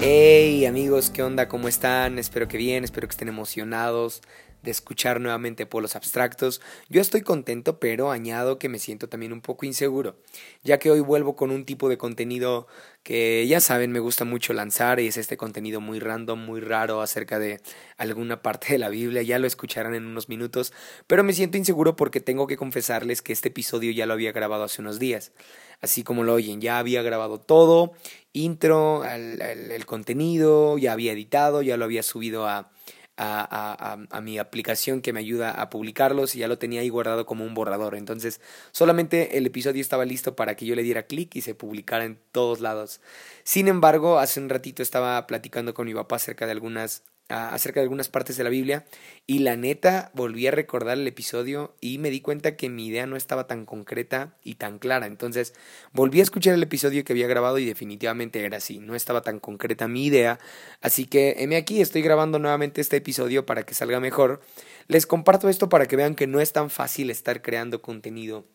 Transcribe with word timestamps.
Hey 0.00 0.64
amigos, 0.64 1.10
¿qué 1.10 1.22
onda? 1.22 1.48
¿Cómo 1.48 1.68
están? 1.68 2.18
Espero 2.18 2.48
que 2.48 2.56
bien, 2.56 2.84
espero 2.84 3.06
que 3.06 3.12
estén 3.12 3.28
emocionados 3.28 4.22
de 4.62 4.70
escuchar 4.70 5.20
nuevamente 5.20 5.66
polos 5.66 5.96
abstractos. 5.96 6.60
Yo 6.88 7.00
estoy 7.00 7.22
contento, 7.22 7.78
pero 7.78 8.10
añado 8.10 8.58
que 8.58 8.68
me 8.68 8.78
siento 8.78 9.08
también 9.08 9.32
un 9.32 9.40
poco 9.40 9.66
inseguro, 9.66 10.16
ya 10.62 10.78
que 10.78 10.90
hoy 10.90 11.00
vuelvo 11.00 11.36
con 11.36 11.50
un 11.50 11.64
tipo 11.64 11.88
de 11.88 11.98
contenido 11.98 12.66
que 13.02 13.46
ya 13.46 13.60
saben 13.60 13.92
me 13.92 14.00
gusta 14.00 14.24
mucho 14.24 14.52
lanzar 14.52 15.00
y 15.00 15.06
es 15.06 15.16
este 15.16 15.36
contenido 15.36 15.80
muy 15.80 15.98
random, 15.98 16.44
muy 16.44 16.60
raro 16.60 17.00
acerca 17.00 17.38
de 17.38 17.60
alguna 17.96 18.42
parte 18.42 18.72
de 18.72 18.78
la 18.78 18.90
Biblia, 18.90 19.22
ya 19.22 19.38
lo 19.38 19.46
escucharán 19.46 19.94
en 19.94 20.04
unos 20.04 20.28
minutos, 20.28 20.72
pero 21.06 21.24
me 21.24 21.32
siento 21.32 21.56
inseguro 21.56 21.96
porque 21.96 22.20
tengo 22.20 22.46
que 22.46 22.56
confesarles 22.56 23.22
que 23.22 23.32
este 23.32 23.48
episodio 23.48 23.92
ya 23.92 24.06
lo 24.06 24.12
había 24.12 24.32
grabado 24.32 24.64
hace 24.64 24.82
unos 24.82 24.98
días, 24.98 25.32
así 25.80 26.02
como 26.02 26.24
lo 26.24 26.34
oyen, 26.34 26.60
ya 26.60 26.78
había 26.78 27.02
grabado 27.02 27.40
todo, 27.40 27.92
intro, 28.32 29.04
el, 29.04 29.86
contenido, 29.86 30.76
ya 30.76 30.92
había 30.92 31.12
editado, 31.12 31.62
ya 31.62 31.76
lo 31.76 31.84
había 31.84 32.02
subido 32.02 32.46
a 32.46 32.70
a, 33.18 33.98
a, 34.10 34.20
mi 34.20 34.38
aplicación 34.38 35.02
que 35.02 35.12
me 35.12 35.20
ayuda 35.20 35.50
a 35.50 35.70
publicarlos 35.70 36.34
y 36.34 36.38
ya 36.38 36.48
lo 36.48 36.58
tenía 36.58 36.80
ahí 36.80 36.88
guardado 36.88 37.26
como 37.26 37.44
un 37.44 37.54
borrador. 37.54 37.96
Entonces, 37.96 38.40
solamente 38.70 39.38
el 39.38 39.46
episodio 39.46 39.80
estaba 39.80 40.04
listo 40.04 40.36
para 40.36 40.54
que 40.54 40.66
yo 40.66 40.74
le 40.76 40.82
diera 40.82 41.04
clic 41.04 41.34
y 41.34 41.40
se 41.40 41.54
publicara 41.54 42.04
en 42.04 42.18
todos 42.32 42.60
lados. 42.60 43.00
Sin 43.42 43.68
embargo, 43.68 44.18
hace 44.18 44.40
un 44.40 44.48
ratito 44.48 44.82
estaba 44.82 45.26
platicando 45.26 45.74
con 45.74 45.86
mi 45.86 45.94
papá 45.94 46.16
acerca 46.16 46.46
de 46.46 46.52
algunas 46.52 47.02
acerca 47.28 47.80
de 47.80 47.84
algunas 47.84 48.08
partes 48.08 48.36
de 48.36 48.44
la 48.44 48.50
Biblia 48.50 48.86
y 49.26 49.40
la 49.40 49.56
neta 49.56 50.10
volví 50.14 50.46
a 50.46 50.50
recordar 50.50 50.96
el 50.96 51.06
episodio 51.06 51.74
y 51.80 51.98
me 51.98 52.10
di 52.10 52.20
cuenta 52.20 52.56
que 52.56 52.70
mi 52.70 52.86
idea 52.86 53.06
no 53.06 53.16
estaba 53.16 53.46
tan 53.46 53.66
concreta 53.66 54.34
y 54.42 54.54
tan 54.54 54.78
clara. 54.78 55.06
Entonces 55.06 55.54
volví 55.92 56.20
a 56.20 56.22
escuchar 56.22 56.54
el 56.54 56.62
episodio 56.62 57.04
que 57.04 57.12
había 57.12 57.26
grabado 57.26 57.58
y 57.58 57.66
definitivamente 57.66 58.44
era 58.44 58.56
así, 58.56 58.78
no 58.78 58.94
estaba 58.94 59.22
tan 59.22 59.40
concreta 59.40 59.88
mi 59.88 60.06
idea. 60.06 60.38
Así 60.80 61.06
que 61.06 61.36
heme 61.38 61.56
aquí, 61.56 61.80
estoy 61.80 62.02
grabando 62.02 62.38
nuevamente 62.38 62.80
este 62.80 62.96
episodio 62.96 63.44
para 63.44 63.64
que 63.64 63.74
salga 63.74 64.00
mejor. 64.00 64.40
Les 64.86 65.06
comparto 65.06 65.48
esto 65.48 65.68
para 65.68 65.86
que 65.86 65.96
vean 65.96 66.14
que 66.14 66.26
no 66.26 66.40
es 66.40 66.52
tan 66.52 66.70
fácil 66.70 67.10
estar 67.10 67.42
creando 67.42 67.82
contenido 67.82 68.46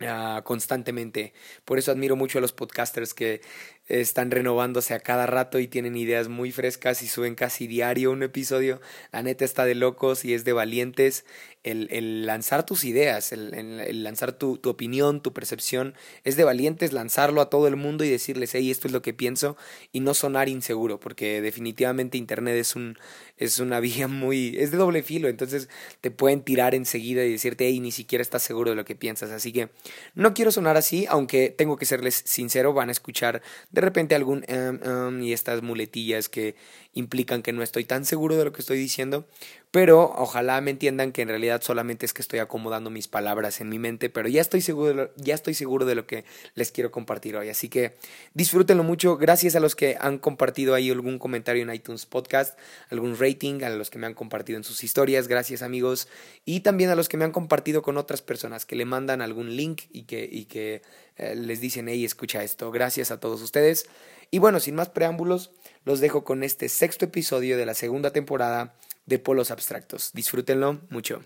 ah, 0.00 0.42
constantemente. 0.44 1.32
Por 1.64 1.78
eso 1.78 1.92
admiro 1.92 2.14
mucho 2.14 2.38
a 2.38 2.42
los 2.42 2.52
podcasters 2.52 3.14
que 3.14 3.40
están 3.88 4.30
renovándose 4.30 4.94
a 4.94 5.00
cada 5.00 5.26
rato 5.26 5.58
y 5.58 5.68
tienen 5.68 5.96
ideas 5.96 6.28
muy 6.28 6.52
frescas 6.52 7.02
y 7.02 7.08
suben 7.08 7.34
casi 7.34 7.66
diario 7.66 8.10
un 8.10 8.22
episodio. 8.22 8.80
La 9.12 9.22
neta 9.22 9.44
está 9.44 9.64
de 9.64 9.74
locos 9.74 10.24
y 10.24 10.34
es 10.34 10.44
de 10.44 10.52
valientes 10.52 11.24
el, 11.66 11.88
el 11.90 12.26
lanzar 12.26 12.64
tus 12.64 12.84
ideas, 12.84 13.32
el, 13.32 13.52
el, 13.52 14.04
lanzar 14.04 14.32
tu, 14.32 14.56
tu, 14.56 14.70
opinión, 14.70 15.20
tu 15.20 15.32
percepción. 15.32 15.94
Es 16.22 16.36
de 16.36 16.44
valientes 16.44 16.92
lanzarlo 16.92 17.40
a 17.40 17.50
todo 17.50 17.66
el 17.66 17.74
mundo 17.74 18.04
y 18.04 18.08
decirles, 18.08 18.54
hey, 18.54 18.70
esto 18.70 18.86
es 18.86 18.92
lo 18.92 19.02
que 19.02 19.12
pienso 19.12 19.56
y 19.90 19.98
no 19.98 20.14
sonar 20.14 20.48
inseguro, 20.48 21.00
porque 21.00 21.40
definitivamente 21.40 22.18
Internet 22.18 22.54
es, 22.54 22.76
un, 22.76 22.96
es 23.36 23.58
una 23.58 23.80
vía 23.86 24.06
muy... 24.06 24.56
es 24.58 24.70
de 24.70 24.76
doble 24.76 25.02
filo, 25.02 25.28
entonces 25.28 25.68
te 26.00 26.12
pueden 26.12 26.42
tirar 26.42 26.74
enseguida 26.74 27.24
y 27.24 27.32
decirte, 27.32 27.66
hey, 27.66 27.80
ni 27.80 27.90
siquiera 27.90 28.22
estás 28.22 28.44
seguro 28.44 28.70
de 28.70 28.76
lo 28.76 28.84
que 28.84 28.94
piensas. 28.94 29.32
Así 29.32 29.52
que 29.52 29.68
no 30.14 30.34
quiero 30.34 30.52
sonar 30.52 30.76
así, 30.76 31.06
aunque 31.08 31.50
tengo 31.50 31.76
que 31.76 31.84
serles 31.84 32.22
sincero, 32.24 32.74
van 32.74 32.90
a 32.90 32.92
escuchar 32.92 33.42
de 33.76 33.82
repente 33.82 34.14
algún 34.14 34.42
um, 34.48 35.22
y 35.22 35.34
estas 35.34 35.62
muletillas 35.62 36.30
que 36.30 36.56
implican 36.94 37.42
que 37.42 37.52
no 37.52 37.62
estoy 37.62 37.84
tan 37.84 38.06
seguro 38.06 38.34
de 38.34 38.46
lo 38.46 38.52
que 38.54 38.62
estoy 38.62 38.78
diciendo, 38.78 39.28
pero 39.70 40.12
ojalá 40.16 40.60
me 40.60 40.70
entiendan 40.70 41.12
que 41.12 41.22
en 41.22 41.28
realidad 41.28 41.60
solamente 41.62 42.06
es 42.06 42.12
que 42.12 42.22
estoy 42.22 42.38
acomodando 42.38 42.90
mis 42.90 43.08
palabras 43.08 43.60
en 43.60 43.68
mi 43.68 43.78
mente, 43.78 44.08
pero 44.08 44.28
ya 44.28 44.40
estoy 44.40 44.60
seguro 44.60 45.10
ya 45.16 45.34
estoy 45.34 45.54
seguro 45.54 45.86
de 45.86 45.94
lo 45.94 46.06
que 46.06 46.24
les 46.54 46.72
quiero 46.72 46.90
compartir 46.90 47.36
hoy, 47.36 47.48
así 47.48 47.68
que 47.68 47.96
disfrútenlo 48.34 48.84
mucho, 48.84 49.16
gracias 49.16 49.56
a 49.56 49.60
los 49.60 49.74
que 49.74 49.96
han 50.00 50.18
compartido 50.18 50.74
ahí 50.74 50.90
algún 50.90 51.18
comentario 51.18 51.62
en 51.62 51.72
iTunes 51.72 52.06
Podcast, 52.06 52.58
algún 52.90 53.18
rating, 53.18 53.62
a 53.62 53.70
los 53.70 53.90
que 53.90 53.98
me 53.98 54.06
han 54.06 54.14
compartido 54.14 54.56
en 54.56 54.64
sus 54.64 54.84
historias, 54.84 55.28
gracias 55.28 55.62
amigos, 55.62 56.08
y 56.44 56.60
también 56.60 56.90
a 56.90 56.94
los 56.94 57.08
que 57.08 57.16
me 57.16 57.24
han 57.24 57.32
compartido 57.32 57.82
con 57.82 57.96
otras 57.96 58.22
personas 58.22 58.66
que 58.66 58.76
le 58.76 58.84
mandan 58.84 59.20
algún 59.20 59.56
link 59.56 59.82
y 59.92 60.02
que, 60.04 60.28
y 60.30 60.46
que 60.46 60.82
eh, 61.16 61.34
les 61.34 61.60
dicen, 61.60 61.88
hey, 61.88 62.04
escucha 62.04 62.42
esto, 62.42 62.70
gracias 62.70 63.10
a 63.10 63.20
todos 63.20 63.42
ustedes. 63.42 63.86
Y 64.30 64.38
bueno, 64.38 64.60
sin 64.60 64.74
más 64.74 64.88
preámbulos, 64.88 65.52
los 65.84 66.00
dejo 66.00 66.24
con 66.24 66.42
este 66.42 66.68
sexto 66.68 67.04
episodio 67.04 67.56
de 67.56 67.66
la 67.66 67.74
segunda 67.74 68.10
temporada 68.10 68.74
de 69.06 69.18
Polos 69.18 69.50
Abstractos. 69.50 70.10
Disfrútenlo 70.12 70.80
mucho. 70.90 71.22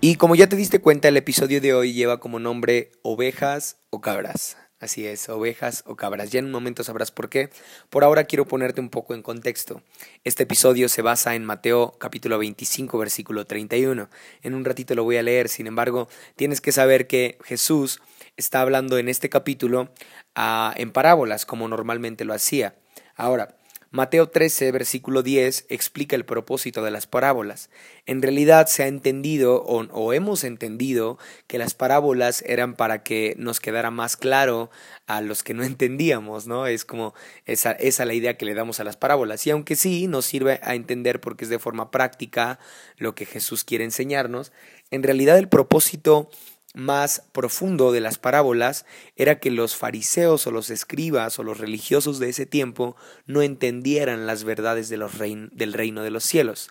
Y 0.00 0.16
como 0.16 0.34
ya 0.34 0.46
te 0.48 0.56
diste 0.56 0.80
cuenta, 0.80 1.08
el 1.08 1.16
episodio 1.16 1.62
de 1.62 1.72
hoy 1.72 1.94
lleva 1.94 2.20
como 2.20 2.38
nombre 2.38 2.92
Ovejas 3.02 3.78
o 3.88 4.02
Cabras. 4.02 4.58
Así 4.84 5.06
es, 5.06 5.30
ovejas 5.30 5.82
o 5.86 5.96
cabras. 5.96 6.30
Ya 6.30 6.40
en 6.40 6.44
un 6.44 6.50
momento 6.50 6.84
sabrás 6.84 7.10
por 7.10 7.30
qué. 7.30 7.48
Por 7.88 8.04
ahora 8.04 8.24
quiero 8.24 8.46
ponerte 8.46 8.82
un 8.82 8.90
poco 8.90 9.14
en 9.14 9.22
contexto. 9.22 9.82
Este 10.24 10.42
episodio 10.42 10.90
se 10.90 11.00
basa 11.00 11.34
en 11.34 11.42
Mateo 11.46 11.96
capítulo 11.98 12.36
25 12.38 12.98
versículo 12.98 13.46
31. 13.46 14.10
En 14.42 14.54
un 14.54 14.62
ratito 14.62 14.94
lo 14.94 15.04
voy 15.04 15.16
a 15.16 15.22
leer, 15.22 15.48
sin 15.48 15.68
embargo, 15.68 16.10
tienes 16.36 16.60
que 16.60 16.70
saber 16.70 17.06
que 17.06 17.38
Jesús 17.44 18.02
está 18.36 18.60
hablando 18.60 18.98
en 18.98 19.08
este 19.08 19.28
capítulo 19.28 19.90
ah, 20.34 20.74
en 20.76 20.92
parábolas, 20.92 21.46
como 21.46 21.68
normalmente 21.68 22.24
lo 22.24 22.34
hacía. 22.34 22.74
Ahora, 23.16 23.56
Mateo 23.94 24.28
13, 24.28 24.72
versículo 24.72 25.22
10, 25.22 25.66
explica 25.68 26.16
el 26.16 26.24
propósito 26.24 26.82
de 26.82 26.90
las 26.90 27.06
parábolas. 27.06 27.70
En 28.06 28.22
realidad 28.22 28.66
se 28.66 28.82
ha 28.82 28.88
entendido 28.88 29.62
o, 29.62 30.12
hemos 30.12 30.42
entendido 30.42 31.16
que 31.46 31.58
las 31.58 31.74
parábolas 31.74 32.42
eran 32.44 32.74
para 32.74 33.04
que 33.04 33.36
nos 33.38 33.60
quedara 33.60 33.92
más 33.92 34.16
claro 34.16 34.68
a 35.06 35.20
los 35.20 35.44
que 35.44 35.54
no 35.54 35.62
entendíamos, 35.62 36.48
¿no? 36.48 36.66
Es 36.66 36.84
como 36.84 37.14
esa, 37.46 37.70
esa 37.70 38.04
la 38.04 38.14
idea 38.14 38.36
que 38.36 38.46
le 38.46 38.54
damos 38.54 38.80
a 38.80 38.84
las 38.84 38.96
parábolas. 38.96 39.46
Y 39.46 39.50
aunque 39.50 39.76
sí 39.76 40.08
nos 40.08 40.24
sirve 40.24 40.58
a 40.64 40.74
entender 40.74 41.20
porque 41.20 41.44
es 41.44 41.48
de 41.48 41.60
forma 41.60 41.92
práctica 41.92 42.58
lo 42.96 43.14
que 43.14 43.26
Jesús 43.26 43.62
quiere 43.62 43.84
enseñarnos, 43.84 44.50
en 44.90 45.04
realidad 45.04 45.38
el 45.38 45.48
propósito 45.48 46.30
más 46.74 47.22
profundo 47.32 47.92
de 47.92 48.00
las 48.00 48.18
parábolas 48.18 48.84
era 49.16 49.38
que 49.38 49.50
los 49.50 49.76
fariseos 49.76 50.46
o 50.46 50.50
los 50.50 50.70
escribas 50.70 51.38
o 51.38 51.44
los 51.44 51.58
religiosos 51.58 52.18
de 52.18 52.28
ese 52.28 52.46
tiempo 52.46 52.96
no 53.26 53.42
entendieran 53.42 54.26
las 54.26 54.44
verdades 54.44 54.88
del 54.88 55.72
reino 55.72 56.02
de 56.02 56.10
los 56.10 56.24
cielos. 56.24 56.70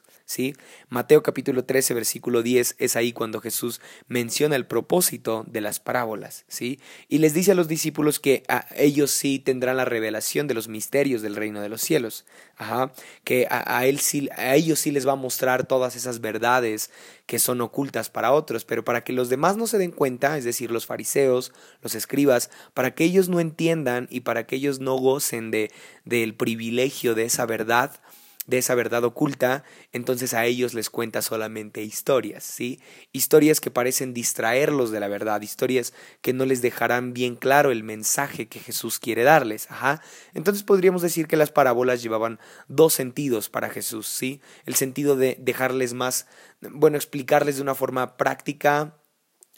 Mateo 0.90 1.24
capítulo 1.24 1.66
13 1.66 1.94
versículo 1.94 2.42
10 2.42 2.76
es 2.80 2.96
ahí 2.96 3.14
cuando 3.14 3.42
Jesús 3.42 3.82
menciona 4.08 4.56
el 4.56 4.66
propósito 4.66 5.44
de 5.48 5.62
las 5.62 5.80
parábolas, 5.80 6.46
¿sí? 6.48 6.80
Y 7.08 7.20
les 7.20 7.34
dice 7.34 7.52
a 7.52 7.56
los 7.56 7.68
discípulos 7.68 8.20
que 8.20 8.44
a 8.48 8.66
ellos 8.76 9.12
sí 9.12 9.40
tendrán 9.40 9.78
la 9.78 9.86
revelación 9.86 10.48
de 10.48 10.54
los 10.54 10.68
misterios 10.68 11.22
del 11.22 11.36
reino 11.36 11.62
de 11.62 11.70
los 11.70 11.82
cielos, 11.82 12.26
Ajá, 12.56 12.94
que 13.24 13.48
a, 13.50 13.86
él 13.88 14.00
sí, 14.00 14.30
a 14.38 14.56
ellos 14.56 14.80
sí 14.80 14.92
les 14.92 15.08
va 15.08 15.14
a 15.14 15.16
mostrar 15.16 15.66
todas 15.66 15.96
esas 15.96 16.22
verdades 16.22 16.92
que 17.26 17.40
son 17.40 17.62
ocultas 17.62 18.12
para 18.12 18.32
otros, 18.32 18.64
pero 18.64 18.86
para 18.86 19.04
que 19.04 19.12
los 19.12 19.30
demás 19.30 19.58
no 19.58 19.66
se 19.66 19.80
den 19.80 19.92
cuenta, 19.92 20.38
es 20.38 20.44
decir, 20.44 20.70
los 20.70 20.86
fariseos, 20.86 21.52
los 21.82 21.96
escribas, 21.96 22.52
para 22.76 22.94
que 22.94 23.06
ellos 23.06 23.28
no 23.28 23.40
entiendan 23.40 24.08
y 24.12 24.22
para 24.22 24.46
que 24.46 24.58
ellos 24.58 24.80
no 24.80 24.96
gocen 24.96 25.50
de 25.50 25.72
del 26.06 26.36
privilegio 26.36 27.16
de 27.16 27.24
esa 27.24 27.46
verdad, 27.46 28.00
de 28.46 28.58
esa 28.58 28.76
verdad 28.76 29.04
oculta, 29.04 29.64
entonces 29.92 30.34
a 30.34 30.46
ellos 30.46 30.74
les 30.74 30.90
cuenta 30.90 31.22
solamente 31.22 31.82
historias, 31.82 32.44
¿sí? 32.44 32.82
Historias 33.12 33.62
que 33.62 33.72
parecen 33.72 34.14
distraerlos 34.14 34.92
de 34.92 35.00
la 35.00 35.08
verdad, 35.08 35.42
historias 35.42 35.94
que 36.22 36.34
no 36.34 36.46
les 36.46 36.62
dejarán 36.62 37.14
bien 37.14 37.36
claro 37.36 37.72
el 37.72 37.84
mensaje 37.84 38.48
que 38.48 38.60
Jesús 38.60 39.00
quiere 39.00 39.24
darles, 39.24 39.70
ajá. 39.72 40.02
Entonces 40.34 40.64
podríamos 40.64 41.02
decir 41.02 41.28
que 41.28 41.38
las 41.38 41.52
parábolas 41.52 42.04
llevaban 42.04 42.40
dos 42.68 42.94
sentidos 42.94 43.50
para 43.50 43.70
Jesús, 43.70 44.08
¿sí? 44.08 44.42
El 44.66 44.76
sentido 44.76 45.16
de 45.16 45.38
dejarles 45.40 45.94
más, 45.94 46.28
bueno, 46.62 46.98
explicarles 46.98 47.56
de 47.56 47.62
una 47.62 47.76
forma 47.76 48.18
práctica, 48.18 48.98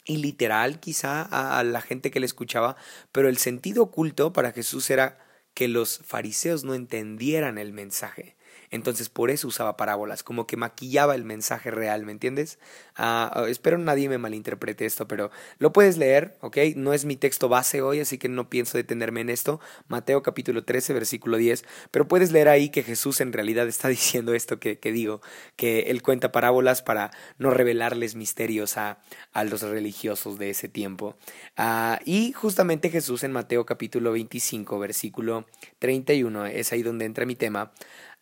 y 0.06 0.18
literal 0.18 0.78
quizá 0.80 1.22
a, 1.22 1.62
la 1.64 1.80
gente 1.80 2.10
que 2.10 2.20
le 2.20 2.26
escuchaba, 2.26 2.76
pero 3.12 3.28
el 3.28 3.38
sentido 3.38 3.82
oculto 3.82 4.32
para 4.32 4.52
Jesús 4.52 4.88
era 4.90 5.18
que 5.52 5.68
los 5.68 5.98
fariseos 5.98 6.64
no 6.64 6.74
entendieran 6.74 7.58
el 7.58 7.72
mensaje. 7.72 8.35
Entonces 8.70 9.08
por 9.08 9.30
eso 9.30 9.48
usaba 9.48 9.76
parábolas, 9.76 10.22
como 10.22 10.46
que 10.46 10.56
maquillaba 10.56 11.14
el 11.14 11.24
mensaje 11.24 11.70
real, 11.70 12.04
¿me 12.04 12.12
entiendes? 12.12 12.58
Uh, 12.98 13.44
espero 13.46 13.78
nadie 13.78 14.08
me 14.08 14.18
malinterprete 14.18 14.86
esto, 14.86 15.06
pero 15.06 15.30
lo 15.58 15.72
puedes 15.72 15.98
leer, 15.98 16.36
¿ok? 16.40 16.58
No 16.76 16.92
es 16.92 17.04
mi 17.04 17.16
texto 17.16 17.48
base 17.48 17.82
hoy, 17.82 18.00
así 18.00 18.18
que 18.18 18.28
no 18.28 18.48
pienso 18.48 18.78
detenerme 18.78 19.20
en 19.20 19.30
esto. 19.30 19.60
Mateo 19.88 20.22
capítulo 20.22 20.64
13, 20.64 20.92
versículo 20.92 21.36
10, 21.36 21.64
pero 21.90 22.08
puedes 22.08 22.32
leer 22.32 22.48
ahí 22.48 22.70
que 22.70 22.82
Jesús 22.82 23.20
en 23.20 23.32
realidad 23.32 23.68
está 23.68 23.88
diciendo 23.96 24.34
esto 24.34 24.58
que, 24.58 24.78
digo, 24.82 25.20
que 25.56 25.90
él 25.90 26.02
cuenta 26.02 26.32
parábolas 26.32 26.82
para 26.82 27.10
no 27.38 27.50
revelarles 27.50 28.14
misterios 28.14 28.76
a, 28.76 28.98
a 29.32 29.44
los 29.44 29.62
religiosos 29.62 30.38
de 30.38 30.50
ese 30.50 30.68
tiempo. 30.68 31.16
Uh, 31.58 31.96
y 32.04 32.32
justamente 32.32 32.90
Jesús 32.90 33.24
en 33.24 33.32
Mateo 33.32 33.66
capítulo 33.66 34.12
25, 34.12 34.78
versículo 34.78 35.46
31, 35.78 36.46
es 36.46 36.72
ahí 36.72 36.82
donde 36.82 37.04
entra 37.04 37.26
mi 37.26 37.36
tema. 37.36 37.72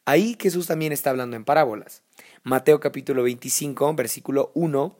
Ahí 0.07 0.37
Jesús 0.39 0.67
también 0.67 0.93
está 0.93 1.11
hablando 1.11 1.37
en 1.37 1.45
parábolas. 1.45 2.03
Mateo 2.43 2.79
capítulo 2.79 3.23
25, 3.23 3.95
versículo 3.95 4.53
1, 4.55 4.99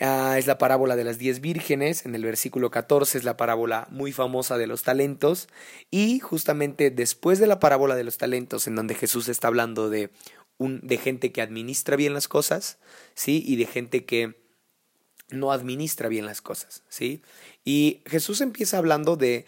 ah, 0.00 0.36
es 0.38 0.46
la 0.46 0.56
parábola 0.56 0.96
de 0.96 1.04
las 1.04 1.18
diez 1.18 1.40
vírgenes, 1.40 2.06
en 2.06 2.14
el 2.14 2.24
versículo 2.24 2.70
14 2.70 3.18
es 3.18 3.24
la 3.24 3.36
parábola 3.36 3.86
muy 3.90 4.12
famosa 4.12 4.56
de 4.56 4.66
los 4.66 4.82
talentos, 4.82 5.48
y 5.90 6.20
justamente 6.20 6.90
después 6.90 7.38
de 7.38 7.46
la 7.46 7.60
parábola 7.60 7.96
de 7.96 8.04
los 8.04 8.16
talentos, 8.16 8.66
en 8.66 8.76
donde 8.76 8.94
Jesús 8.94 9.28
está 9.28 9.48
hablando 9.48 9.90
de, 9.90 10.10
un, 10.56 10.80
de 10.82 10.96
gente 10.96 11.32
que 11.32 11.42
administra 11.42 11.96
bien 11.96 12.14
las 12.14 12.26
cosas, 12.26 12.78
¿sí? 13.14 13.44
Y 13.46 13.56
de 13.56 13.66
gente 13.66 14.06
que 14.06 14.40
no 15.28 15.52
administra 15.52 16.08
bien 16.08 16.24
las 16.24 16.40
cosas, 16.40 16.82
¿sí? 16.88 17.20
Y 17.62 18.00
Jesús 18.06 18.40
empieza 18.40 18.78
hablando 18.78 19.16
de 19.16 19.44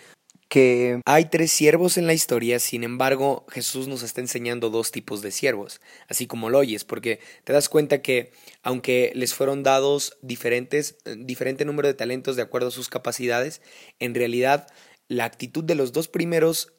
que 0.48 1.02
hay 1.04 1.26
tres 1.26 1.52
siervos 1.52 1.98
en 1.98 2.06
la 2.06 2.14
historia, 2.14 2.58
sin 2.58 2.82
embargo 2.82 3.44
Jesús 3.50 3.86
nos 3.86 4.02
está 4.02 4.22
enseñando 4.22 4.70
dos 4.70 4.90
tipos 4.90 5.20
de 5.20 5.30
siervos, 5.30 5.80
así 6.08 6.26
como 6.26 6.48
lo 6.48 6.58
oyes, 6.58 6.84
porque 6.84 7.20
te 7.44 7.52
das 7.52 7.68
cuenta 7.68 8.00
que 8.00 8.32
aunque 8.62 9.12
les 9.14 9.34
fueron 9.34 9.62
dados 9.62 10.16
diferentes, 10.22 10.96
diferente 11.18 11.66
número 11.66 11.88
de 11.88 11.94
talentos 11.94 12.34
de 12.36 12.42
acuerdo 12.42 12.68
a 12.68 12.72
sus 12.72 12.88
capacidades, 12.88 13.60
en 13.98 14.14
realidad 14.14 14.66
la 15.06 15.26
actitud 15.26 15.64
de 15.64 15.74
los 15.74 15.92
dos 15.92 16.08
primeros 16.08 16.72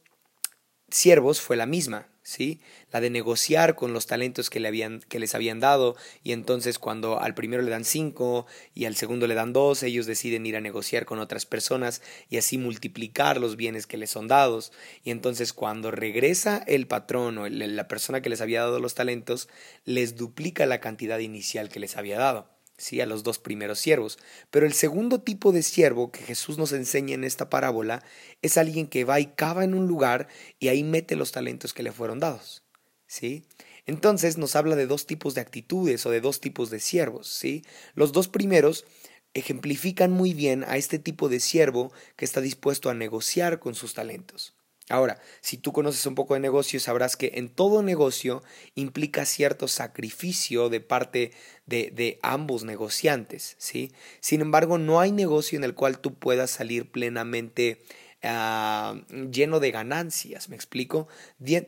siervos 0.90 1.40
fue 1.40 1.56
la 1.56 1.68
misma, 1.68 2.10
¿sí? 2.30 2.60
La 2.92 3.02
de 3.02 3.10
negociar 3.10 3.76
con 3.76 3.92
los 3.92 4.06
talentos 4.06 4.50
que, 4.50 4.60
le 4.60 4.68
habían, 4.68 5.02
que 5.02 5.20
les 5.20 5.34
habían 5.34 5.60
dado 5.60 5.96
y 6.24 6.32
entonces 6.32 6.78
cuando 6.78 7.20
al 7.20 7.34
primero 7.34 7.64
le 7.64 7.72
dan 7.72 7.86
cinco 7.86 8.46
y 8.76 8.86
al 8.86 8.96
segundo 8.96 9.26
le 9.26 9.34
dan 9.34 9.52
dos, 9.52 9.82
ellos 9.82 10.06
deciden 10.06 10.46
ir 10.46 10.56
a 10.56 10.62
negociar 10.62 11.06
con 11.06 11.20
otras 11.20 11.48
personas 11.48 12.04
y 12.30 12.38
así 12.38 12.60
multiplicar 12.60 13.40
los 13.40 13.56
bienes 13.56 13.88
que 13.88 13.98
les 13.98 14.12
son 14.12 14.28
dados 14.28 14.72
y 15.04 15.10
entonces 15.10 15.54
cuando 15.54 15.90
regresa 15.90 16.64
el 16.68 16.86
patrón 16.86 17.40
o 17.40 17.50
la 17.50 17.88
persona 17.88 18.22
que 18.22 18.30
les 18.30 18.42
había 18.42 18.62
dado 18.62 18.80
los 18.80 18.94
talentos, 18.94 19.50
les 19.86 20.16
duplica 20.16 20.68
la 20.68 20.80
cantidad 20.80 21.18
inicial 21.18 21.70
que 21.70 21.80
les 21.80 21.98
había 21.98 22.20
dado 22.20 22.59
sí, 22.80 23.02
a 23.02 23.06
los 23.06 23.24
dos 23.24 23.38
primeros 23.38 23.80
siervos. 23.80 24.18
Pero 24.50 24.66
el 24.66 24.74
segundo 24.74 25.22
tipo 25.22 25.52
de 25.52 25.62
siervo 25.62 26.12
que 26.12 26.24
Jesús 26.24 26.58
nos 26.58 26.72
enseña 26.72 27.14
en 27.14 27.24
esta 27.24 27.50
parábola 27.50 28.04
es 28.42 28.58
alguien 28.58 28.88
que 28.88 29.04
va 29.04 29.20
y 29.20 29.28
cava 29.28 29.64
en 29.64 29.76
un 29.76 29.88
lugar 29.88 30.28
y 30.60 30.70
ahí 30.70 30.84
mete 30.84 31.16
los 31.16 31.32
talentos 31.32 31.74
que 31.74 31.84
le 31.84 31.92
fueron 31.92 32.20
dados, 32.20 32.64
¿sí? 33.06 33.46
Entonces 33.86 34.38
nos 34.38 34.56
habla 34.56 34.76
de 34.76 34.88
dos 34.88 35.06
tipos 35.06 35.36
de 35.36 35.42
actitudes 35.42 36.06
o 36.06 36.12
de 36.12 36.22
dos 36.22 36.40
tipos 36.40 36.70
de 36.70 36.80
siervos, 36.80 37.28
¿sí? 37.28 37.64
Los 37.96 38.12
dos 38.12 38.28
primeros 38.28 38.86
ejemplifican 39.34 40.12
muy 40.12 40.34
bien 40.34 40.64
a 40.64 40.78
este 40.78 41.00
tipo 41.00 41.30
de 41.30 41.40
siervo 41.40 41.92
que 42.16 42.26
está 42.26 42.42
dispuesto 42.42 42.90
a 42.90 42.94
negociar 42.94 43.60
con 43.60 43.76
sus 43.76 43.94
talentos. 43.94 44.59
Ahora, 44.90 45.22
si 45.40 45.58
tú 45.58 45.72
conoces 45.72 46.04
un 46.08 46.16
poco 46.16 46.34
de 46.34 46.40
negocio, 46.40 46.80
sabrás 46.80 47.16
que 47.16 47.34
en 47.36 47.50
todo 47.50 47.84
negocio 47.84 48.42
implica 48.74 49.24
cierto 49.26 49.68
sacrificio 49.68 50.70
de 50.70 50.82
parte 50.82 51.32
de, 51.68 51.92
de, 51.92 52.18
ambos 52.24 52.64
negociantes, 52.64 53.56
¿sí? 53.60 53.92
Sin 54.20 54.42
embargo, 54.42 54.80
no 54.80 55.00
hay 55.00 55.12
negocio 55.12 55.58
en 55.58 55.64
el 55.64 55.76
cual 55.76 56.00
tú 56.00 56.16
puedas 56.16 56.50
salir 56.50 56.90
plenamente 56.90 57.84
uh, 58.24 58.96
lleno 59.30 59.60
de 59.60 59.70
ganancias, 59.70 60.50
¿me 60.50 60.56
explico? 60.56 61.08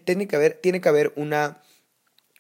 Tiene 0.03 0.27
que 0.27 0.35
haber, 0.35 0.55
tiene 0.55 0.81
que 0.81 0.89
haber 0.89 1.13
una 1.15 1.61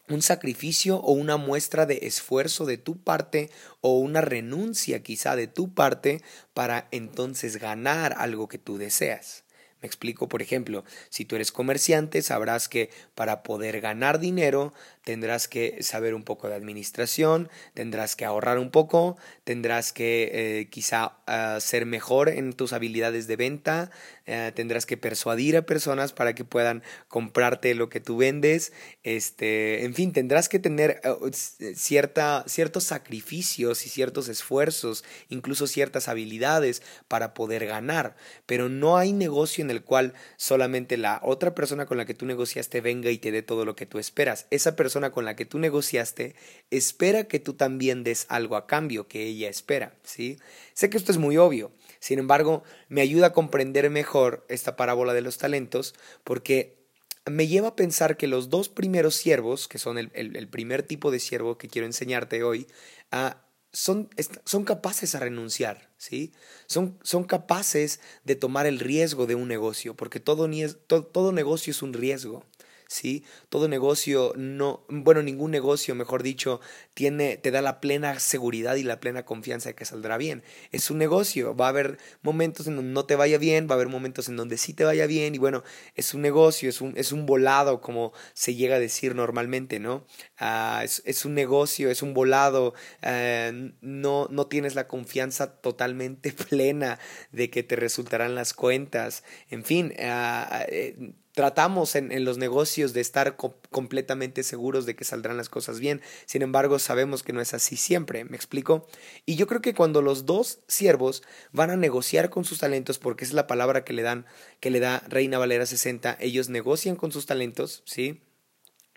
un 0.09 0.21
sacrificio 0.21 0.97
o 0.97 1.13
una 1.13 1.37
muestra 1.37 1.85
de 1.85 1.99
esfuerzo 2.01 2.65
de 2.65 2.77
tu 2.77 3.01
parte 3.01 3.49
o 3.79 3.97
una 3.99 4.19
renuncia 4.19 5.01
quizá 5.03 5.35
de 5.35 5.47
tu 5.47 5.73
parte 5.73 6.21
para 6.53 6.87
entonces 6.91 7.57
ganar 7.57 8.15
algo 8.17 8.49
que 8.49 8.57
tú 8.57 8.77
deseas. 8.77 9.45
Me 9.81 9.87
explico, 9.87 10.29
por 10.29 10.41
ejemplo, 10.41 10.83
si 11.09 11.25
tú 11.25 11.35
eres 11.35 11.51
comerciante, 11.51 12.21
sabrás 12.21 12.69
que 12.69 12.91
para 13.15 13.41
poder 13.41 13.81
ganar 13.81 14.19
dinero 14.19 14.73
tendrás 15.03 15.47
que 15.47 15.81
saber 15.81 16.13
un 16.13 16.23
poco 16.23 16.47
de 16.47 16.55
administración, 16.55 17.49
tendrás 17.73 18.15
que 18.15 18.25
ahorrar 18.25 18.59
un 18.59 18.69
poco, 18.69 19.17
tendrás 19.43 19.93
que 19.93 20.29
eh, 20.33 20.69
quizá 20.69 21.17
uh, 21.27 21.59
ser 21.59 21.85
mejor 21.85 22.29
en 22.29 22.53
tus 22.53 22.73
habilidades 22.73 23.27
de 23.27 23.35
venta, 23.35 23.91
uh, 24.27 24.51
tendrás 24.53 24.85
que 24.85 24.97
persuadir 24.97 25.57
a 25.57 25.63
personas 25.63 26.13
para 26.13 26.35
que 26.35 26.45
puedan 26.45 26.83
comprarte 27.07 27.73
lo 27.73 27.89
que 27.89 27.99
tú 27.99 28.17
vendes, 28.17 28.73
este, 29.03 29.85
en 29.85 29.95
fin, 29.95 30.13
tendrás 30.13 30.49
que 30.49 30.59
tener 30.59 31.01
uh, 31.05 31.29
cierta, 31.31 32.43
ciertos 32.47 32.83
sacrificios 32.83 33.85
y 33.85 33.89
ciertos 33.89 34.29
esfuerzos, 34.29 35.03
incluso 35.29 35.65
ciertas 35.65 36.07
habilidades 36.09 36.83
para 37.07 37.33
poder 37.33 37.65
ganar, 37.65 38.15
pero 38.45 38.69
no 38.69 38.97
hay 38.97 39.13
negocio 39.13 39.63
en 39.63 39.71
el 39.71 39.83
cual 39.83 40.13
solamente 40.37 40.97
la 40.97 41.19
otra 41.23 41.55
persona 41.55 41.87
con 41.87 41.97
la 41.97 42.05
que 42.05 42.13
tú 42.13 42.25
negociaste 42.25 42.81
venga 42.81 43.09
y 43.09 43.17
te 43.17 43.31
dé 43.31 43.41
todo 43.41 43.65
lo 43.65 43.75
que 43.75 43.85
tú 43.85 43.97
esperas. 43.97 44.45
Esa 44.51 44.75
con 45.11 45.25
la 45.25 45.35
que 45.35 45.45
tú 45.45 45.59
negociaste 45.59 46.35
espera 46.69 47.23
que 47.25 47.39
tú 47.39 47.53
también 47.53 48.03
des 48.03 48.25
algo 48.29 48.55
a 48.55 48.67
cambio 48.67 49.07
que 49.07 49.25
ella 49.25 49.49
espera, 49.49 49.95
¿sí? 50.03 50.37
Sé 50.73 50.89
que 50.89 50.97
esto 50.97 51.11
es 51.11 51.17
muy 51.17 51.37
obvio, 51.37 51.71
sin 51.99 52.19
embargo, 52.19 52.63
me 52.89 53.01
ayuda 53.01 53.27
a 53.27 53.33
comprender 53.33 53.89
mejor 53.89 54.45
esta 54.49 54.75
parábola 54.75 55.13
de 55.13 55.21
los 55.21 55.37
talentos 55.37 55.93
porque 56.23 56.81
me 57.29 57.47
lleva 57.47 57.69
a 57.69 57.75
pensar 57.75 58.17
que 58.17 58.27
los 58.27 58.49
dos 58.49 58.69
primeros 58.69 59.15
siervos, 59.15 59.67
que 59.67 59.77
son 59.77 59.97
el, 59.97 60.11
el, 60.13 60.47
primer 60.47 60.83
tipo 60.83 61.11
de 61.11 61.19
siervo 61.19 61.57
que 61.57 61.67
quiero 61.67 61.85
enseñarte 61.85 62.43
hoy, 62.43 62.67
uh, 63.13 63.35
son, 63.71 64.09
son, 64.45 64.65
capaces 64.65 65.15
a 65.15 65.19
renunciar, 65.19 65.91
¿sí? 65.97 66.33
Son, 66.65 66.97
son, 67.03 67.23
capaces 67.23 68.01
de 68.25 68.35
tomar 68.35 68.65
el 68.65 68.79
riesgo 68.79 69.27
de 69.27 69.35
un 69.35 69.47
negocio, 69.47 69.95
porque 69.95 70.19
todo, 70.19 70.49
todo, 70.87 71.05
todo 71.05 71.31
negocio 71.31 71.71
es 71.71 71.81
un 71.81 71.93
riesgo. 71.93 72.43
¿Sí? 72.91 73.23
Todo 73.47 73.69
negocio, 73.69 74.33
no, 74.35 74.83
bueno, 74.89 75.23
ningún 75.23 75.49
negocio, 75.49 75.95
mejor 75.95 76.23
dicho, 76.23 76.59
tiene, 76.93 77.37
te 77.37 77.49
da 77.49 77.61
la 77.61 77.79
plena 77.79 78.19
seguridad 78.19 78.75
y 78.75 78.83
la 78.83 78.99
plena 78.99 79.23
confianza 79.23 79.69
de 79.69 79.75
que 79.75 79.85
saldrá 79.85 80.17
bien. 80.17 80.43
Es 80.73 80.91
un 80.91 80.97
negocio, 80.97 81.55
va 81.55 81.67
a 81.67 81.69
haber 81.69 81.99
momentos 82.21 82.67
en 82.67 82.75
donde 82.75 82.91
no 82.91 83.05
te 83.05 83.15
vaya 83.15 83.37
bien, 83.37 83.65
va 83.69 83.75
a 83.75 83.75
haber 83.75 83.87
momentos 83.87 84.27
en 84.27 84.35
donde 84.35 84.57
sí 84.57 84.73
te 84.73 84.83
vaya 84.83 85.07
bien, 85.07 85.33
y 85.33 85.37
bueno, 85.37 85.63
es 85.95 86.13
un 86.13 86.21
negocio, 86.21 86.67
es 86.67 86.81
un, 86.81 86.93
es 86.97 87.13
un 87.13 87.25
volado, 87.25 87.79
como 87.79 88.11
se 88.33 88.55
llega 88.55 88.75
a 88.75 88.79
decir 88.79 89.15
normalmente, 89.15 89.79
¿no? 89.79 90.05
Ah, 90.37 90.81
es, 90.83 91.23
un 91.23 91.33
negocio, 91.33 91.89
es 91.89 92.01
un 92.01 92.13
volado, 92.13 92.73
eh, 93.03 93.71
no, 93.79 94.27
no 94.29 94.47
tienes 94.47 94.75
la 94.75 94.89
confianza 94.89 95.61
totalmente 95.61 96.33
plena 96.49 96.99
de 97.31 97.49
que 97.49 97.63
te 97.63 97.77
resultarán 97.77 98.35
las 98.35 98.53
cuentas, 98.53 99.23
en 99.49 99.63
fin, 99.63 99.93
uh, 99.97 100.65
eh, 100.67 101.13
tratamos 101.33 101.95
en, 101.95 102.25
los 102.25 102.37
negocios 102.37 102.93
de 102.93 103.01
estar 103.01 103.35
completamente 103.69 104.43
seguros 104.43 104.85
de 104.85 104.95
que 104.95 105.05
saldrán 105.05 105.37
las 105.37 105.49
cosas 105.49 105.79
bien. 105.79 106.01
Sin 106.25 106.41
embargo, 106.41 106.79
sabemos 106.79 107.23
que 107.23 107.33
no 107.33 107.41
es 107.41 107.53
así 107.53 107.77
siempre, 107.77 108.25
¿me 108.25 108.35
explico? 108.35 108.87
Y 109.25 109.35
yo 109.35 109.47
creo 109.47 109.61
que 109.61 109.73
cuando 109.73 110.01
los 110.01 110.25
dos 110.25 110.59
siervos 110.67 111.23
van 111.51 111.69
a 111.69 111.77
negociar 111.77 112.29
con 112.29 112.43
sus 112.43 112.59
talentos, 112.59 112.99
porque 112.99 113.23
es 113.23 113.33
la 113.33 113.47
palabra 113.47 113.83
que 113.83 113.93
le 113.93 114.01
dan, 114.01 114.25
que 114.59 114.71
le 114.71 114.79
da 114.79 115.03
Reina 115.07 115.37
Valera 115.37 115.65
60, 115.65 116.17
ellos 116.19 116.49
negocian 116.49 116.95
con 116.95 117.11
sus 117.11 117.25
talentos, 117.25 117.83
¿sí? 117.85 118.21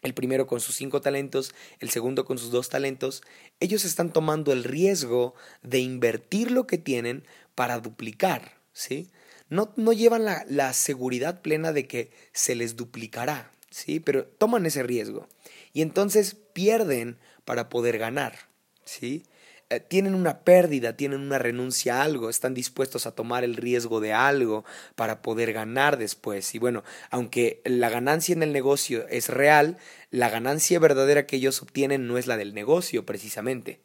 El 0.02 0.12
primero 0.12 0.46
con 0.46 0.60
sus 0.60 0.74
cinco 0.74 1.00
talentos, 1.00 1.54
el 1.78 1.88
segundo 1.88 2.26
con 2.26 2.36
sus 2.36 2.50
dos 2.50 2.68
talentos, 2.68 3.22
ellos 3.60 3.86
están 3.86 4.12
tomando 4.12 4.52
el 4.52 4.64
riesgo 4.64 5.34
de 5.62 5.78
invertir 5.78 6.50
lo 6.50 6.66
que 6.66 6.76
tienen 6.76 7.24
para 7.54 7.78
duplicar, 7.78 8.58
¿sí? 8.72 9.08
No, 9.48 9.72
no 9.76 9.92
llevan 9.92 10.24
la, 10.24 10.44
la, 10.48 10.72
seguridad 10.72 11.42
plena 11.42 11.72
de 11.72 11.86
que 11.86 12.10
se 12.32 12.54
les 12.54 12.76
duplicará, 12.76 13.50
¿sí? 13.70 14.00
Pero 14.00 14.26
toman 14.26 14.66
ese 14.66 14.82
riesgo 14.82 15.28
y 15.72 15.82
entonces 15.82 16.36
pierden 16.52 17.18
para 17.44 17.68
poder 17.68 17.98
ganar, 17.98 18.36
¿sí? 18.84 19.24
Eh, 19.70 19.80
tienen 19.80 20.14
una 20.14 20.40
pérdida, 20.40 20.96
tienen 20.96 21.20
una 21.20 21.38
renuncia 21.38 21.96
a 21.96 22.02
algo, 22.02 22.28
están 22.28 22.52
dispuestos 22.54 23.06
a 23.06 23.14
tomar 23.14 23.44
el 23.44 23.56
riesgo 23.56 24.00
de 24.00 24.12
algo 24.12 24.64
para 24.94 25.22
poder 25.22 25.52
ganar 25.52 25.96
después. 25.96 26.54
Y 26.54 26.58
bueno, 26.58 26.84
aunque 27.10 27.62
la 27.64 27.88
ganancia 27.88 28.34
en 28.34 28.42
el 28.42 28.52
negocio 28.52 29.06
es 29.08 29.28
real, 29.28 29.78
la 30.10 30.28
ganancia 30.28 30.78
verdadera 30.78 31.26
que 31.26 31.36
ellos 31.36 31.62
obtienen 31.62 32.06
no 32.06 32.18
es 32.18 32.26
la 32.26 32.36
del 32.36 32.54
negocio 32.54 33.06
precisamente. 33.06 33.80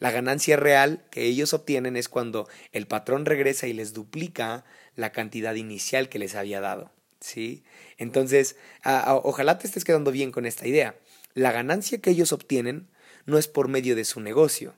La 0.00 0.10
ganancia 0.10 0.56
real 0.56 1.04
que 1.10 1.24
ellos 1.24 1.52
obtienen 1.52 1.94
es 1.96 2.08
cuando 2.08 2.48
el 2.72 2.86
patrón 2.86 3.26
regresa 3.26 3.66
y 3.66 3.74
les 3.74 3.92
duplica 3.92 4.64
la 4.96 5.12
cantidad 5.12 5.54
inicial 5.54 6.08
que 6.08 6.18
les 6.18 6.34
había 6.34 6.60
dado. 6.60 6.90
¿sí? 7.20 7.64
Entonces, 7.98 8.56
ojalá 8.84 9.58
te 9.58 9.66
estés 9.66 9.84
quedando 9.84 10.10
bien 10.10 10.32
con 10.32 10.46
esta 10.46 10.66
idea. 10.66 10.96
la 11.34 11.52
ganancia 11.52 12.00
que 12.00 12.10
ellos 12.10 12.32
obtienen 12.32 12.88
no 13.24 13.38
es 13.38 13.46
por 13.46 13.68
medio 13.68 13.94
de 13.94 14.04
su 14.04 14.20
negocio. 14.20 14.74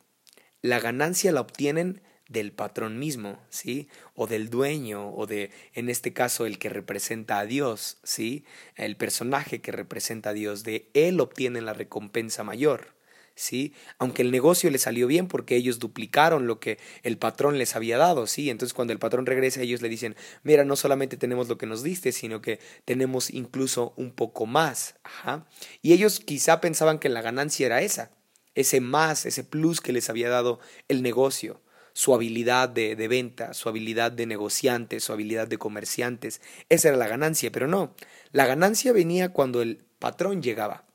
La 0.61 0.81
ganancia 0.81 1.33
la 1.33 1.41
obtienen 1.41 2.03
del 2.29 2.53
patrón 2.53 2.99
mismo, 2.99 3.41
¿sí? 3.49 3.89
O 4.15 4.27
del 4.27 4.51
dueño, 4.51 5.15
o 5.15 5.27
de, 5.27 5.51
en 5.75 5.89
este 5.89 6.13
caso, 6.13 6.47
el 6.47 6.59
que 6.59 6.69
representa 6.69 7.39
a 7.39 7.47
Dios, 7.47 7.99
¿sí? 8.03 8.45
El 8.75 8.97
personaje 8.97 9.61
que 9.61 9.73
representa 9.73 10.31
a 10.31 10.33
Dios, 10.33 10.63
de 10.63 10.91
él 10.95 11.21
obtienen 11.21 11.65
la 11.65 11.75
recompensa 11.75 12.43
mayor. 12.45 12.95
¿Sí? 13.35 13.75
Aunque 13.99 14.23
el 14.23 14.31
negocio 14.31 14.71
le 14.71 14.79
salió 14.79 15.07
bien 15.07 15.29
porque 15.29 15.57
ellos 15.57 15.79
duplicaron 15.79 16.47
lo 16.47 16.61
que 16.61 16.79
el 17.03 17.19
patrón 17.19 17.59
les 17.59 17.77
había 17.77 17.99
dado, 17.99 18.27
¿sí? 18.27 18.51
Entonces 18.51 18.75
cuando 18.75 18.93
el 18.93 18.99
patrón 18.99 19.27
regresa 19.27 19.63
ellos 19.63 19.83
le 19.83 19.89
dicen, 19.89 20.17
mira, 20.43 20.65
no 20.65 20.77
solamente 20.77 21.17
tenemos 21.17 21.49
lo 21.49 21.59
que 21.59 21.67
nos 21.67 21.83
diste, 21.83 22.13
sino 22.13 22.41
que 22.41 22.61
tenemos 22.85 23.31
incluso 23.31 23.95
un 23.97 24.13
poco 24.13 24.47
más, 24.47 24.97
Ajá. 25.05 25.47
Y 25.83 25.93
ellos 25.93 26.21
quizá 26.21 26.61
pensaban 26.61 26.99
que 26.99 27.09
la 27.09 27.23
ganancia 27.23 27.67
era 27.67 27.83
esa, 27.83 28.11
ese 28.55 28.81
más, 28.81 29.27
ese 29.27 29.45
plus 29.45 29.81
que 29.81 29.93
les 29.93 30.11
había 30.11 30.29
dado 30.29 30.61
el 30.89 31.03
negocio 31.03 31.61
su 31.95 32.15
habilidad 32.15 32.71
de, 32.71 32.97
de, 32.97 33.09
venta, 33.09 33.53
su 33.53 33.69
habilidad 33.69 34.13
de 34.13 34.27
negociantes, 34.27 35.05
su 35.05 35.13
habilidad 35.13 35.47
de 35.47 35.59
comerciantes. 35.59 36.41
Esa 36.69 36.89
era 36.89 36.97
la 36.97 37.07
ganancia, 37.09 37.53
pero 37.53 37.69
no. 37.69 37.95
La 38.31 38.47
ganancia 38.47 38.93
venía 38.93 39.31
cuando 39.31 39.61
el 39.61 39.85
patrón 39.99 40.43
llegaba. 40.43 40.87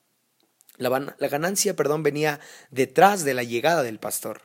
La, 0.78 0.90
ganancia, 1.28 1.76
perdón, 1.76 2.04
venía 2.04 2.40
detrás 2.72 3.24
de 3.24 3.34
la 3.34 3.44
llegada 3.44 3.84
del 3.84 4.00
pastor. 4.00 4.42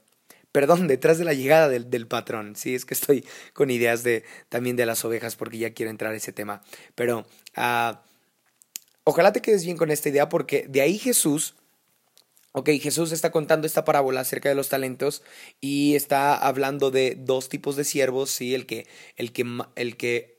Perdón, 0.51 0.87
detrás 0.89 1.19
de 1.19 1.25
la 1.25 1.35
llegada 1.35 1.69
del, 1.69 1.91
del, 1.91 2.07
patrón. 2.07 2.57
Sí, 2.57 2.75
es 2.75 2.85
que 2.85 2.95
estoy 2.95 3.27
con 3.53 3.71
ideas 3.71 4.03
de 4.03 4.25
también 4.49 4.77
de 4.77 4.87
las 4.87 5.05
ovejas 5.05 5.37
porque 5.37 5.59
ya 5.59 5.75
quiero 5.75 5.91
entrar 5.91 6.13
a 6.13 6.17
ese 6.17 6.33
tema. 6.33 6.63
Pero 6.95 7.27
ah, 7.57 8.03
ojalá 9.05 9.33
te 9.33 9.43
quedes 9.43 9.65
bien 9.65 9.77
con 9.77 9.91
esta 9.91 10.09
idea 10.09 10.29
porque 10.29 10.67
de 10.69 10.81
ahí 10.81 10.99
Jesús 10.99 11.55
Ok, 12.55 12.69
Jesús 12.83 13.13
está 13.13 13.31
contando 13.31 13.67
esta 13.67 13.87
parábola 13.87 14.21
acerca 14.21 14.51
de 14.51 14.55
los 14.55 14.69
talentos 14.69 15.23
y 15.63 15.95
está 15.95 16.37
hablando 16.37 16.91
de 16.91 17.17
dos 17.19 17.49
tipos 17.49 17.77
de 17.77 17.85
siervos, 17.85 18.29
sí, 18.31 18.55
el 18.55 18.67
que, 18.67 18.87
el 19.17 19.33
que, 19.33 19.47
el 19.75 19.97
que 19.97 20.32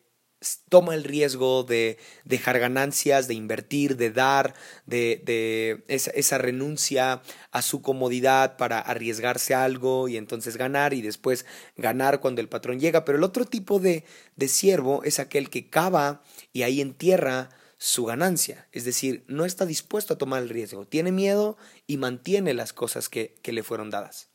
toma 0.69 0.95
el 0.95 1.03
riesgo 1.03 1.63
de 1.63 1.97
dejar 2.25 2.59
ganancias, 2.59 3.27
de 3.27 3.33
invertir, 3.33 3.97
de 3.97 4.11
dar, 4.11 4.53
de, 4.85 5.21
de 5.23 5.83
esa, 5.87 6.37
renuncia 6.37 7.21
a 7.51 7.61
su 7.61 7.81
comodidad 7.81 8.57
para 8.57 8.79
arriesgarse 8.79 9.53
algo 9.53 10.07
y 10.07 10.17
entonces 10.17 10.57
ganar 10.57 10.93
y 10.93 11.01
después 11.01 11.45
ganar 11.77 12.19
cuando 12.19 12.41
el 12.41 12.49
patrón 12.49 12.79
llega. 12.79 13.05
Pero 13.05 13.17
el 13.17 13.23
otro 13.23 13.45
tipo 13.45 13.79
de, 13.79 14.03
de 14.35 14.47
siervo 14.47 15.03
es 15.03 15.19
aquel 15.19 15.49
que 15.49 15.69
cava 15.69 16.23
y 16.51 16.63
ahí 16.63 16.81
entierra 16.81 17.49
su 17.77 18.05
ganancia, 18.05 18.69
es 18.71 18.85
decir, 18.85 19.25
no 19.27 19.43
está 19.43 19.65
dispuesto 19.65 20.13
a 20.13 20.17
tomar 20.17 20.41
el 20.41 20.47
riesgo, 20.47 20.85
tiene 20.85 21.11
miedo 21.11 21.57
y 21.85 21.97
mantiene 21.97 22.53
las 22.53 22.71
cosas 22.71 23.09
que, 23.09 23.35
que 23.41 23.51
le 23.51 23.61
fueron 23.61 23.89
dadas 23.89 24.29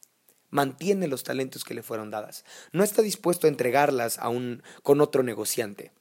mantiene 0.50 1.08
los 1.08 1.24
talentos 1.24 1.64
que 1.64 1.74
le 1.74 1.82
fueron 1.82 2.10
dadas. 2.10 2.44
No 2.72 2.84
está 2.84 3.02
dispuesto 3.02 3.46
a 3.46 3.50
entregarlas 3.50 4.18
a 4.18 4.28
un, 4.28 4.62
con 4.82 5.00
otro 5.00 5.22
negociante 5.22 5.92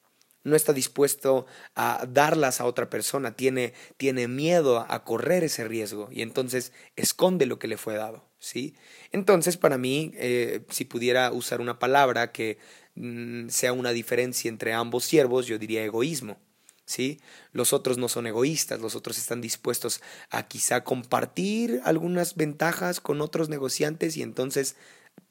no 0.47 0.55
está 0.55 0.73
dispuesto 0.73 1.45
a 1.75 2.07
darlas 2.09 2.61
a 2.61 2.65
otra 2.65 2.89
persona, 2.89 3.35
tiene, 3.35 3.73
tiene 3.97 4.27
miedo 4.27 4.85
a 4.87 5.03
correr 5.03 5.43
ese 5.43 5.67
riesgo 5.67 6.07
y 6.09 6.21
entonces 6.21 6.71
esconde 6.95 7.45
lo 7.45 7.59
que 7.59 7.67
le 7.67 7.77
fue 7.77 7.95
dado, 7.95 8.23
¿sí? 8.39 8.73
Entonces, 9.11 9.57
para 9.57 9.77
mí, 9.77 10.11
eh, 10.15 10.61
si 10.69 10.85
pudiera 10.85 11.31
usar 11.31 11.59
una 11.59 11.79
palabra 11.79 12.31
que 12.31 12.57
mm, 12.95 13.49
sea 13.49 13.73
una 13.73 13.91
diferencia 13.91 14.47
entre 14.49 14.73
ambos 14.73 15.03
siervos, 15.03 15.47
yo 15.47 15.59
diría 15.59 15.83
egoísmo. 15.83 16.39
¿Sí? 16.85 17.19
Los 17.51 17.73
otros 17.73 17.97
no 17.97 18.07
son 18.07 18.27
egoístas, 18.27 18.79
los 18.79 18.95
otros 18.95 19.17
están 19.17 19.41
dispuestos 19.41 19.99
a 20.29 20.47
quizá 20.47 20.85
compartir 20.85 21.81
algunas 21.83 22.37
ventajas 22.37 23.01
con 23.01 23.19
otros 23.19 23.49
negociantes 23.49 24.15
y 24.15 24.21
entonces, 24.21 24.77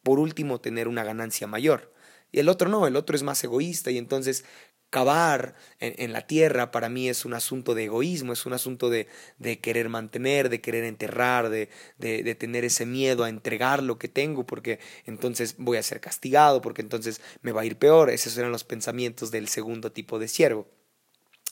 por 0.02 0.18
último, 0.18 0.60
tener 0.60 0.86
una 0.86 1.02
ganancia 1.02 1.46
mayor. 1.46 1.94
Y 2.30 2.40
el 2.40 2.50
otro 2.50 2.68
no, 2.68 2.86
el 2.86 2.96
otro 2.96 3.16
es 3.16 3.22
más 3.22 3.42
egoísta 3.42 3.90
y 3.90 3.96
entonces 3.96 4.44
cavar 4.96 5.54
en, 5.78 6.14
la 6.14 6.26
tierra 6.26 6.70
para 6.70 6.88
mí 6.88 7.10
es 7.10 7.26
un 7.26 7.34
asunto 7.34 7.74
de 7.74 7.84
egoísmo, 7.84 8.32
es 8.32 8.46
un 8.46 8.54
asunto 8.54 8.88
de, 8.88 9.08
de 9.38 9.60
querer 9.60 9.90
mantener, 9.90 10.48
de 10.48 10.62
querer 10.62 10.84
enterrar, 10.84 11.50
de, 11.50 11.68
de, 11.98 12.22
de, 12.22 12.34
tener 12.34 12.64
ese 12.64 12.86
miedo 12.86 13.22
a 13.22 13.28
entregar 13.28 13.82
lo 13.82 13.98
que 13.98 14.08
tengo, 14.08 14.46
porque 14.46 14.78
entonces 15.04 15.56
voy 15.58 15.76
a 15.76 15.82
ser 15.82 16.00
castigado, 16.00 16.62
porque 16.62 16.80
entonces 16.80 17.20
me 17.42 17.52
va 17.52 17.60
a 17.60 17.66
ir 17.66 17.76
peor. 17.76 18.08
Esos 18.08 18.38
eran 18.38 18.52
los 18.52 18.64
pensamientos 18.64 19.30
del 19.30 19.48
segundo 19.48 19.92
tipo 19.92 20.18
de 20.18 20.28
siervo. 20.28 20.66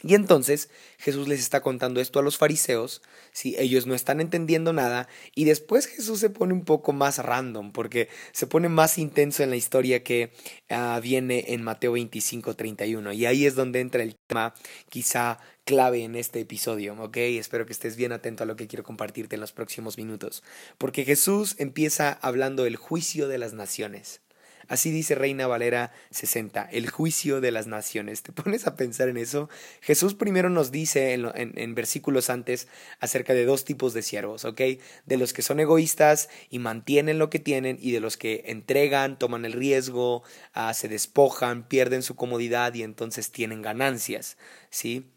Y 0.06 0.14
entonces 0.14 0.68
Jesús 0.99 1.28
les 1.28 1.40
está 1.40 1.62
contando 1.62 1.99
esto 1.99 2.18
a 2.18 2.23
los 2.23 2.37
fariseos, 2.37 3.00
si 3.32 3.56
ellos 3.58 3.87
no 3.87 3.94
están 3.94 4.20
entendiendo 4.20 4.75
nada, 4.75 5.08
y 5.34 5.44
después 5.44 5.87
Jesús 5.87 6.20
se 6.20 6.28
pone 6.28 6.52
un 6.52 6.66
poco 6.66 6.92
más 6.92 7.16
random, 7.18 7.73
porque 7.73 8.11
se 8.32 8.46
pone 8.46 8.68
más 8.68 8.99
intenso 8.99 9.42
en 9.42 9.49
la 9.49 9.56
historia 9.56 10.02
que 10.02 10.30
uh, 10.68 11.00
viene 11.00 11.46
en 11.49 11.62
Mateo 11.62 11.92
25, 11.92 12.54
31. 12.54 13.14
Y 13.14 13.25
ahí 13.25 13.46
es 13.46 13.54
donde 13.54 13.80
entra 13.80 14.02
el 14.02 14.14
tema 14.26 14.52
quizá 14.90 15.38
clave 15.64 16.04
en 16.04 16.16
este 16.16 16.40
episodio, 16.40 16.94
¿ok? 17.02 17.16
Espero 17.16 17.64
que 17.64 17.73
estés 17.73 17.96
bien 17.96 18.12
atento 18.12 18.42
a 18.42 18.46
lo 18.46 18.56
que 18.56 18.66
quiero 18.66 18.84
compartirte 18.84 19.37
en 19.37 19.40
los 19.40 19.52
próximos 19.52 19.96
minutos, 19.96 20.42
porque 20.76 21.06
Jesús 21.06 21.56
empieza 21.56 22.12
hablando 22.12 22.64
del 22.64 22.76
juicio 22.76 23.26
de 23.26 23.38
las 23.38 23.54
naciones. 23.54 24.20
Así 24.68 24.90
dice 24.90 25.14
Reina 25.14 25.47
Valera 25.47 25.92
60, 26.11 26.68
el 26.73 26.90
juicio 26.90 27.40
de 27.40 27.50
las 27.50 27.66
naciones. 27.66 28.23
¿Te 28.23 28.33
pones 28.33 28.66
a 28.66 28.76
pensar 28.76 29.09
en 29.09 29.16
eso? 29.16 29.49
Jesús 29.80 30.14
primero 30.14 30.50
nos 30.50 30.71
dice 30.71 31.12
en, 31.12 31.30
en, 31.35 31.75
versículos 31.75 32.30
antes 32.30 32.68
acerca 33.00 33.35
de 33.35 33.44
dos 33.44 33.64
tipos 33.64 33.94
de 33.94 34.02
siervos, 34.02 34.44
¿ok? 34.44 34.61
De 35.06 35.16
los 35.16 35.33
que 35.33 35.42
son 35.42 35.61
egoístas 35.61 36.28
y 36.50 36.59
mantienen 36.59 37.18
lo 37.18 37.30
que 37.30 37.38
tienen 37.38 37.78
y 37.80 37.92
de 37.92 38.00
los 38.00 38.16
que 38.16 38.44
entregan, 38.47 39.18
toman 39.18 39.44
el 39.44 39.52
riesgo, 39.52 40.23
ah, 40.52 40.75
se 40.75 40.88
despojan, 40.88 41.68
pierden 41.68 42.02
su 42.02 42.14
comodidad 42.16 42.75
y 42.75 42.83
entonces 42.83 43.30
tienen 43.30 43.62
ganancias, 43.62 44.37
¿sí? 44.71 45.11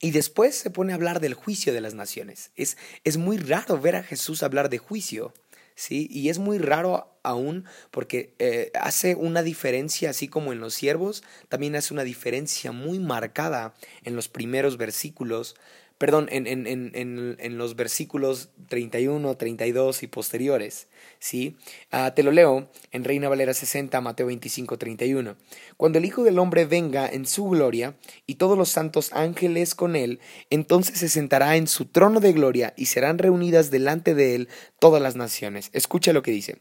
Y 0.00 0.12
después 0.12 0.54
se 0.54 0.70
pone 0.70 0.92
a 0.92 0.96
hablar 0.96 1.20
del 1.20 1.34
juicio 1.34 1.74
de 1.74 1.82
las 1.82 1.94
naciones. 1.94 2.52
Es, 2.56 2.78
es 3.04 3.18
muy 3.18 3.36
raro 3.36 3.78
ver 3.78 3.96
a 3.96 4.02
Jesús 4.02 4.42
hablar 4.42 4.70
de 4.70 4.78
juicio. 4.78 5.34
¿Sí? 5.74 6.08
Y 6.10 6.28
es 6.28 6.38
muy 6.38 6.58
raro 6.58 7.18
aún 7.22 7.64
porque 7.90 8.34
eh, 8.38 8.70
hace 8.74 9.14
una 9.14 9.42
diferencia, 9.42 10.10
así 10.10 10.28
como 10.28 10.52
en 10.52 10.60
los 10.60 10.74
siervos, 10.74 11.22
también 11.48 11.76
hace 11.76 11.92
una 11.94 12.04
diferencia 12.04 12.72
muy 12.72 12.98
marcada 12.98 13.74
en 14.04 14.16
los 14.16 14.28
primeros 14.28 14.76
versículos 14.76 15.56
perdón, 16.00 16.28
en, 16.32 16.46
en, 16.46 16.66
en, 16.66 17.36
en, 17.38 17.58
los 17.58 17.76
versículos 17.76 18.48
31, 18.68 19.36
32 19.36 20.02
y 20.02 20.06
posteriores. 20.06 20.88
¿sí? 21.18 21.58
Ah, 21.90 22.14
te 22.14 22.22
lo 22.22 22.30
leo 22.30 22.70
en 22.90 23.04
Reina 23.04 23.28
Valera 23.28 23.52
60, 23.52 24.00
Mateo 24.00 24.28
25, 24.28 24.78
31. 24.78 25.36
Cuando 25.76 25.98
el 25.98 26.06
Hijo 26.06 26.24
del 26.24 26.38
Hombre 26.38 26.64
venga 26.64 27.06
en 27.06 27.26
su 27.26 27.50
gloria 27.50 27.96
y 28.26 28.36
todos 28.36 28.56
los 28.56 28.70
santos 28.70 29.12
ángeles 29.12 29.74
con 29.74 29.94
él, 29.94 30.20
entonces 30.48 30.98
se 30.98 31.10
sentará 31.10 31.56
en 31.56 31.66
su 31.66 31.84
trono 31.84 32.20
de 32.20 32.32
gloria 32.32 32.72
y 32.78 32.86
serán 32.86 33.18
reunidas 33.18 33.70
delante 33.70 34.14
de 34.14 34.36
él 34.36 34.48
todas 34.78 35.02
las 35.02 35.16
naciones. 35.16 35.68
Escucha 35.74 36.14
lo 36.14 36.22
que 36.22 36.30
dice. 36.30 36.60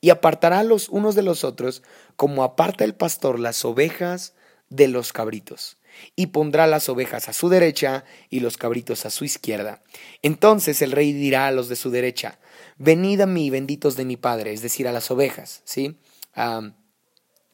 Y 0.00 0.10
apartará 0.10 0.64
los 0.64 0.88
unos 0.88 1.14
de 1.14 1.22
los 1.22 1.44
otros, 1.44 1.84
como 2.16 2.42
aparta 2.42 2.82
el 2.82 2.96
pastor 2.96 3.38
las 3.38 3.64
ovejas 3.64 4.34
de 4.68 4.88
los 4.88 5.12
cabritos 5.12 5.76
y 6.16 6.28
pondrá 6.28 6.66
las 6.66 6.88
ovejas 6.88 7.28
a 7.28 7.32
su 7.32 7.48
derecha 7.48 8.04
y 8.28 8.40
los 8.40 8.56
cabritos 8.56 9.06
a 9.06 9.10
su 9.10 9.24
izquierda. 9.24 9.82
Entonces 10.22 10.82
el 10.82 10.92
rey 10.92 11.12
dirá 11.12 11.46
a 11.46 11.52
los 11.52 11.68
de 11.68 11.76
su 11.76 11.90
derecha, 11.90 12.38
venid 12.78 13.20
a 13.20 13.26
mí, 13.26 13.50
benditos 13.50 13.96
de 13.96 14.04
mi 14.04 14.16
Padre, 14.16 14.52
es 14.52 14.62
decir, 14.62 14.88
a 14.88 14.92
las 14.92 15.10
ovejas, 15.10 15.62
¿sí? 15.64 15.96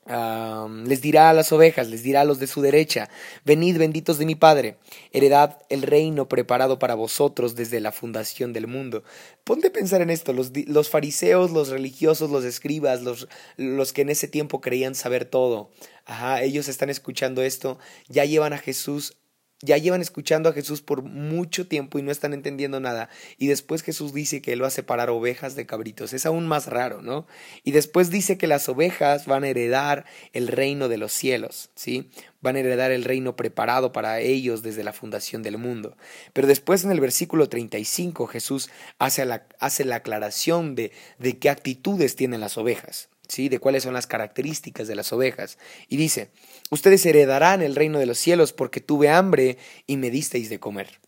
Les 0.09 1.01
dirá 1.01 1.31
a 1.31 1.33
las 1.33 1.53
ovejas, 1.53 1.89
les 1.89 2.03
dirá 2.03 2.21
a 2.21 2.25
los 2.25 2.39
de 2.39 2.47
su 2.47 2.61
derecha, 2.63 3.09
venid 3.45 3.79
benditos 3.79 4.19
de 4.19 4.27
mi 4.27 4.35
Padre, 4.35 4.77
heredad 5.13 5.59
el 5.69 5.83
reino 5.83 6.29
preparado 6.29 6.79
para 6.79 6.95
vosotros 6.95 7.57
desde 7.57 7.81
la 7.81 7.93
fundación 7.93 8.53
del 8.53 8.67
mundo. 8.67 9.03
Ponte 9.45 9.69
a 9.69 9.73
pensar 9.73 10.03
en 10.03 10.11
esto, 10.11 10.33
los, 10.33 10.53
los 10.67 10.89
fariseos, 10.91 11.51
los 11.51 11.69
religiosos, 11.69 12.31
los 12.31 12.45
escribas, 12.45 13.03
los, 13.03 13.29
los 13.57 13.93
que 13.93 14.03
en 14.03 14.11
ese 14.11 14.29
tiempo 14.29 14.61
creían 14.61 14.95
saber 14.95 15.25
todo, 15.25 15.71
ajá, 16.05 16.43
ellos 16.43 16.69
están 16.69 16.91
escuchando 16.91 17.43
esto, 17.43 17.79
ya 18.09 18.25
llevan 18.25 18.53
a 18.53 18.59
Jesús 18.59 19.17
ya 19.63 19.79
llevan 19.79 20.03
escuchando 20.03 20.51
a 20.51 20.53
Jesús 20.53 20.83
por 20.83 21.03
mucho 21.03 21.67
tiempo 21.67 21.99
y 21.99 22.03
no 22.03 22.11
están 22.11 22.35
entendiendo 22.35 22.79
nada. 22.79 23.09
Y 23.39 23.47
después 23.47 23.83
Jesús 23.83 24.13
dice 24.13 24.43
que 24.43 24.53
Él 24.53 24.63
va 24.63 24.67
a 24.67 24.71
separar 24.71 25.09
ovejas 25.09 25.57
de 25.57 25.65
cabritos. 25.65 26.13
Es 26.13 26.27
aún 26.27 26.47
más 26.47 26.67
raro, 26.67 27.01
¿no? 27.01 27.27
Y 27.65 27.71
después 27.71 28.11
dice 28.11 28.37
que 28.37 28.47
las 28.47 28.69
ovejas 28.69 29.27
van 29.27 29.45
a 29.45 29.49
heredar 29.49 30.05
el 30.35 30.49
reino 30.49 30.89
de 30.89 30.99
los 30.99 31.13
cielos, 31.13 31.71
¿sí? 31.75 32.11
Van 32.43 32.57
a 32.57 32.61
heredar 32.61 32.91
el 32.91 33.05
reino 33.05 33.35
preparado 33.35 33.93
para 33.93 34.21
ellos 34.21 34.63
desde 34.63 34.85
la 34.85 34.93
fundación 34.93 35.43
del 35.43 35.57
mundo. 35.57 35.97
Pero 36.35 36.47
después 36.47 36.85
en 36.85 36.91
el 36.91 37.01
versículo 37.01 37.49
35 37.49 38.27
Jesús 38.27 38.69
hace 38.99 39.25
la, 39.25 39.47
hace 39.59 39.87
la 39.87 39.97
aclaración 39.97 40.75
de, 40.75 40.93
de 41.19 41.39
qué 41.39 41.49
actitudes 41.49 42.15
tienen 42.15 42.41
las 42.41 42.59
ovejas. 42.59 43.09
¿Sí? 43.28 43.49
de 43.49 43.59
cuáles 43.59 43.83
son 43.83 43.95
las 43.95 44.06
características 44.06 44.88
de 44.88 44.95
las 44.95 45.12
ovejas. 45.12 45.59
Y 45.88 45.97
dice, 45.97 46.30
ustedes 46.71 47.04
heredarán 47.06 47.62
el 47.62 47.76
reino 47.76 47.99
de 47.99 48.06
los 48.06 48.18
cielos 48.18 48.52
porque 48.52 48.80
tuve 48.80 49.09
hambre 49.09 49.59
y 49.87 49.97
me 49.97 50.11
disteis 50.11 50.50
de 50.50 50.61
comer. 50.61 51.00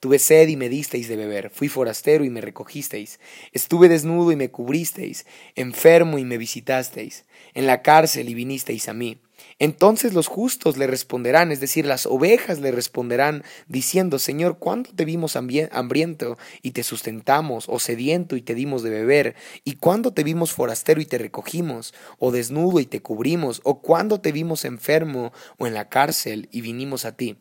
Tuve 0.00 0.20
sed 0.20 0.48
y 0.48 0.56
me 0.56 0.68
disteis 0.68 1.08
de 1.08 1.16
beber, 1.16 1.50
fui 1.50 1.68
forastero 1.68 2.24
y 2.24 2.30
me 2.30 2.40
recogisteis, 2.40 3.18
estuve 3.52 3.88
desnudo 3.88 4.30
y 4.30 4.36
me 4.36 4.50
cubristeis, 4.50 5.26
enfermo 5.56 6.18
y 6.18 6.24
me 6.24 6.38
visitasteis, 6.38 7.24
en 7.52 7.66
la 7.66 7.82
cárcel 7.82 8.28
y 8.28 8.34
vinisteis 8.34 8.88
a 8.88 8.94
mí. 8.94 9.20
Entonces 9.58 10.14
los 10.14 10.28
justos 10.28 10.76
le 10.76 10.86
responderán, 10.86 11.50
es 11.50 11.60
decir, 11.60 11.84
las 11.84 12.06
ovejas 12.06 12.60
le 12.60 12.70
responderán, 12.70 13.42
diciendo, 13.66 14.18
Señor, 14.18 14.58
¿cuándo 14.58 14.90
te 14.94 15.04
vimos 15.04 15.36
hambriento 15.36 16.38
y 16.62 16.70
te 16.72 16.82
sustentamos, 16.82 17.66
o 17.68 17.78
sediento 17.78 18.36
y 18.36 18.42
te 18.42 18.54
dimos 18.54 18.82
de 18.82 18.90
beber? 18.90 19.34
¿Y 19.64 19.74
cuándo 19.74 20.12
te 20.12 20.22
vimos 20.22 20.52
forastero 20.52 21.00
y 21.00 21.06
te 21.06 21.18
recogimos, 21.18 21.94
o 22.18 22.30
desnudo 22.30 22.80
y 22.80 22.86
te 22.86 23.02
cubrimos? 23.02 23.60
¿O 23.64 23.80
cuándo 23.80 24.20
te 24.20 24.32
vimos 24.32 24.64
enfermo 24.64 25.32
o 25.58 25.66
en 25.66 25.74
la 25.74 25.88
cárcel 25.88 26.48
y 26.52 26.60
vinimos 26.60 27.04
a 27.04 27.16
ti? 27.16 27.38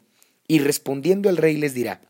Y 0.47 0.59
respondiendo 0.59 1.29
el 1.29 1.37
rey 1.37 1.57
les 1.57 1.73
dirá, 1.73 2.01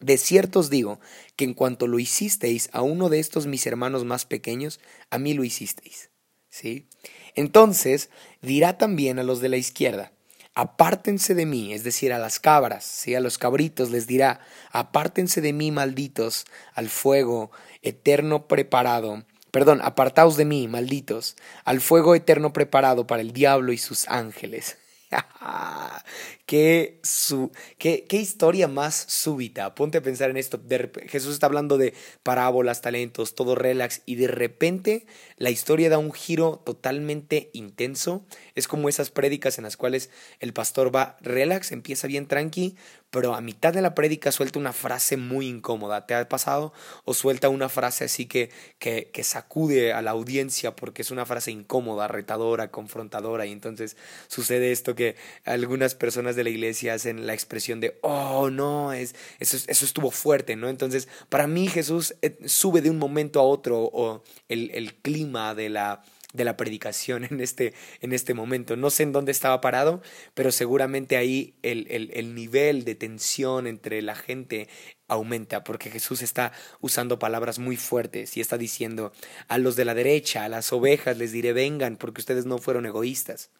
de 0.00 0.18
cierto 0.18 0.60
os 0.60 0.70
digo 0.70 1.00
que 1.36 1.44
en 1.44 1.54
cuanto 1.54 1.86
lo 1.86 1.98
hicisteis 1.98 2.68
a 2.72 2.82
uno 2.82 3.08
de 3.08 3.20
estos 3.20 3.46
mis 3.46 3.66
hermanos 3.66 4.04
más 4.04 4.26
pequeños, 4.26 4.80
a 5.10 5.18
mí 5.18 5.34
lo 5.34 5.44
hicisteis. 5.44 6.10
¿Sí? 6.50 6.86
Entonces 7.34 8.10
dirá 8.42 8.78
también 8.78 9.18
a 9.18 9.22
los 9.22 9.40
de 9.40 9.48
la 9.48 9.56
izquierda, 9.56 10.12
apártense 10.54 11.34
de 11.34 11.46
mí, 11.46 11.72
es 11.72 11.82
decir, 11.84 12.12
a 12.12 12.18
las 12.18 12.38
cabras, 12.38 12.84
¿sí? 12.84 13.14
a 13.14 13.20
los 13.20 13.38
cabritos 13.38 13.90
les 13.90 14.06
dirá, 14.06 14.40
apártense 14.70 15.40
de 15.40 15.52
mí, 15.52 15.70
malditos, 15.70 16.46
al 16.74 16.88
fuego 16.88 17.50
eterno 17.82 18.46
preparado. 18.46 19.24
Perdón, 19.50 19.80
apartaos 19.82 20.36
de 20.36 20.44
mí, 20.44 20.66
malditos, 20.68 21.36
al 21.64 21.80
fuego 21.80 22.14
eterno 22.14 22.52
preparado 22.52 23.06
para 23.06 23.22
el 23.22 23.32
diablo 23.32 23.72
y 23.72 23.78
sus 23.78 24.08
ángeles. 24.08 24.78
¿Qué, 26.46 27.00
su, 27.02 27.52
qué, 27.78 28.04
qué, 28.06 28.18
historia 28.18 28.68
más 28.68 28.94
súbita. 29.08 29.74
Ponte 29.74 29.96
a 29.96 30.02
pensar 30.02 30.28
en 30.28 30.36
esto. 30.36 30.60
Jesús 31.06 31.32
está 31.32 31.46
hablando 31.46 31.78
de 31.78 31.94
parábolas, 32.22 32.82
talentos, 32.82 33.34
todo 33.34 33.54
relax, 33.54 34.02
y 34.04 34.16
de 34.16 34.28
repente 34.28 35.06
la 35.38 35.48
historia 35.48 35.88
da 35.88 35.96
un 35.96 36.12
giro 36.12 36.62
totalmente 36.62 37.48
intenso. 37.54 38.26
Es 38.54 38.68
como 38.68 38.90
esas 38.90 39.10
prédicas 39.10 39.56
en 39.56 39.64
las 39.64 39.78
cuales 39.78 40.10
el 40.38 40.52
pastor 40.52 40.94
va 40.94 41.16
relax, 41.22 41.72
empieza 41.72 42.08
bien 42.08 42.26
tranqui, 42.26 42.76
pero 43.14 43.34
a 43.34 43.40
mitad 43.40 43.72
de 43.72 43.80
la 43.80 43.94
prédica 43.94 44.32
suelta 44.32 44.58
una 44.58 44.72
frase 44.72 45.16
muy 45.16 45.46
incómoda. 45.46 46.04
¿Te 46.04 46.14
ha 46.14 46.28
pasado? 46.28 46.72
O 47.04 47.14
suelta 47.14 47.48
una 47.48 47.68
frase 47.68 48.04
así 48.04 48.26
que, 48.26 48.50
que, 48.78 49.10
que 49.12 49.24
sacude 49.24 49.92
a 49.92 50.02
la 50.02 50.10
audiencia 50.10 50.76
porque 50.76 51.02
es 51.02 51.10
una 51.10 51.24
frase 51.24 51.52
incómoda, 51.52 52.08
retadora, 52.08 52.70
confrontadora, 52.70 53.46
y 53.46 53.52
entonces 53.52 53.96
sucede 54.26 54.72
esto 54.72 54.94
que 54.94 55.16
algunas 55.44 55.94
personas 55.94 56.33
de 56.36 56.44
la 56.44 56.50
iglesia 56.50 56.94
hacen 56.94 57.26
la 57.26 57.34
expresión 57.34 57.80
de, 57.80 57.98
oh, 58.02 58.50
no, 58.50 58.92
es, 58.92 59.14
eso, 59.40 59.56
eso 59.66 59.84
estuvo 59.84 60.10
fuerte, 60.10 60.56
¿no? 60.56 60.68
Entonces, 60.68 61.08
para 61.28 61.46
mí 61.46 61.68
Jesús 61.68 62.14
eh, 62.22 62.36
sube 62.46 62.82
de 62.82 62.90
un 62.90 62.98
momento 62.98 63.40
a 63.40 63.44
otro 63.44 63.80
o 63.80 64.22
el, 64.48 64.70
el 64.72 64.94
clima 64.94 65.54
de 65.54 65.68
la 65.68 66.02
de 66.34 66.44
la 66.44 66.56
predicación 66.58 67.24
en 67.24 67.40
este, 67.40 67.72
en 68.00 68.12
este 68.12 68.34
momento. 68.34 68.76
No 68.76 68.90
sé 68.90 69.04
en 69.04 69.12
dónde 69.12 69.32
estaba 69.32 69.62
parado, 69.62 70.02
pero 70.34 70.52
seguramente 70.52 71.16
ahí 71.16 71.54
el, 71.62 71.86
el, 71.88 72.10
el, 72.12 72.34
nivel 72.34 72.84
de 72.84 72.94
tensión 72.94 73.66
entre 73.66 74.02
la 74.02 74.16
gente 74.16 74.68
aumenta, 75.08 75.64
porque 75.64 75.90
Jesús 75.90 76.22
está 76.22 76.52
usando 76.80 77.18
palabras 77.18 77.58
muy 77.58 77.76
fuertes 77.76 78.36
y 78.36 78.40
está 78.40 78.58
diciendo 78.58 79.12
a 79.48 79.58
los 79.58 79.76
de 79.76 79.84
la 79.84 79.94
derecha, 79.94 80.44
a 80.44 80.48
las 80.48 80.72
ovejas 80.72 81.16
les 81.16 81.32
diré 81.32 81.52
vengan, 81.52 81.96
porque 81.96 82.20
ustedes 82.20 82.46
no 82.46 82.58
fueron 82.58 82.84
egoístas. 82.84 83.50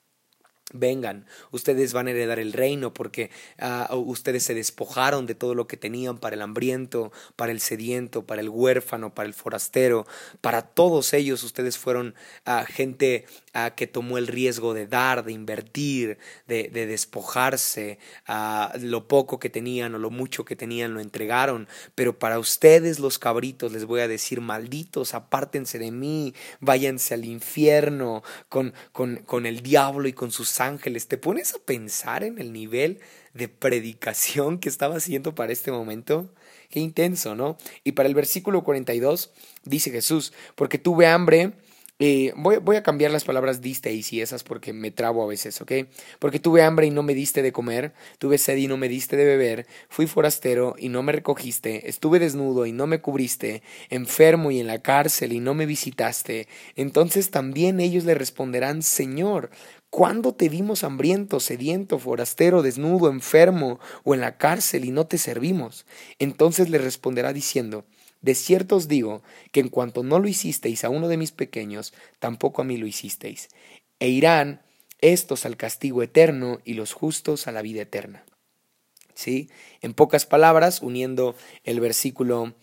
Vengan, 0.73 1.26
ustedes 1.50 1.92
van 1.92 2.09
a 2.09 2.12
heredar 2.12 2.38
el 2.38 2.54
reino 2.54 2.94
porque 2.94 3.30
uh, 3.61 3.94
ustedes 3.97 4.44
se 4.44 4.54
despojaron 4.54 5.26
de 5.26 5.35
todo 5.35 5.54
lo 5.54 5.66
que 5.66 5.76
tenían 5.76 6.16
para 6.16 6.37
el 6.37 6.42
hambriento, 6.42 7.12
para 7.37 7.52
el 7.52 7.61
sediento, 7.61 8.25
para 8.25 8.40
el 8.40 8.49
huérfano, 8.49 9.14
para 9.14 9.28
el 9.28 9.35
forastero. 9.35 10.06
Para 10.40 10.62
todos 10.62 11.12
ellos 11.12 11.44
ustedes 11.44 11.76
fueron 11.76 12.14
uh, 12.47 12.64
gente 12.66 13.26
uh, 13.54 13.75
que 13.76 13.87
tomó 13.87 14.16
el 14.16 14.26
riesgo 14.26 14.73
de 14.73 14.87
dar, 14.87 15.25
de 15.25 15.33
invertir, 15.33 16.16
de, 16.49 16.71
de 16.73 16.87
despojarse. 16.87 17.99
lo 18.80 19.06
poco 19.06 19.38
que 19.38 19.50
tenían 19.50 19.94
o 19.94 19.99
lo 19.99 20.11
mucho 20.11 20.47
que 20.47 20.56
tenían 20.56 20.94
lo 20.94 21.00
entregaron. 21.00 21.68
Pero 21.94 22.18
para 22.18 22.38
ustedes 22.38 23.00
los 23.00 23.18
cabritos 23.18 23.71
les 23.71 23.85
voy 23.85 24.00
a 24.00 24.09
decir, 24.09 24.40
malditos, 24.40 25.12
apártense 25.12 25.78
de 25.78 25.90
mí, 25.90 26.35
váyanse 26.61 27.12
al 27.12 27.26
infierno 27.26 28.23
con, 28.49 28.73
con 28.92 29.44
el 29.44 29.61
diablo 29.61 30.09
y 30.09 30.14
con 30.14 30.33
sus 30.33 30.53
ángeles, 30.60 31.08
¿te 31.08 31.18
pones 31.18 31.54
a 31.54 31.58
pensar 31.58 32.24
en 32.24 32.38
el 32.38 32.52
nivel 32.52 33.00
de 33.32 33.48
predicación 33.48 34.58
que 34.58 34.68
estaba 34.68 34.96
haciendo 34.96 35.34
para 35.34 35.52
este 35.52 35.72
momento? 35.72 36.32
Qué 36.70 36.80
intenso, 36.80 37.34
¿no? 37.34 37.56
Y 37.84 37.92
para 37.92 38.08
el 38.08 38.14
versículo 38.14 38.64
42 38.64 39.32
dice 39.64 39.90
Jesús, 39.90 40.32
porque 40.54 40.78
tuve 40.78 41.06
hambre 41.06 41.52
eh, 42.00 42.33
voy, 42.37 42.57
voy, 42.57 42.74
a 42.76 42.83
cambiar 42.83 43.12
las 43.12 43.24
palabras 43.24 43.61
disteis 43.61 44.12
y 44.12 44.20
esas 44.20 44.42
porque 44.42 44.72
me 44.72 44.90
trabo 44.90 45.22
a 45.22 45.26
veces, 45.26 45.61
¿ok? 45.61 45.72
Porque 46.18 46.40
tuve 46.40 46.62
hambre 46.62 46.87
y 46.87 46.90
no 46.90 47.04
me 47.04 47.14
diste 47.14 47.40
de 47.40 47.52
comer, 47.52 47.92
tuve 48.18 48.38
sed 48.38 48.57
y 48.57 48.66
no 48.66 48.76
me 48.76 48.88
diste 48.88 49.16
de 49.16 49.24
beber, 49.24 49.66
fui 49.88 50.07
forastero 50.09 50.74
y 50.76 50.88
no 50.88 51.04
me 51.04 51.12
recogiste, 51.12 51.88
estuve 51.88 52.18
desnudo 52.18 52.66
y 52.66 52.72
no 52.72 52.88
me 52.88 53.00
cubriste, 53.00 53.62
enfermo 53.90 54.50
y 54.50 54.59
en 54.59 54.66
la 54.66 54.83
cárcel 54.83 55.33
y 55.33 55.38
no 55.38 55.54
me 55.54 55.66
visitaste. 55.66 56.48
Entonces 56.74 57.30
también 57.30 57.78
ellos 57.78 58.04
le 58.04 58.14
responderán, 58.14 58.83
Señor, 58.83 59.50
¿Cuándo 59.94 60.35
te 60.35 60.48
vimos 60.48 60.83
hambriento, 60.83 61.38
sediento, 61.38 62.00
forastero, 62.00 62.62
desnudo, 62.62 63.09
enfermo 63.09 63.78
o 64.02 64.12
en 64.12 64.20
la 64.20 64.38
cárcel 64.38 64.85
y 64.85 64.90
no 64.90 65.07
te 65.07 65.18
servimos? 65.18 65.87
Entonces 66.18 66.68
le 66.68 66.78
responderá 66.78 67.33
diciendo, 67.33 67.85
de 68.24 68.34
cierto 68.34 68.76
os 68.76 68.88
digo 68.88 69.22
que 69.52 69.60
en 69.60 69.68
cuanto 69.68 70.02
no 70.02 70.18
lo 70.18 70.26
hicisteis 70.26 70.82
a 70.82 70.88
uno 70.88 71.08
de 71.08 71.18
mis 71.18 71.30
pequeños, 71.30 71.92
tampoco 72.20 72.62
a 72.62 72.64
mí 72.64 72.78
lo 72.78 72.87
hicisteis. 72.87 73.50
E 74.00 74.08
irán 74.08 74.62
estos 75.02 75.44
al 75.44 75.58
castigo 75.58 76.02
eterno 76.02 76.58
y 76.64 76.72
los 76.72 76.94
justos 76.94 77.46
a 77.46 77.52
la 77.52 77.60
vida 77.60 77.82
eterna. 77.82 78.24
¿Sí? 79.12 79.50
En 79.82 79.92
pocas 79.92 80.24
palabras, 80.24 80.80
uniendo 80.80 81.37
el 81.64 81.80
versículo 81.80 82.54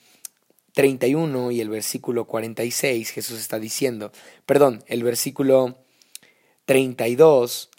31 0.73 1.51
y 1.51 1.61
el 1.61 1.69
versículo 1.69 2.25
46, 2.25 3.11
Jesús 3.11 3.39
está 3.39 3.59
diciendo, 3.59 4.11
perdón, 4.47 4.83
el 4.87 5.03
versículo 5.03 5.77
32 6.65 7.69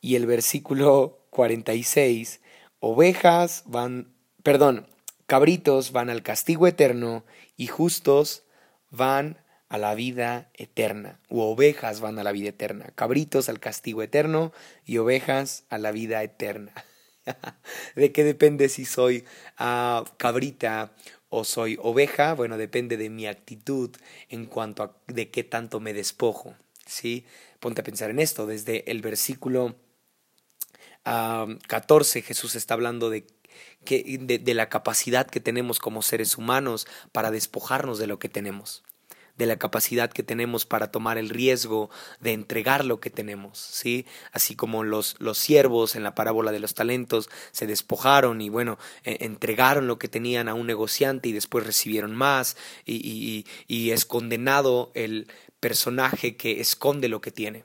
y 0.00 0.16
el 0.16 0.26
versículo 0.26 1.20
46, 1.30 2.40
ovejas 2.80 3.62
van, 3.66 4.12
perdón, 4.42 4.88
Cabritos 5.28 5.92
van 5.92 6.08
al 6.08 6.22
castigo 6.22 6.66
eterno 6.66 7.22
y 7.58 7.66
justos 7.66 8.44
van 8.90 9.36
a 9.68 9.76
la 9.76 9.94
vida 9.94 10.48
eterna, 10.54 11.20
u 11.28 11.40
ovejas 11.40 12.00
van 12.00 12.18
a 12.18 12.22
la 12.22 12.32
vida 12.32 12.48
eterna. 12.48 12.92
Cabritos 12.94 13.50
al 13.50 13.60
castigo 13.60 14.02
eterno 14.02 14.54
y 14.86 14.96
ovejas 14.96 15.64
a 15.68 15.76
la 15.76 15.92
vida 15.92 16.22
eterna. 16.22 16.72
¿De 17.94 18.10
qué 18.10 18.24
depende 18.24 18.70
si 18.70 18.86
soy 18.86 19.26
uh, 19.60 20.02
cabrita 20.16 20.94
o 21.28 21.44
soy 21.44 21.78
oveja? 21.82 22.32
Bueno, 22.32 22.56
depende 22.56 22.96
de 22.96 23.10
mi 23.10 23.26
actitud 23.26 23.94
en 24.30 24.46
cuanto 24.46 24.82
a 24.82 24.96
de 25.08 25.30
qué 25.30 25.44
tanto 25.44 25.78
me 25.78 25.92
despojo. 25.92 26.56
¿sí? 26.86 27.26
Ponte 27.60 27.82
a 27.82 27.84
pensar 27.84 28.08
en 28.08 28.20
esto. 28.20 28.46
Desde 28.46 28.90
el 28.90 29.02
versículo 29.02 29.76
14 31.04 32.22
Jesús 32.22 32.54
está 32.54 32.72
hablando 32.72 33.10
de 33.10 33.26
de, 33.88 34.54
la 34.54 34.68
capacidad 34.68 35.26
que 35.26 35.40
tenemos 35.40 35.78
como 35.78 36.02
seres 36.02 36.36
humanos 36.36 36.86
para 37.12 37.30
despojarnos 37.30 37.98
de 37.98 38.06
lo 38.06 38.18
que 38.18 38.28
tenemos 38.28 38.82
de 39.36 39.46
la 39.46 39.56
capacidad 39.56 40.10
que 40.10 40.24
tenemos 40.24 40.66
para 40.66 40.90
tomar 40.90 41.16
el 41.16 41.28
riesgo 41.28 41.90
de 42.18 42.32
entregar 42.32 42.84
lo 42.84 42.98
que 42.98 43.08
tenemos, 43.08 43.56
¿sí? 43.56 44.04
Así 44.32 44.56
como 44.56 44.82
los, 44.82 45.14
los 45.20 45.38
siervos 45.38 45.94
en 45.94 46.02
la 46.02 46.16
parábola 46.16 46.50
de 46.50 46.58
los 46.58 46.74
talentos 46.74 47.30
se 47.52 47.68
despojaron 47.68 48.40
y 48.40 48.48
bueno, 48.48 48.78
e, 49.04 49.24
entregaron 49.24 49.86
lo 49.86 49.96
que 49.96 50.08
tenían 50.08 50.48
a 50.48 50.54
un 50.54 50.66
negociante 50.66 51.28
y 51.28 51.32
después 51.32 51.64
recibieron 51.64 52.16
más 52.16 52.56
y, 52.84 53.46
y 53.68 53.90
es 53.92 54.04
condenado 54.04 54.90
el 54.94 55.30
personaje 55.60 56.36
que 56.36 56.60
esconde 56.60 57.06
lo 57.06 57.20
que 57.20 57.30
tiene 57.30 57.64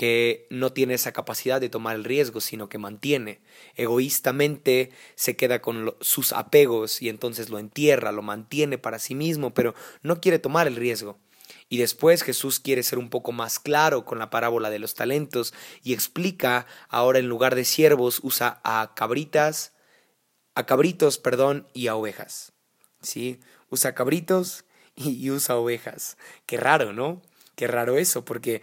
que 0.00 0.46
no 0.48 0.72
tiene 0.72 0.94
esa 0.94 1.12
capacidad 1.12 1.60
de 1.60 1.68
tomar 1.68 1.94
el 1.94 2.04
riesgo, 2.04 2.40
sino 2.40 2.70
que 2.70 2.78
mantiene. 2.78 3.42
Egoístamente 3.76 4.92
se 5.14 5.36
queda 5.36 5.60
con 5.60 5.94
sus 6.00 6.32
apegos 6.32 7.02
y 7.02 7.10
entonces 7.10 7.50
lo 7.50 7.58
entierra, 7.58 8.10
lo 8.10 8.22
mantiene 8.22 8.78
para 8.78 8.98
sí 8.98 9.14
mismo, 9.14 9.52
pero 9.52 9.74
no 10.02 10.18
quiere 10.22 10.38
tomar 10.38 10.66
el 10.66 10.76
riesgo. 10.76 11.18
Y 11.68 11.76
después 11.76 12.22
Jesús 12.22 12.60
quiere 12.60 12.82
ser 12.82 12.98
un 12.98 13.10
poco 13.10 13.32
más 13.32 13.58
claro 13.58 14.06
con 14.06 14.18
la 14.18 14.30
parábola 14.30 14.70
de 14.70 14.78
los 14.78 14.94
talentos 14.94 15.52
y 15.82 15.92
explica 15.92 16.66
ahora 16.88 17.18
en 17.18 17.28
lugar 17.28 17.54
de 17.54 17.66
siervos 17.66 18.20
usa 18.22 18.58
a 18.64 18.94
cabritas, 18.96 19.74
a 20.54 20.64
cabritos, 20.64 21.18
perdón, 21.18 21.68
y 21.74 21.88
a 21.88 21.94
ovejas. 21.94 22.54
¿Sí? 23.02 23.38
Usa 23.68 23.94
cabritos 23.94 24.64
y, 24.96 25.30
usa 25.30 25.56
ovejas. 25.56 26.16
Qué 26.46 26.56
raro, 26.56 26.94
¿no? 26.94 27.20
Qué 27.54 27.66
raro 27.66 27.98
eso, 27.98 28.24
porque 28.24 28.62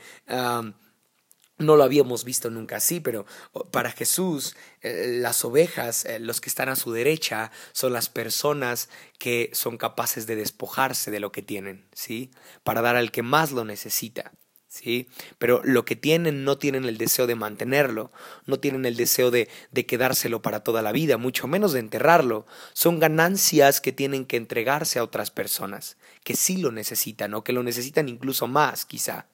no 1.58 1.76
lo 1.76 1.84
habíamos 1.84 2.24
visto 2.24 2.50
nunca 2.50 2.78
así, 2.78 3.00
pero 3.00 3.26
para 3.72 3.92
Jesús 3.92 4.56
eh, 4.82 5.18
las 5.20 5.44
ovejas, 5.44 6.06
eh, 6.06 6.20
los 6.20 6.40
que 6.42 6.50
están 6.50 6.70
a 6.70 6.76
su 6.76 6.92
derecha, 6.92 7.52
son 7.72 7.94
las 7.94 8.10
personas 8.10 8.90
que 9.18 9.50
son 9.54 9.78
capaces 9.78 10.28
de 10.28 10.36
despojarse 10.36 11.12
de 11.12 11.20
lo 11.20 11.32
que 11.32 11.42
tienen, 11.42 11.88
¿sí? 11.94 12.32
Para 12.64 12.82
dar 12.82 12.96
al 12.96 13.12
que 13.12 13.24
más 13.24 13.52
lo 13.52 13.66
necesita. 13.66 14.32
¿Sí? 14.70 15.08
Pero 15.40 15.62
lo 15.64 15.86
que 15.86 15.96
tienen 15.96 16.44
no 16.44 16.60
tienen 16.60 16.86
el 16.86 16.98
deseo 16.98 17.26
de 17.26 17.34
mantenerlo, 17.34 18.12
no 18.46 18.60
tienen 18.60 18.86
el 18.86 18.96
deseo 18.96 19.32
de, 19.32 19.50
de, 19.72 19.86
quedárselo 19.88 20.44
para 20.44 20.60
toda 20.60 20.84
la 20.84 20.92
vida, 20.92 21.18
mucho 21.18 21.48
menos 21.48 21.72
de 21.72 21.80
enterrarlo. 21.80 22.46
Son 22.74 23.00
ganancias 23.00 23.82
que 23.82 23.94
tienen 23.94 24.26
que 24.26 24.38
entregarse 24.38 25.00
a 25.00 25.04
otras 25.04 25.32
personas, 25.32 25.98
que 26.24 26.36
sí 26.36 26.58
lo 26.58 26.72
necesitan 26.72 27.34
o 27.34 27.44
que 27.44 27.54
lo 27.54 27.64
necesitan 27.64 28.08
incluso 28.08 28.46
más, 28.46 28.86
quizá. 28.86 29.26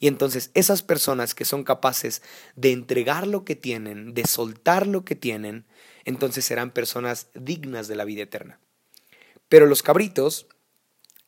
Y 0.00 0.08
entonces 0.08 0.50
esas 0.54 0.82
personas 0.82 1.34
que 1.34 1.44
son 1.44 1.64
capaces 1.64 2.22
de 2.56 2.72
entregar 2.72 3.26
lo 3.26 3.44
que 3.44 3.56
tienen, 3.56 4.14
de 4.14 4.24
soltar 4.24 4.86
lo 4.86 5.04
que 5.04 5.16
tienen, 5.16 5.66
entonces 6.04 6.44
serán 6.44 6.70
personas 6.70 7.28
dignas 7.34 7.88
de 7.88 7.96
la 7.96 8.04
vida 8.04 8.22
eterna. 8.22 8.60
Pero 9.48 9.66
los 9.66 9.82
cabritos 9.82 10.46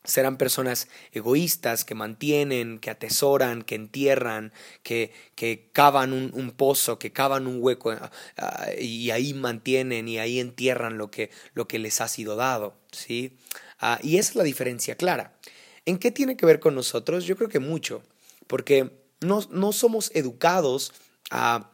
serán 0.06 0.38
personas 0.38 0.88
egoístas 1.12 1.84
que 1.84 1.94
mantienen, 1.94 2.78
que 2.78 2.90
atesoran, 2.90 3.62
que 3.62 3.74
entierran, 3.74 4.52
que, 4.82 5.12
que 5.34 5.70
cavan 5.72 6.12
un, 6.12 6.50
pozo, 6.52 6.98
que 6.98 7.12
cavan 7.12 7.46
un 7.46 7.58
hueco 7.60 7.90
ah, 8.36 8.66
y 8.78 9.10
ahí 9.10 9.34
mantienen 9.34 10.08
y 10.08 10.18
ahí 10.18 10.38
entierran 10.38 10.96
lo 10.96 11.10
que, 11.10 11.30
lo 11.54 11.68
que 11.68 11.78
les 11.78 12.00
ha 12.00 12.08
sido 12.08 12.36
dado. 12.36 12.76
¿sí? 12.92 13.36
Ah, 13.80 13.98
y 14.02 14.18
esa 14.18 14.30
es 14.30 14.36
la 14.36 14.44
diferencia 14.44 14.96
clara. 14.96 15.36
¿En 15.84 15.98
qué 15.98 16.10
tiene 16.10 16.36
que 16.36 16.46
ver 16.46 16.60
con 16.60 16.74
nosotros? 16.74 17.24
Yo 17.24 17.36
creo 17.36 17.48
que 17.48 17.60
mucho 17.60 18.02
porque 18.46 19.04
no, 19.20 19.40
no 19.50 19.72
somos 19.72 20.10
educados 20.14 20.92
a 21.30 21.72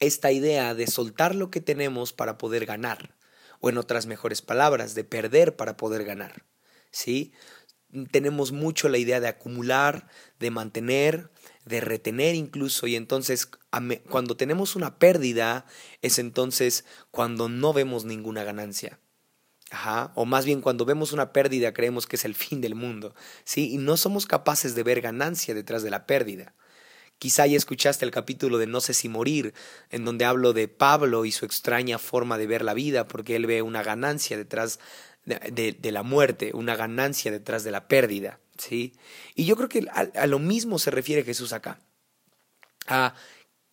esta 0.00 0.32
idea 0.32 0.74
de 0.74 0.86
soltar 0.86 1.34
lo 1.34 1.50
que 1.50 1.60
tenemos 1.60 2.12
para 2.12 2.38
poder 2.38 2.66
ganar, 2.66 3.16
o 3.60 3.68
en 3.68 3.78
otras 3.78 4.06
mejores 4.06 4.42
palabras, 4.42 4.94
de 4.94 5.04
perder 5.04 5.56
para 5.56 5.76
poder 5.76 6.04
ganar. 6.04 6.44
¿Sí? 6.90 7.32
Tenemos 8.10 8.52
mucho 8.52 8.88
la 8.88 8.98
idea 8.98 9.20
de 9.20 9.28
acumular, 9.28 10.08
de 10.38 10.50
mantener, 10.50 11.30
de 11.64 11.80
retener 11.80 12.34
incluso, 12.34 12.86
y 12.86 12.96
entonces 12.96 13.50
cuando 14.08 14.36
tenemos 14.36 14.76
una 14.76 14.98
pérdida 14.98 15.66
es 16.02 16.18
entonces 16.18 16.84
cuando 17.10 17.48
no 17.48 17.72
vemos 17.72 18.04
ninguna 18.04 18.44
ganancia. 18.44 19.00
O 20.14 20.24
más 20.24 20.44
bien 20.44 20.60
cuando 20.60 20.84
vemos 20.84 21.12
una 21.12 21.32
pérdida 21.32 21.74
creemos 21.74 22.06
que 22.06 22.16
es 22.16 22.24
el 22.24 22.34
fin 22.34 22.60
del 22.60 22.74
mundo, 22.74 23.14
¿sí? 23.44 23.72
Y 23.72 23.78
no 23.78 23.96
somos 23.96 24.26
capaces 24.26 24.74
de 24.74 24.82
ver 24.82 25.00
ganancia 25.00 25.54
detrás 25.54 25.82
de 25.82 25.90
la 25.90 26.06
pérdida. 26.06 26.54
Quizá 27.18 27.46
ya 27.46 27.56
escuchaste 27.56 28.04
el 28.04 28.10
capítulo 28.10 28.58
de 28.58 28.66
No 28.66 28.80
sé 28.80 28.94
si 28.94 29.08
morir, 29.08 29.52
en 29.90 30.04
donde 30.04 30.24
hablo 30.24 30.52
de 30.52 30.68
Pablo 30.68 31.24
y 31.24 31.32
su 31.32 31.44
extraña 31.44 31.98
forma 31.98 32.38
de 32.38 32.46
ver 32.46 32.62
la 32.62 32.74
vida, 32.74 33.08
porque 33.08 33.36
él 33.36 33.46
ve 33.46 33.60
una 33.60 33.82
ganancia 33.82 34.36
detrás 34.36 34.78
de, 35.24 35.76
la 35.92 36.02
muerte, 36.02 36.52
una 36.54 36.76
ganancia 36.76 37.30
detrás 37.30 37.64
de 37.64 37.72
la 37.72 37.88
pérdida, 37.88 38.40
¿sí? 38.56 38.94
Y 39.34 39.44
yo 39.44 39.56
creo 39.56 39.68
que 39.68 39.86
a, 39.92 40.26
lo 40.26 40.38
mismo 40.38 40.78
se 40.78 40.90
refiere 40.90 41.24
Jesús 41.24 41.52
acá. 41.52 41.80
A 42.86 43.14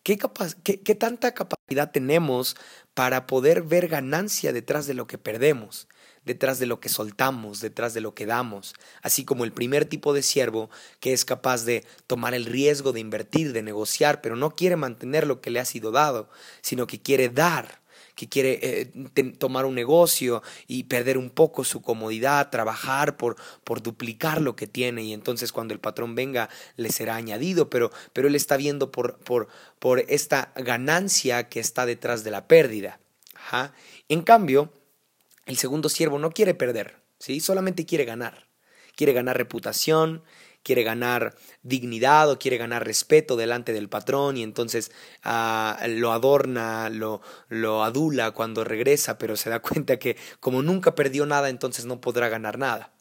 ¿qué, 0.02 0.18
capaz, 0.18 0.54
qué, 0.62 0.82
qué 0.82 0.94
tanta 0.94 1.32
capacidad 1.32 1.90
tenemos 1.90 2.56
para 2.96 3.26
poder 3.26 3.60
ver 3.60 3.88
ganancia 3.88 4.54
detrás 4.54 4.86
de 4.86 4.94
lo 4.94 5.06
que 5.06 5.18
perdemos, 5.18 5.86
detrás 6.24 6.58
de 6.58 6.64
lo 6.64 6.80
que 6.80 6.88
soltamos, 6.88 7.60
detrás 7.60 7.92
de 7.92 8.00
lo 8.00 8.14
que 8.14 8.24
damos, 8.24 8.72
así 9.02 9.26
como 9.26 9.44
el 9.44 9.52
primer 9.52 9.84
tipo 9.84 10.14
de 10.14 10.22
siervo 10.22 10.70
que 10.98 11.12
es 11.12 11.26
capaz 11.26 11.66
de 11.66 11.84
tomar 12.06 12.32
el 12.32 12.46
riesgo 12.46 12.92
de 12.92 13.00
invertir, 13.00 13.52
de 13.52 13.62
negociar, 13.62 14.22
pero 14.22 14.34
no 14.34 14.56
quiere 14.56 14.76
mantener 14.76 15.26
lo 15.26 15.42
que 15.42 15.50
le 15.50 15.60
ha 15.60 15.66
sido 15.66 15.90
dado, 15.90 16.30
sino 16.62 16.86
que 16.86 17.02
quiere 17.02 17.28
dar 17.28 17.82
que 18.16 18.28
quiere 18.28 18.58
eh, 18.62 19.32
tomar 19.38 19.66
un 19.66 19.76
negocio 19.76 20.42
y 20.66 20.84
perder 20.84 21.18
un 21.18 21.30
poco 21.30 21.62
su 21.62 21.82
comodidad, 21.82 22.50
trabajar 22.50 23.16
por, 23.16 23.36
por 23.62 23.82
duplicar 23.82 24.40
lo 24.40 24.56
que 24.56 24.66
tiene 24.66 25.04
y 25.04 25.12
entonces 25.12 25.52
cuando 25.52 25.74
el 25.74 25.80
patrón 25.80 26.16
venga 26.16 26.48
le 26.76 26.90
será 26.90 27.14
añadido, 27.14 27.70
pero, 27.70 27.92
pero 28.12 28.26
él 28.26 28.34
está 28.34 28.56
viendo 28.56 28.90
por, 28.90 29.18
por, 29.18 29.48
por 29.78 30.00
esta 30.08 30.52
ganancia 30.56 31.48
que 31.48 31.60
está 31.60 31.86
detrás 31.86 32.24
de 32.24 32.30
la 32.32 32.48
pérdida. 32.48 32.98
En 34.08 34.22
cambio, 34.22 34.72
el 35.44 35.56
segundo 35.56 35.88
siervo 35.88 36.18
no 36.18 36.30
quiere 36.30 36.54
perder, 36.54 36.96
¿sí? 37.18 37.40
solamente 37.40 37.86
quiere 37.86 38.04
ganar. 38.04 38.46
Quiere 38.96 39.12
ganar 39.12 39.36
reputación, 39.36 40.22
quiere 40.66 40.82
ganar 40.82 41.36
dignidad 41.62 42.28
o 42.28 42.40
quiere 42.40 42.56
ganar 42.56 42.84
respeto 42.84 43.36
delante 43.36 43.72
del 43.72 43.88
patrón 43.88 44.36
y 44.36 44.42
entonces 44.42 44.90
ah, 45.22 45.78
lo 45.88 46.10
adorna, 46.10 46.90
lo, 46.90 47.22
lo 47.48 47.84
adula 47.84 48.32
cuando 48.32 48.64
regresa, 48.64 49.16
pero 49.16 49.36
se 49.36 49.48
da 49.48 49.60
cuenta 49.62 50.00
que 50.00 50.16
como 50.40 50.62
nunca 50.62 50.96
perdió 50.96 51.24
nada, 51.24 51.50
entonces 51.50 51.84
no 51.84 52.00
podrá 52.00 52.28
ganar 52.28 52.58
nada. 52.58 52.92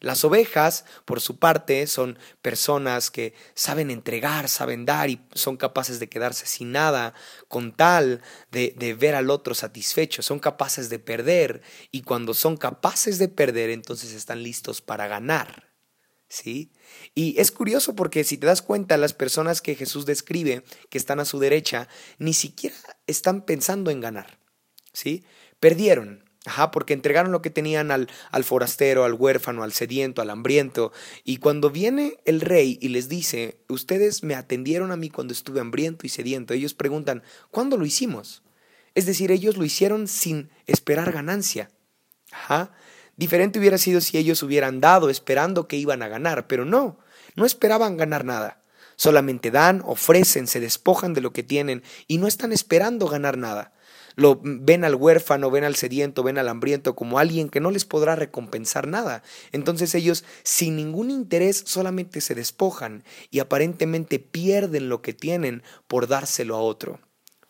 Las 0.00 0.22
ovejas, 0.22 0.84
por 1.06 1.22
su 1.22 1.38
parte, 1.38 1.86
son 1.86 2.18
personas 2.42 3.10
que 3.10 3.34
saben 3.54 3.90
entregar, 3.90 4.50
saben 4.50 4.84
dar 4.84 5.08
y 5.08 5.26
son 5.32 5.56
capaces 5.56 5.98
de 6.00 6.10
quedarse 6.10 6.44
sin 6.44 6.72
nada 6.72 7.14
con 7.48 7.72
tal 7.72 8.20
de, 8.52 8.74
de, 8.76 8.92
ver 8.92 9.14
al 9.14 9.30
otro 9.30 9.54
satisfecho. 9.54 10.22
Son 10.22 10.40
capaces 10.40 10.90
de 10.90 10.98
perder 10.98 11.62
y 11.90 12.02
cuando 12.02 12.34
son 12.34 12.58
capaces 12.58 13.18
de 13.18 13.28
perder, 13.28 13.70
entonces 13.70 14.12
están 14.12 14.42
listos 14.42 14.82
para 14.82 15.08
ganar. 15.08 15.67
¿Sí? 16.28 16.72
Y 17.14 17.38
es 17.40 17.50
curioso 17.50 17.94
porque 17.94 18.24
si 18.24 18.38
te 18.38 18.46
das 18.46 18.62
cuenta, 18.62 18.96
las 18.96 19.14
personas 19.14 19.60
que 19.60 19.74
Jesús 19.74 20.06
describe, 20.06 20.62
que 20.90 20.98
están 20.98 21.20
a 21.20 21.24
su 21.24 21.38
derecha, 21.38 21.88
ni 22.18 22.34
siquiera 22.34 22.76
están 23.06 23.42
pensando 23.42 23.90
en 23.90 24.00
ganar, 24.00 24.38
¿sí? 24.92 25.24
Perdieron, 25.60 26.28
Ajá, 26.46 26.70
porque 26.70 26.94
entregaron 26.94 27.30
lo 27.30 27.42
que 27.42 27.50
tenían 27.50 27.90
al, 27.90 28.08
al, 28.30 28.44
forastero, 28.44 29.04
al 29.04 29.12
huérfano, 29.12 29.64
al 29.64 29.72
sediento, 29.72 30.22
al 30.22 30.30
hambriento. 30.30 30.92
Y 31.22 31.38
cuando 31.38 31.68
viene 31.68 32.16
el 32.24 32.40
rey 32.40 32.78
y 32.80 32.88
les 32.88 33.10
dice, 33.10 33.60
ustedes 33.68 34.22
me 34.22 34.34
atendieron 34.34 34.90
a 34.90 34.96
mí 34.96 35.10
cuando 35.10 35.34
estuve 35.34 35.60
hambriento 35.60 36.06
y 36.06 36.08
sediento, 36.08 36.54
ellos 36.54 36.72
preguntan, 36.72 37.22
¿cuándo 37.50 37.76
lo 37.76 37.84
hicimos? 37.84 38.44
Es 38.94 39.04
decir, 39.04 39.30
ellos 39.30 39.58
lo 39.58 39.64
hicieron 39.64 40.08
sin 40.08 40.48
esperar 40.66 41.12
ganancia. 41.12 41.70
Ajá. 42.30 42.72
Diferente 43.18 43.58
hubiera 43.58 43.78
sido 43.78 44.00
si 44.00 44.16
ellos 44.16 44.44
hubieran 44.44 44.80
dado 44.80 45.10
esperando 45.10 45.66
que 45.66 45.76
iban 45.76 46.02
a 46.02 46.08
ganar, 46.08 46.46
pero 46.46 46.64
no, 46.64 47.00
no 47.34 47.44
esperaban 47.44 47.96
ganar 47.96 48.24
nada. 48.24 48.62
Solamente 48.94 49.50
dan, 49.50 49.82
ofrecen, 49.84 50.46
se 50.46 50.60
despojan 50.60 51.14
de 51.14 51.20
lo 51.20 51.32
que 51.32 51.42
tienen 51.42 51.82
y 52.06 52.18
no 52.18 52.28
están 52.28 52.52
esperando 52.52 53.08
ganar 53.08 53.36
nada. 53.36 53.72
Lo 54.14 54.40
ven 54.40 54.84
al 54.84 54.94
huérfano, 54.94 55.50
ven 55.50 55.64
al 55.64 55.74
sediento, 55.74 56.22
ven 56.22 56.38
al 56.38 56.48
hambriento 56.48 56.94
como 56.94 57.18
alguien 57.18 57.48
que 57.48 57.58
no 57.58 57.72
les 57.72 57.84
podrá 57.84 58.14
recompensar 58.14 58.86
nada. 58.86 59.24
Entonces 59.50 59.96
ellos, 59.96 60.24
sin 60.44 60.76
ningún 60.76 61.10
interés, 61.10 61.64
solamente 61.66 62.20
se 62.20 62.36
despojan 62.36 63.02
y 63.32 63.40
aparentemente 63.40 64.20
pierden 64.20 64.88
lo 64.88 65.02
que 65.02 65.12
tienen 65.12 65.64
por 65.88 66.06
dárselo 66.06 66.54
a 66.54 66.60
otro 66.60 67.00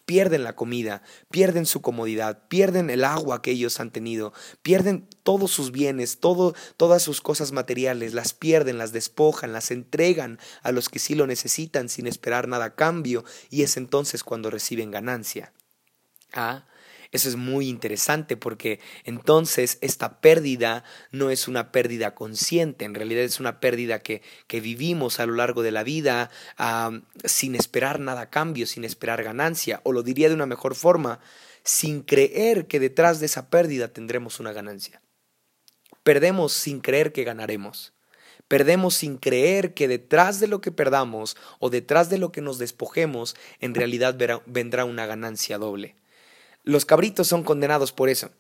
pierden 0.09 0.43
la 0.43 0.57
comida, 0.57 1.03
pierden 1.31 1.67
su 1.67 1.83
comodidad, 1.83 2.49
pierden 2.49 2.89
el 2.89 3.05
agua 3.05 3.43
que 3.43 3.51
ellos 3.51 3.79
han 3.79 3.91
tenido, 3.91 4.33
pierden 4.63 5.07
todos 5.23 5.51
sus 5.51 5.71
bienes, 5.71 6.19
todo, 6.19 6.55
todas 6.79 7.03
sus 7.03 7.21
cosas 7.21 7.53
materiales, 7.53 8.15
las 8.15 8.33
pierden, 8.33 8.79
las 8.79 8.93
despojan, 8.93 9.53
las 9.53 9.71
entregan 9.71 10.39
a 10.63 10.73
los 10.73 10.89
que 10.89 10.99
sí 10.99 11.15
lo 11.15 11.27
necesitan 11.27 11.91
sin 11.91 12.07
esperar 12.07 12.49
nada 12.49 12.65
a 12.65 12.75
cambio, 12.75 13.23
y 13.51 13.65
es 13.65 13.77
entonces 13.77 14.25
cuando 14.25 14.49
reciben 14.49 14.91
ganancia. 14.91 15.53
¿Ah? 16.33 16.65
Eso 17.11 17.31
es 17.31 17.37
muy 17.37 17.69
interesante 17.69 18.37
porque 18.37 18.81
entonces 19.05 19.79
esta 19.81 20.21
pérdida 20.21 20.85
no 21.11 21.31
es 21.31 21.49
una 21.49 21.73
pérdida 21.73 22.15
consciente, 22.15 22.85
en 22.85 22.95
realidad 22.95 23.25
es 23.25 23.41
una 23.41 23.61
pérdida 23.61 24.01
que, 24.01 24.21
que 24.47 24.61
vivimos 24.61 25.19
a 25.19 25.25
lo 25.25 25.35
largo 25.35 25.63
de 25.63 25.71
la 25.71 25.85
vida 25.85 26.31
sin 27.25 27.55
esperar 27.55 27.99
nada 27.99 28.23
a 28.23 28.31
cambio, 28.31 28.67
sin 28.67 28.85
esperar 28.85 29.23
ganancia, 29.23 29.81
o 29.85 29.93
lo 29.93 30.03
diría 30.03 30.29
de 30.29 30.35
una 30.35 30.45
mejor 30.45 30.75
forma, 30.75 31.21
sin 31.65 32.03
creer 32.03 32.67
que 32.67 32.79
detrás 32.79 33.21
de 33.21 33.27
esa 33.27 33.49
pérdida 33.49 33.89
tendremos 33.89 34.39
una 34.39 34.53
ganancia. 34.53 35.01
Perdemos 36.03 36.53
sin 36.53 36.81
creer 36.81 37.13
que 37.13 37.25
ganaremos. 37.25 37.95
Perdemos 38.49 38.95
sin 38.95 39.19
creer 39.19 39.75
que 39.75 39.89
detrás 39.89 40.41
de 40.41 40.47
lo 40.47 40.61
que 40.61 40.73
perdamos 40.73 41.37
o 41.59 41.69
detrás 41.69 42.09
de 42.09 42.19
lo 42.19 42.33
que 42.33 42.41
nos 42.41 42.59
despojemos, 42.59 43.37
en 43.61 43.75
realidad 43.75 44.17
vendrá 44.47 44.85
una 44.87 45.07
ganancia 45.07 45.59
doble. 45.59 45.97
Los 46.69 46.85
cabritos 46.85 47.27
son 47.27 47.45
condenados 47.45 47.93
por 47.93 48.11
eso. 48.11 48.31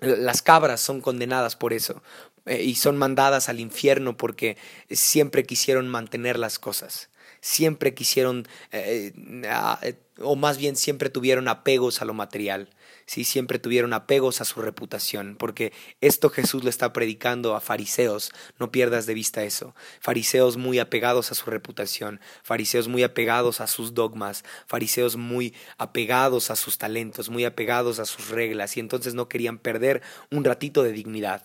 Las 0.00 0.42
cabras 0.42 0.80
son 0.80 1.00
condenadas 1.00 1.54
por 1.54 1.72
eso 1.72 2.02
eh, 2.46 2.64
y 2.64 2.74
son 2.74 2.96
mandadas 2.96 3.48
al 3.48 3.60
infierno 3.60 4.16
porque 4.16 4.56
siempre 4.90 5.44
quisieron 5.44 5.86
mantener 5.86 6.36
las 6.36 6.58
cosas, 6.58 7.10
siempre 7.40 7.94
quisieron, 7.94 8.48
eh, 8.72 9.12
eh, 9.14 9.94
o 10.18 10.34
más 10.34 10.58
bien 10.58 10.74
siempre 10.74 11.10
tuvieron 11.10 11.46
apegos 11.46 12.02
a 12.02 12.06
lo 12.06 12.12
material, 12.12 12.70
¿sí? 13.06 13.24
siempre 13.24 13.58
tuvieron 13.58 13.92
apegos 13.92 14.40
a 14.40 14.44
su 14.44 14.60
reputación, 14.60 15.36
porque 15.38 15.72
esto 16.00 16.30
Jesús 16.30 16.64
lo 16.64 16.70
está 16.70 16.92
predicando 16.92 17.54
a 17.54 17.60
fariseos, 17.60 18.32
no 18.58 18.70
pierdas 18.70 19.06
de 19.06 19.14
vista 19.14 19.44
eso, 19.44 19.74
fariseos 20.00 20.56
muy 20.56 20.78
apegados 20.78 21.32
a 21.32 21.34
su 21.34 21.50
reputación, 21.50 22.20
fariseos 22.42 22.88
muy 22.88 23.02
apegados 23.02 23.60
a 23.60 23.66
sus 23.66 23.94
dogmas, 23.94 24.44
fariseos 24.66 25.16
muy 25.16 25.54
apegados 25.78 26.50
a 26.50 26.56
sus 26.56 26.78
talentos, 26.78 27.30
muy 27.30 27.44
apegados 27.44 27.98
a 27.98 28.04
sus 28.04 28.30
reglas, 28.30 28.76
y 28.76 28.80
entonces 28.80 29.14
no 29.14 29.28
querían 29.28 29.58
perder 29.58 30.02
un 30.30 30.44
ratito 30.44 30.82
de 30.82 30.92
dignidad. 30.92 31.44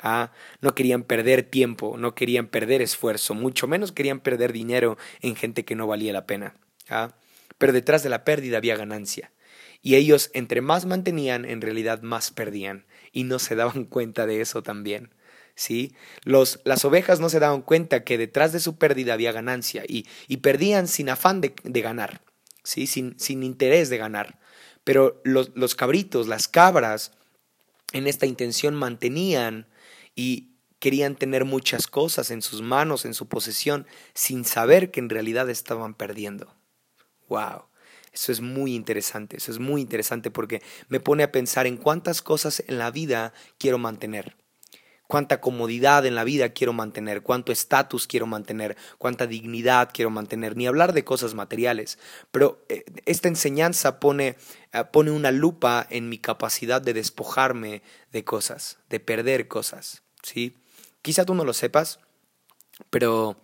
¿ah? 0.00 0.32
No 0.60 0.74
querían 0.74 1.02
perder 1.02 1.42
tiempo, 1.42 1.96
no 1.98 2.14
querían 2.14 2.46
perder 2.46 2.82
esfuerzo, 2.82 3.34
mucho 3.34 3.66
menos 3.66 3.92
querían 3.92 4.20
perder 4.20 4.52
dinero 4.52 4.98
en 5.20 5.36
gente 5.36 5.64
que 5.64 5.74
no 5.74 5.86
valía 5.86 6.12
la 6.12 6.26
pena. 6.26 6.54
¿ah? 6.88 7.12
Pero 7.58 7.72
detrás 7.72 8.02
de 8.02 8.10
la 8.10 8.24
pérdida 8.24 8.58
había 8.58 8.76
ganancia. 8.76 9.30
Y 9.82 9.94
ellos, 9.94 10.30
entre 10.34 10.60
más 10.60 10.86
mantenían, 10.86 11.44
en 11.44 11.60
realidad 11.60 12.02
más 12.02 12.30
perdían. 12.30 12.86
Y 13.12 13.24
no 13.24 13.38
se 13.38 13.54
daban 13.54 13.84
cuenta 13.86 14.26
de 14.26 14.40
eso 14.40 14.62
también. 14.62 15.10
¿Sí? 15.54 15.94
Los, 16.22 16.60
las 16.64 16.84
ovejas 16.84 17.18
no 17.18 17.30
se 17.30 17.40
daban 17.40 17.62
cuenta 17.62 18.04
que 18.04 18.18
detrás 18.18 18.52
de 18.52 18.60
su 18.60 18.76
pérdida 18.76 19.14
había 19.14 19.32
ganancia 19.32 19.84
y, 19.88 20.06
y 20.28 20.38
perdían 20.38 20.86
sin 20.86 21.08
afán 21.08 21.40
de, 21.40 21.54
de 21.64 21.80
ganar, 21.80 22.20
¿sí? 22.62 22.86
sin, 22.86 23.18
sin 23.18 23.42
interés 23.42 23.88
de 23.88 23.96
ganar. 23.96 24.38
Pero 24.84 25.22
los, 25.24 25.52
los 25.54 25.74
cabritos, 25.74 26.28
las 26.28 26.46
cabras, 26.46 27.12
en 27.92 28.06
esta 28.06 28.26
intención 28.26 28.74
mantenían 28.74 29.66
y 30.14 30.50
querían 30.78 31.16
tener 31.16 31.44
muchas 31.44 31.86
cosas 31.86 32.30
en 32.30 32.42
sus 32.42 32.62
manos, 32.62 33.04
en 33.04 33.14
su 33.14 33.26
posesión, 33.26 33.86
sin 34.14 34.44
saber 34.44 34.90
que 34.90 35.00
en 35.00 35.08
realidad 35.08 35.48
estaban 35.48 35.94
perdiendo. 35.94 36.54
¡Wow! 37.28 37.64
Eso 38.16 38.32
es 38.32 38.40
muy 38.40 38.74
interesante, 38.74 39.36
eso 39.36 39.52
es 39.52 39.58
muy 39.58 39.82
interesante 39.82 40.30
porque 40.30 40.62
me 40.88 41.00
pone 41.00 41.22
a 41.22 41.30
pensar 41.30 41.66
en 41.66 41.76
cuántas 41.76 42.22
cosas 42.22 42.64
en 42.66 42.78
la 42.78 42.90
vida 42.90 43.34
quiero 43.58 43.76
mantener, 43.76 44.38
cuánta 45.06 45.38
comodidad 45.42 46.06
en 46.06 46.14
la 46.14 46.24
vida 46.24 46.48
quiero 46.48 46.72
mantener, 46.72 47.22
cuánto 47.22 47.52
estatus 47.52 48.06
quiero 48.06 48.26
mantener, 48.26 48.74
cuánta 48.96 49.26
dignidad 49.26 49.90
quiero 49.92 50.08
mantener, 50.08 50.56
ni 50.56 50.66
hablar 50.66 50.94
de 50.94 51.04
cosas 51.04 51.34
materiales. 51.34 51.98
Pero 52.30 52.64
eh, 52.70 52.84
esta 53.04 53.28
enseñanza 53.28 54.00
pone, 54.00 54.38
eh, 54.72 54.84
pone 54.90 55.10
una 55.10 55.30
lupa 55.30 55.86
en 55.90 56.08
mi 56.08 56.16
capacidad 56.16 56.80
de 56.80 56.94
despojarme 56.94 57.82
de 58.12 58.24
cosas, 58.24 58.78
de 58.88 58.98
perder 58.98 59.46
cosas, 59.46 60.04
¿sí? 60.22 60.56
Quizá 61.02 61.26
tú 61.26 61.34
no 61.34 61.44
lo 61.44 61.52
sepas, 61.52 62.00
pero 62.88 63.36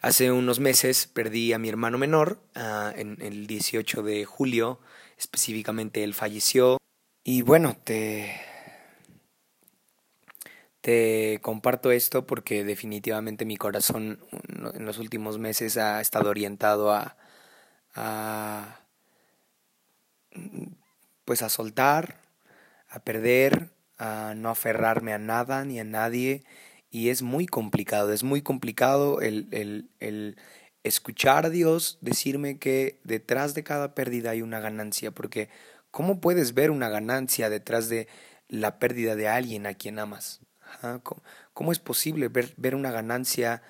Hace 0.00 0.30
unos 0.30 0.60
meses 0.60 1.06
perdí 1.06 1.52
a 1.52 1.58
mi 1.58 1.68
hermano 1.68 1.98
menor, 1.98 2.40
ah, 2.54 2.92
en, 2.94 3.16
el 3.20 3.46
18 3.46 4.02
de 4.02 4.24
julio, 4.24 4.80
específicamente 5.18 6.04
él 6.04 6.14
falleció. 6.14 6.78
Y 7.24 7.42
bueno, 7.42 7.76
te, 7.82 8.40
te 10.80 11.40
comparto 11.42 11.90
esto 11.90 12.26
porque 12.26 12.62
definitivamente 12.62 13.44
mi 13.44 13.56
corazón 13.56 14.20
en 14.74 14.84
los 14.84 14.98
últimos 14.98 15.38
meses 15.38 15.76
ha 15.76 16.00
estado 16.00 16.30
orientado 16.30 16.92
a, 16.92 17.16
a 17.94 18.80
pues 21.24 21.42
a 21.42 21.48
soltar, 21.48 22.20
a 22.88 23.00
perder, 23.00 23.70
a 23.98 24.34
no 24.36 24.50
aferrarme 24.50 25.12
a 25.12 25.18
nada 25.18 25.64
ni 25.64 25.80
a 25.80 25.84
nadie 25.84 26.44
y 26.96 27.10
es 27.10 27.20
muy 27.20 27.44
complicado, 27.44 28.10
es 28.10 28.22
muy 28.22 28.40
complicado 28.40 29.20
el, 29.20 29.48
el, 30.00 30.36
escuchar 30.82 31.44
a 31.44 31.50
Dios 31.50 31.98
decirme 32.00 32.58
que 32.58 33.00
detrás 33.04 33.54
de 33.54 33.62
cada 33.62 33.94
pérdida 33.94 34.30
hay 34.30 34.40
una 34.40 34.60
ganancia, 34.60 35.10
porque 35.10 35.50
¿cómo 35.90 36.22
puedes 36.22 36.54
ver 36.54 36.70
una 36.70 36.88
ganancia 36.88 37.50
detrás 37.50 37.90
de 37.90 38.08
la 38.48 38.78
pérdida 38.78 39.14
de 39.14 39.28
alguien 39.28 39.66
a 39.66 39.74
quien 39.74 39.98
amas? 39.98 40.40
¿Cómo, 41.52 41.70
es 41.70 41.80
posible 41.80 42.28
ver, 42.28 42.54
ver 42.56 42.74
una 42.74 42.92
ganancia 42.92 43.62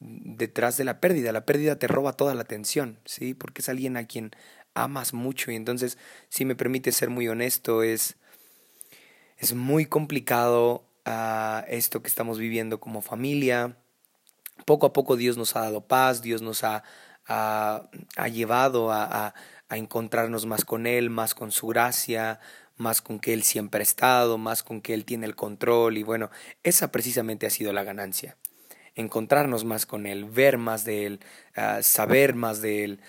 detrás 0.00 0.76
de 0.76 0.82
la 0.82 0.98
pérdida? 0.98 1.30
La 1.30 1.46
pérdida 1.46 1.78
te 1.78 1.86
roba 1.86 2.14
toda 2.14 2.34
la 2.34 2.42
atención, 2.42 2.98
¿sí? 3.04 3.32
Porque 3.32 3.62
es 3.62 3.68
alguien 3.68 3.96
a 3.96 4.08
quien 4.08 4.32
amas 4.74 5.14
mucho 5.14 5.52
y 5.52 5.54
entonces, 5.54 5.98
si 6.30 6.44
me 6.44 6.56
permite 6.56 6.90
ser 6.90 7.10
muy 7.10 7.28
honesto, 7.28 7.84
es, 7.84 8.16
es 9.38 9.54
muy 9.54 9.86
complicado 9.86 10.82
a 11.04 11.64
esto 11.68 12.02
que 12.02 12.08
estamos 12.08 12.38
viviendo 12.38 12.80
como 12.80 13.02
familia. 13.02 13.76
Poco 14.64 14.86
a 14.86 14.92
poco 14.92 15.16
Dios 15.16 15.36
nos 15.36 15.56
ha 15.56 15.60
dado 15.60 15.86
paz, 15.86 16.22
Dios 16.22 16.42
nos 16.42 16.64
ha, 16.64 16.84
ha, 17.26 18.28
llevado 18.28 18.92
a, 18.92 19.34
a, 19.68 19.76
encontrarnos 19.76 20.46
más 20.46 20.64
con 20.64 20.86
Él, 20.86 21.10
más 21.10 21.34
con 21.34 21.50
su 21.50 21.66
gracia, 21.68 22.40
más 22.76 23.00
con 23.00 23.18
que 23.18 23.32
Él 23.32 23.42
siempre 23.42 23.80
ha 23.80 23.82
estado, 23.82 24.38
más 24.38 24.62
con 24.62 24.80
que 24.80 24.94
Él 24.94 25.04
tiene 25.04 25.26
el 25.26 25.34
control 25.34 25.96
y 25.96 26.02
bueno, 26.02 26.30
esa 26.62 26.92
precisamente 26.92 27.46
ha 27.46 27.50
sido 27.50 27.72
la 27.72 27.84
ganancia. 27.84 28.36
Encontrarnos 28.94 29.64
más 29.64 29.86
con 29.86 30.06
Él, 30.06 30.26
ver 30.26 30.58
más 30.58 30.84
de 30.84 31.06
Él, 31.06 31.20
uh, 31.56 31.82
saber 31.82 32.34
más 32.34 32.60
de 32.60 32.84
Él. 32.84 33.00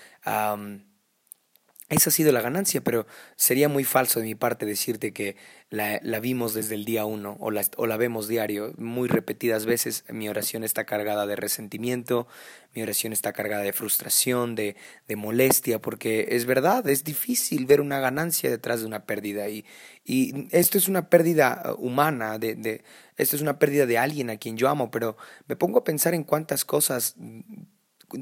Esa 1.90 2.08
ha 2.08 2.12
sido 2.12 2.32
la 2.32 2.40
ganancia, 2.40 2.82
pero 2.82 3.06
sería 3.36 3.68
muy 3.68 3.84
falso 3.84 4.18
de 4.18 4.24
mi 4.24 4.34
parte 4.34 4.64
decirte 4.64 5.12
que 5.12 5.36
la, 5.68 6.00
la 6.02 6.18
vimos 6.18 6.54
desde 6.54 6.76
el 6.76 6.86
día 6.86 7.04
uno 7.04 7.36
o 7.40 7.50
la, 7.50 7.62
o 7.76 7.86
la 7.86 7.98
vemos 7.98 8.26
diario. 8.26 8.72
Muy 8.78 9.06
repetidas 9.06 9.66
veces 9.66 10.04
mi 10.08 10.30
oración 10.30 10.64
está 10.64 10.86
cargada 10.86 11.26
de 11.26 11.36
resentimiento, 11.36 12.26
mi 12.74 12.80
oración 12.80 13.12
está 13.12 13.34
cargada 13.34 13.62
de 13.62 13.74
frustración, 13.74 14.54
de, 14.54 14.76
de 15.08 15.16
molestia, 15.16 15.78
porque 15.78 16.28
es 16.30 16.46
verdad, 16.46 16.88
es 16.88 17.04
difícil 17.04 17.66
ver 17.66 17.82
una 17.82 18.00
ganancia 18.00 18.48
detrás 18.48 18.80
de 18.80 18.86
una 18.86 19.04
pérdida. 19.04 19.50
Y, 19.50 19.66
y 20.06 20.48
esto 20.52 20.78
es 20.78 20.88
una 20.88 21.10
pérdida 21.10 21.74
humana, 21.76 22.38
de, 22.38 22.54
de, 22.54 22.82
esto 23.18 23.36
es 23.36 23.42
una 23.42 23.58
pérdida 23.58 23.84
de 23.84 23.98
alguien 23.98 24.30
a 24.30 24.38
quien 24.38 24.56
yo 24.56 24.70
amo, 24.70 24.90
pero 24.90 25.18
me 25.48 25.56
pongo 25.56 25.80
a 25.80 25.84
pensar 25.84 26.14
en 26.14 26.24
cuántas 26.24 26.64
cosas, 26.64 27.14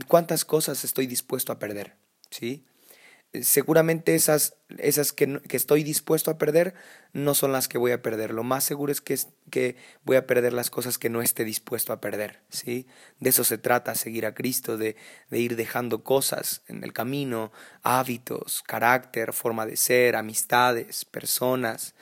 cuántas 0.08 0.44
cosas 0.44 0.82
estoy 0.82 1.06
dispuesto 1.06 1.52
a 1.52 1.60
perder. 1.60 1.94
¿Sí? 2.28 2.64
Seguramente 3.40 4.14
esas, 4.14 4.56
esas 4.76 5.12
que, 5.12 5.40
que, 5.48 5.56
estoy 5.56 5.82
dispuesto 5.82 6.30
a 6.30 6.36
perder 6.36 6.74
no 7.14 7.34
son 7.34 7.52
las 7.52 7.66
que 7.66 7.78
voy 7.78 7.92
a 7.92 8.02
perder. 8.02 8.32
Lo 8.32 8.42
más 8.42 8.62
seguro 8.64 8.92
es 8.92 9.00
que, 9.00 9.18
que 9.50 9.76
voy 10.04 10.16
a 10.16 10.26
perder 10.26 10.52
las 10.52 10.68
cosas 10.68 10.98
que 10.98 11.08
no 11.08 11.22
esté 11.22 11.44
dispuesto 11.44 11.94
a 11.94 12.00
perder. 12.00 12.40
¿sí? 12.50 12.86
De 13.20 13.30
eso 13.30 13.44
se 13.44 13.56
trata, 13.56 13.94
seguir 13.94 14.26
a 14.26 14.34
Cristo, 14.34 14.76
de, 14.76 14.96
de 15.30 15.38
ir 15.38 15.56
dejando 15.56 16.04
cosas 16.04 16.62
en 16.68 16.84
el 16.84 16.92
camino, 16.92 17.52
hábitos, 17.82 18.62
carácter, 18.66 19.32
forma 19.32 19.64
de 19.64 19.76
ser, 19.76 20.14
amistades, 20.14 21.06
personas, 21.06 21.94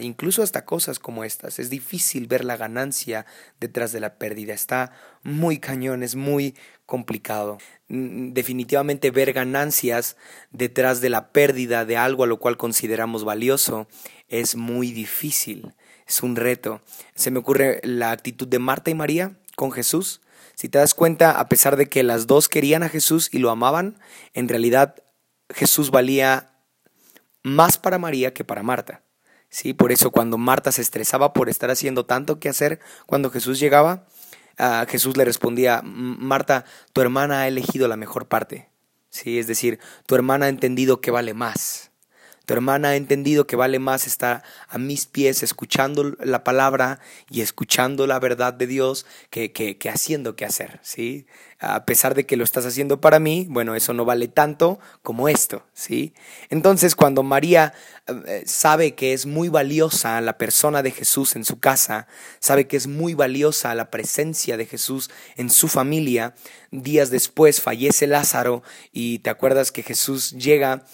Incluso 0.00 0.42
hasta 0.42 0.64
cosas 0.64 0.98
como 0.98 1.24
estas. 1.24 1.58
Es 1.58 1.68
difícil 1.68 2.26
ver 2.26 2.44
la 2.44 2.56
ganancia 2.56 3.26
detrás 3.60 3.92
de 3.92 4.00
la 4.00 4.16
pérdida. 4.16 4.54
Está 4.54 4.92
muy 5.22 5.58
cañón, 5.58 6.02
es 6.02 6.14
muy 6.14 6.54
complicado. 6.86 7.58
Mm, 7.88 8.32
definitivamente 8.32 9.10
ver 9.10 9.32
ganancias 9.32 10.16
detrás 10.50 11.00
de 11.00 11.10
la 11.10 11.32
pérdida 11.32 11.84
de 11.84 11.96
algo 11.96 12.24
a 12.24 12.26
lo 12.26 12.38
cual 12.38 12.56
consideramos 12.56 13.24
valioso 13.24 13.88
es 14.28 14.56
muy 14.56 14.92
difícil, 14.92 15.74
es 16.06 16.22
un 16.22 16.36
reto. 16.36 16.80
Se 17.14 17.30
me 17.30 17.40
ocurre 17.40 17.80
la 17.82 18.10
actitud 18.10 18.48
de 18.48 18.58
Marta 18.58 18.90
y 18.90 18.94
María 18.94 19.38
con 19.56 19.72
Jesús. 19.72 20.20
Si 20.54 20.68
te 20.68 20.78
das 20.78 20.94
cuenta, 20.94 21.38
a 21.38 21.48
pesar 21.48 21.76
de 21.76 21.88
que 21.88 22.02
las 22.02 22.26
dos 22.26 22.48
querían 22.48 22.82
a 22.82 22.88
Jesús 22.88 23.28
y 23.32 23.38
lo 23.38 23.50
amaban, 23.50 23.98
en 24.34 24.48
realidad 24.48 24.96
Jesús 25.50 25.90
valía 25.90 26.54
más 27.42 27.76
para 27.78 27.98
María 27.98 28.32
que 28.32 28.44
para 28.44 28.62
Marta. 28.62 29.02
Sí, 29.50 29.72
por 29.72 29.92
eso 29.92 30.10
cuando 30.10 30.38
Marta 30.38 30.72
se 30.72 30.82
estresaba 30.82 31.32
por 31.32 31.48
estar 31.48 31.70
haciendo 31.70 32.04
tanto 32.04 32.38
que 32.38 32.48
hacer, 32.48 32.80
cuando 33.06 33.30
Jesús 33.30 33.58
llegaba, 33.58 34.06
Jesús 34.88 35.16
le 35.16 35.24
respondía, 35.24 35.80
Marta, 35.82 36.64
tu 36.92 37.00
hermana 37.00 37.40
ha 37.40 37.48
elegido 37.48 37.88
la 37.88 37.96
mejor 37.96 38.28
parte. 38.28 38.68
Sí, 39.10 39.38
es 39.38 39.46
decir, 39.46 39.78
tu 40.06 40.14
hermana 40.14 40.46
ha 40.46 40.50
entendido 40.50 41.00
que 41.00 41.10
vale 41.10 41.32
más. 41.32 41.87
Tu 42.48 42.54
hermana 42.54 42.88
ha 42.88 42.96
entendido 42.96 43.46
que 43.46 43.56
vale 43.56 43.78
más 43.78 44.06
estar 44.06 44.42
a 44.70 44.78
mis 44.78 45.04
pies 45.04 45.42
escuchando 45.42 46.16
la 46.18 46.44
palabra 46.44 46.98
y 47.28 47.42
escuchando 47.42 48.06
la 48.06 48.18
verdad 48.18 48.54
de 48.54 48.66
Dios 48.66 49.04
que, 49.28 49.52
que, 49.52 49.76
que 49.76 49.90
haciendo 49.90 50.34
qué 50.34 50.46
hacer, 50.46 50.80
¿sí? 50.82 51.26
A 51.60 51.84
pesar 51.84 52.14
de 52.14 52.24
que 52.24 52.38
lo 52.38 52.44
estás 52.44 52.64
haciendo 52.64 53.02
para 53.02 53.18
mí, 53.18 53.46
bueno, 53.50 53.74
eso 53.74 53.92
no 53.92 54.06
vale 54.06 54.28
tanto 54.28 54.78
como 55.02 55.28
esto, 55.28 55.66
¿sí? 55.74 56.14
Entonces, 56.48 56.94
cuando 56.94 57.22
María 57.22 57.74
eh, 58.06 58.44
sabe 58.46 58.94
que 58.94 59.12
es 59.12 59.26
muy 59.26 59.50
valiosa 59.50 60.18
la 60.22 60.38
persona 60.38 60.82
de 60.82 60.92
Jesús 60.92 61.36
en 61.36 61.44
su 61.44 61.58
casa, 61.58 62.06
sabe 62.40 62.66
que 62.66 62.78
es 62.78 62.86
muy 62.86 63.12
valiosa 63.12 63.74
la 63.74 63.90
presencia 63.90 64.56
de 64.56 64.64
Jesús 64.64 65.10
en 65.36 65.50
su 65.50 65.68
familia, 65.68 66.34
días 66.70 67.10
después 67.10 67.60
fallece 67.60 68.06
Lázaro 68.06 68.62
y 68.90 69.18
te 69.18 69.28
acuerdas 69.28 69.70
que 69.70 69.82
Jesús 69.82 70.30
llega 70.30 70.86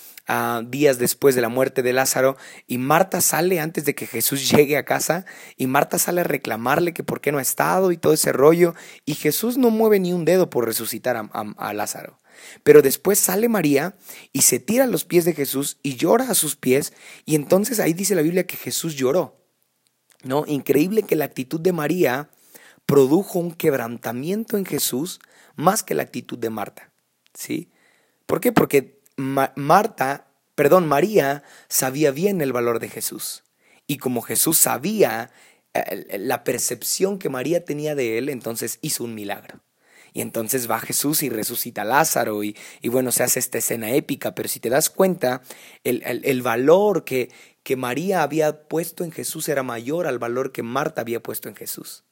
días 0.67 0.99
después 0.99 1.35
de 1.35 1.43
la 1.43 1.49
muerte 1.49 1.83
de 1.83 1.93
Lázaro 1.93 2.37
y 2.67 2.79
Marta 2.79 3.21
sale 3.21 3.61
antes 3.61 3.85
de 3.85 3.95
que 3.95 4.07
Jesús 4.07 4.51
llegue 4.51 4.77
a 4.77 4.85
casa 4.85 5.27
y 5.57 5.67
Marta 5.67 5.99
sale 5.99 6.23
a 6.23 6.25
reclamarle 6.25 6.95
que 6.95 7.03
por 7.03 7.21
qué 7.21 7.31
no 7.31 7.39
ha 7.39 7.43
estado 7.43 7.93
y 7.93 7.97
todo 7.97 8.13
ese 8.13 8.33
rollo 8.33 8.75
y 9.05 9.15
Jesús 9.15 9.59
no 9.59 9.71
mueve 9.71 10.01
ni 10.01 10.13
un 10.13 10.25
dedo 10.25 10.49
por 10.49 10.65
resucitar 10.65 11.17
a, 11.17 11.29
a 11.33 11.73
Lázaro. 11.75 12.21
Pero 12.63 12.83
después 12.83 13.19
sale 13.19 13.49
María 13.49 13.97
y 14.33 14.43
se 14.43 14.59
tira 14.59 14.85
a 14.85 14.89
los 14.89 15.05
pies 15.05 15.25
de 15.25 15.35
Jesús 15.35 15.79
y 15.83 15.97
llora 15.97 16.31
a 16.31 16.35
sus 16.35 16.57
pies 16.57 16.93
y 17.25 17.35
entonces 17.35 17.79
ahí 17.79 17.93
dice 17.93 18.15
la 18.15 18.23
Biblia 18.23 18.47
que 18.47 18.57
Jesús 18.57 18.95
lloró. 18.97 19.41
¿No? 20.23 20.45
Increíble 20.47 21.03
que 21.03 21.17
la 21.17 21.27
actitud 21.27 21.61
de 21.61 21.75
María 21.75 22.31
produjo 22.87 23.39
un 23.39 23.53
quebrantamiento 23.53 24.57
en 24.57 24.65
Jesús 24.65 25.21
más 25.55 25.83
que 25.83 25.95
la 25.95 26.03
actitud 26.03 26.39
de 26.39 26.49
Marta. 26.49 26.93
¿Sí? 27.35 27.71
¿Por 28.27 28.41
qué? 28.41 28.53
Porque 28.53 29.03
Marta, 29.17 30.29
perdón, 30.55 30.87
María 30.87 31.43
sabía 31.69 32.11
bien 32.11 32.41
el 32.41 32.53
valor 32.53 32.81
de 32.81 32.89
Jesús. 32.89 33.45
Y 33.87 33.99
como 33.99 34.23
Jesús 34.23 34.59
sabía 34.59 35.31
la 36.19 36.45
percepción 36.45 37.19
que 37.19 37.29
María 37.29 37.65
tenía 37.65 37.95
de 37.95 38.19
él, 38.19 38.29
entonces 38.29 38.79
hizo 38.81 39.05
un 39.05 39.15
milagro. 39.15 39.61
Y 40.13 40.21
entonces 40.21 40.71
va 40.71 40.79
Jesús 40.79 41.25
y 41.25 41.29
resucita 41.29 41.83
a 41.83 41.85
Lázaro 41.85 42.45
y, 42.45 42.57
bueno, 42.85 43.11
se 43.11 43.25
hace 43.25 43.41
esta 43.41 43.59
escena 43.59 43.91
épica, 43.91 44.33
pero 44.33 44.49
si 44.49 44.61
te 44.61 44.71
das 44.71 44.89
cuenta, 44.89 45.43
el, 45.83 46.43
valor 46.43 47.05
que, 47.05 47.33
que 47.65 47.75
María 47.75 48.23
había 48.23 48.69
puesto 48.69 49.03
en 49.03 49.11
Jesús 49.11 49.49
era 49.49 49.65
mayor 49.65 50.07
al 50.07 50.21
valor 50.21 50.53
que 50.53 50.63
Marta 50.63 51.01
había 51.01 51.21
puesto 51.21 51.49
en 51.49 51.57
Jesús. 51.57 52.05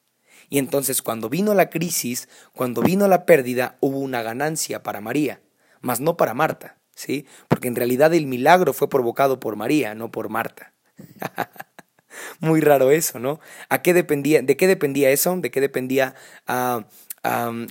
Y 0.49 0.57
entonces 0.57 1.01
cuando 1.01 1.29
vino 1.29 1.53
la 1.53 1.69
crisis, 1.69 2.27
cuando 2.51 2.81
vino 2.81 3.07
la 3.07 3.25
pérdida, 3.25 3.77
hubo 3.79 3.99
una 3.99 4.21
ganancia 4.21 4.83
para 4.83 4.99
María, 4.99 5.41
mas 5.79 6.01
no 6.01 6.17
para 6.17 6.33
Marta, 6.33 6.77
¿sí? 6.95 7.27
Porque 7.47 7.67
en 7.67 7.75
realidad 7.75 8.13
el 8.13 8.25
milagro 8.25 8.73
fue 8.73 8.89
provocado 8.89 9.39
por 9.39 9.55
María, 9.55 9.95
no 9.95 10.11
por 10.11 10.29
Marta. 10.29 10.73
Muy 12.39 12.61
raro 12.61 12.91
eso, 12.91 13.19
¿no? 13.19 13.39
¿A 13.69 13.81
qué 13.81 13.93
dependía, 13.93 14.41
¿De 14.41 14.55
qué 14.57 14.67
dependía 14.67 15.09
eso? 15.09 15.35
¿De 15.37 15.51
qué 15.51 15.61
dependía 15.61 16.15
ah, 16.47 16.85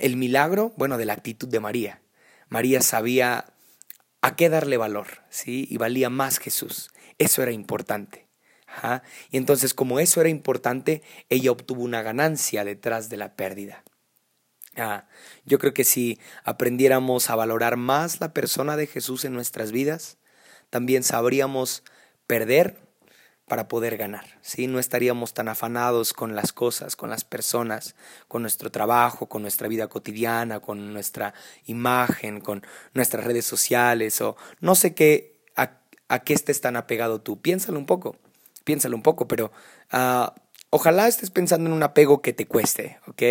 el 0.01 0.17
milagro? 0.17 0.73
Bueno, 0.77 0.99
de 0.99 1.05
la 1.05 1.13
actitud 1.13 1.49
de 1.49 1.61
María. 1.61 2.03
María 2.49 2.83
sabía 2.83 3.47
a 4.21 4.37
qué 4.37 4.49
darle 4.49 4.77
valor, 4.77 5.07
¿sí? 5.31 5.67
Y 5.71 5.77
valía 5.77 6.11
más 6.11 6.39
Jesús. 6.39 6.91
Eso 7.19 7.43
era 7.43 7.53
importante. 7.53 8.29
Y 9.31 9.37
entonces, 9.37 9.75
como 9.75 10.01
eso 10.01 10.21
era 10.21 10.31
importante, 10.31 11.03
ella 11.29 11.51
obtuvo 11.53 11.83
una 11.83 12.03
ganancia 12.03 12.65
detrás 12.65 13.09
de 13.09 13.17
la 13.17 13.37
pérdida. 13.37 13.85
Ah, 14.77 15.07
yo 15.45 15.59
creo 15.59 15.75
que 15.75 15.85
si 15.85 16.19
aprendiéramos 16.45 17.29
a 17.29 17.37
valorar 17.37 17.77
más 17.77 18.21
la 18.21 18.33
persona 18.33 18.77
de 18.77 18.87
Jesús 18.87 19.25
en 19.25 19.35
nuestras 19.35 19.71
vidas, 19.71 20.17
también 20.71 21.03
sabríamos 21.03 21.85
perder 22.27 22.79
para 23.47 23.69
poder 23.69 23.99
ganar. 23.99 24.25
¿sí? 24.41 24.67
No 24.67 24.79
estaríamos 24.79 25.35
tan 25.35 25.49
afanados 25.49 26.15
con 26.15 26.35
las 26.35 26.55
cosas, 26.55 26.97
con 26.97 27.11
las 27.11 27.25
personas, 27.25 27.97
con 28.27 28.41
nuestro 28.41 28.71
trabajo, 28.71 29.29
con 29.29 29.43
nuestra 29.43 29.69
vida 29.69 29.89
cotidiana, 29.89 30.61
con 30.61 30.95
nuestra 30.95 31.35
imagen, 31.67 32.41
con 32.41 32.65
nuestras 32.95 33.25
redes 33.25 33.45
sociales 33.45 34.23
o 34.23 34.37
no 34.61 34.75
sé 34.75 34.95
qué, 34.95 35.43
a, 35.55 36.19
qué 36.21 36.33
estés 36.33 36.63
tan 36.63 36.77
apegado 36.77 37.21
tú. 37.21 37.43
Piénsalo 37.43 37.79
un 37.79 37.85
poco, 37.85 38.17
piénsalo 38.65 38.97
un 38.97 39.03
poco, 39.03 39.29
pero 39.29 39.53
uh, 39.93 40.33
ojalá 40.73 41.07
estés 41.07 41.31
pensando 41.31 41.69
en 41.69 41.77
un 41.77 41.83
apego 41.83 42.23
que 42.23 42.33
te 42.33 42.47
cueste, 42.47 42.99
¿ok? 43.07 43.23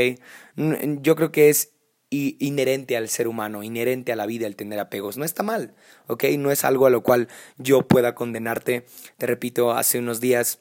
Yo 1.02 1.16
creo 1.16 1.32
que 1.32 1.50
es 1.50 1.74
inherente 2.12 2.96
al 2.96 3.10
ser 3.10 3.28
humano, 3.28 3.64
inherente 3.64 4.12
a 4.12 4.16
la 4.16 4.28
vida 4.28 4.46
el 4.46 4.56
tener 4.56 4.80
apegos. 4.80 5.18
No 5.18 5.26
está 5.26 5.42
mal, 5.42 5.74
¿ok? 6.08 6.26
No 6.38 6.52
es 6.52 6.64
algo 6.64 6.86
a 6.86 6.92
lo 6.92 7.02
cual 7.02 7.30
yo 7.58 7.88
pueda 7.88 8.14
condenarte. 8.14 8.86
Te 9.18 9.26
repito, 9.26 9.72
hace 9.72 9.98
unos 9.98 10.22
días 10.22 10.60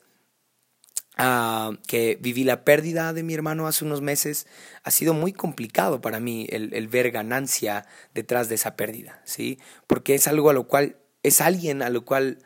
ah, 1.18 1.72
que 1.86 2.16
viví 2.18 2.44
la 2.44 2.64
pérdida 2.64 3.12
de 3.12 3.24
mi 3.24 3.34
hermano 3.34 3.66
hace 3.66 3.84
unos 3.84 4.00
meses, 4.00 4.46
ha 4.82 4.90
sido 4.90 5.12
muy 5.12 5.34
complicado 5.34 6.00
para 6.00 6.18
mí 6.18 6.46
el, 6.50 6.88
ver 6.88 7.10
ganancia 7.10 7.84
detrás 8.14 8.48
de 8.48 8.54
esa 8.54 8.74
pérdida, 8.74 9.20
¿sí? 9.24 9.58
Porque 9.86 10.14
es 10.14 10.26
algo 10.28 10.48
a 10.48 10.54
lo 10.54 10.66
cual, 10.66 10.96
es 11.22 11.42
alguien 11.42 11.82
a 11.82 11.90
lo 11.90 12.06
cual... 12.06 12.38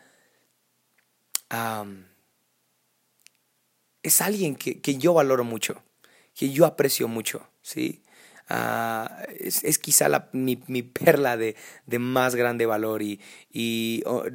es 4.04 4.20
alguien 4.20 4.54
que, 4.54 4.80
que 4.80 4.96
yo 4.98 5.14
valoro 5.14 5.42
mucho, 5.42 5.82
que 6.34 6.50
yo 6.50 6.66
aprecio 6.66 7.08
mucho, 7.08 7.48
¿sí? 7.62 8.02
Ah, 8.48 9.24
es, 9.38 9.78
quizá 9.78 10.28
mi, 10.32 10.56
perla 10.82 11.38
de, 11.38 11.56
más 11.98 12.34
grande 12.34 12.66
valor 12.66 13.02
y, 13.02 13.20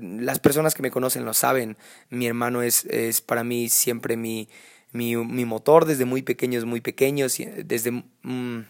las 0.01 0.39
personas 0.39 0.73
que 0.73 0.81
me 0.81 0.89
conocen 0.89 1.25
lo 1.25 1.35
saben, 1.35 1.77
mi 2.09 2.25
hermano 2.25 2.63
es, 2.63 2.85
es 2.85 3.21
para 3.21 3.43
mí 3.43 3.69
siempre 3.69 4.17
mi, 4.17 4.49
mi, 4.91 5.15
motor. 5.45 5.85
Desde 5.85 6.05
muy 6.05 6.23
pequeños, 6.23 6.65
muy 6.65 6.81
pequeños, 6.81 7.37
desde... 7.63 7.91
Mm, 8.23 8.61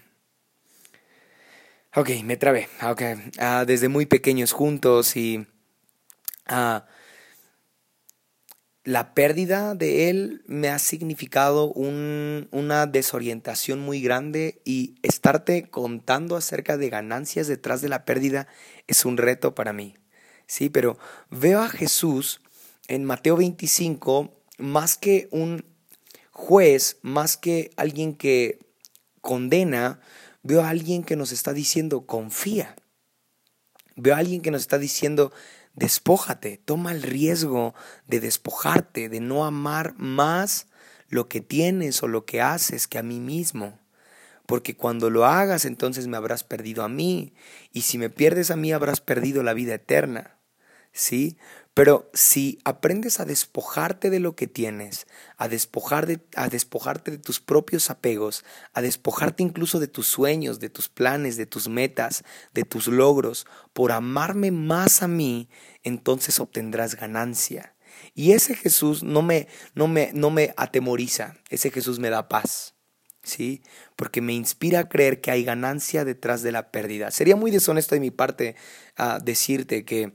ok, 1.96 2.10
me 2.26 2.36
trabé, 2.36 2.68
okay, 2.84 3.16
ah, 3.40 3.64
desde 3.66 3.88
muy 3.88 4.06
pequeños 4.06 4.52
juntos 4.52 5.16
y... 5.16 5.48
Uh, 6.52 6.82
la 8.84 9.14
pérdida 9.14 9.76
de 9.76 10.10
él 10.10 10.42
me 10.48 10.70
ha 10.70 10.80
significado 10.80 11.72
una 11.72 12.88
desorientación 12.88 13.80
muy 13.80 14.02
grande 14.02 14.62
y 14.64 14.96
estarte 15.04 15.70
contando 15.70 16.36
acerca 16.36 16.78
de 16.78 16.90
ganancias 16.90 17.48
detrás 17.48 17.82
de 17.82 17.90
la 17.90 18.06
pérdida 18.06 18.48
es 18.88 19.06
un 19.06 19.18
reto 19.18 19.54
para 19.54 19.74
mí. 19.74 19.96
Sí, 20.48 20.70
pero 20.70 20.98
veo 21.30 21.62
a 21.62 21.70
Jesús 21.70 22.42
en 22.88 23.04
Mateo 23.04 23.38
25 23.38 24.34
más 24.58 24.98
que 24.98 25.28
un 25.32 25.66
juez, 26.32 26.98
más 27.02 27.38
que 27.38 27.72
alguien 27.76 28.16
que 28.16 28.60
condena, 29.22 30.00
veo 30.42 30.62
a 30.62 30.70
alguien 30.70 31.04
que 31.04 31.16
nos 31.16 31.32
está 31.32 31.54
diciendo 31.54 32.06
confía. 32.06 32.76
Veo 33.96 34.16
a 34.16 34.20
alguien 34.20 34.42
que 34.42 34.52
nos 34.52 34.62
está 34.62 34.78
diciendo 34.78 35.34
Despójate, 35.80 36.58
toma 36.58 36.92
el 36.92 37.02
riesgo 37.02 37.74
de 38.06 38.20
despojarte, 38.20 39.08
de 39.08 39.22
no 39.22 39.46
amar 39.46 39.94
más 39.98 40.68
lo 41.08 41.30
que 41.30 41.40
tienes 41.40 42.04
o 42.04 42.10
lo 42.10 42.26
que 42.26 42.42
haces 42.42 42.86
que 42.86 42.98
a 42.98 43.02
mí 43.02 43.22
mismo. 43.22 43.80
Porque 44.46 44.76
cuando 44.76 45.10
lo 45.10 45.26
hagas 45.26 45.64
entonces 45.64 46.08
me 46.08 46.18
habrás 46.18 46.44
perdido 46.44 46.84
a 46.84 46.90
mí, 46.90 47.34
y 47.72 47.84
si 47.84 47.98
me 47.98 48.10
pierdes 48.10 48.52
a 48.52 48.58
mí 48.58 48.74
habrás 48.74 49.00
perdido 49.00 49.42
la 49.42 49.54
vida 49.54 49.76
eterna. 49.76 50.38
¿Sí? 50.92 51.38
Pero 51.80 52.12
si 52.14 52.60
aprendes 52.66 53.22
a 53.22 53.26
despojarte 53.26 54.10
de 54.10 54.20
lo 54.20 54.36
que 54.36 54.48
tienes, 54.48 55.08
a, 55.38 55.48
despojar 55.48 56.08
de, 56.08 56.20
a 56.36 56.50
despojarte 56.50 57.10
de 57.10 57.20
tus 57.20 57.40
propios 57.40 57.90
apegos, 57.90 58.44
a 58.74 58.82
despojarte 58.82 59.44
incluso 59.44 59.80
de 59.80 59.88
tus 59.88 60.06
sueños, 60.06 60.60
de 60.60 60.70
tus 60.70 60.90
planes, 60.90 61.38
de 61.38 61.46
tus 61.46 61.70
metas, 61.70 62.26
de 62.54 62.66
tus 62.66 62.88
logros, 62.88 63.48
por 63.72 63.94
amarme 63.94 64.52
más 64.52 65.02
a 65.04 65.08
mí, 65.08 65.48
entonces 65.84 66.42
obtendrás 66.42 66.96
ganancia. 66.96 67.78
Y 68.14 68.34
ese 68.34 68.56
Jesús 68.56 69.02
no 69.02 69.22
me, 69.22 69.48
no 69.74 69.88
me, 69.88 70.12
no 70.14 70.32
me 70.32 70.54
atemoriza, 70.58 71.38
ese 71.50 71.72
Jesús 71.72 71.98
me 71.98 72.10
da 72.10 72.28
paz. 72.28 72.76
¿Sí? 73.24 73.62
Porque 73.96 74.20
me 74.20 74.34
inspira 74.34 74.80
a 74.80 74.90
creer 74.90 75.22
que 75.22 75.32
hay 75.32 75.46
ganancia 75.46 76.04
detrás 76.04 76.42
de 76.42 76.52
la 76.52 76.72
pérdida. 76.72 77.12
Sería 77.12 77.38
muy 77.38 77.52
deshonesto 77.52 77.96
de 77.96 78.02
mi 78.02 78.12
parte 78.12 78.56
ah, 78.98 79.20
decirte 79.24 79.86
que 79.86 80.14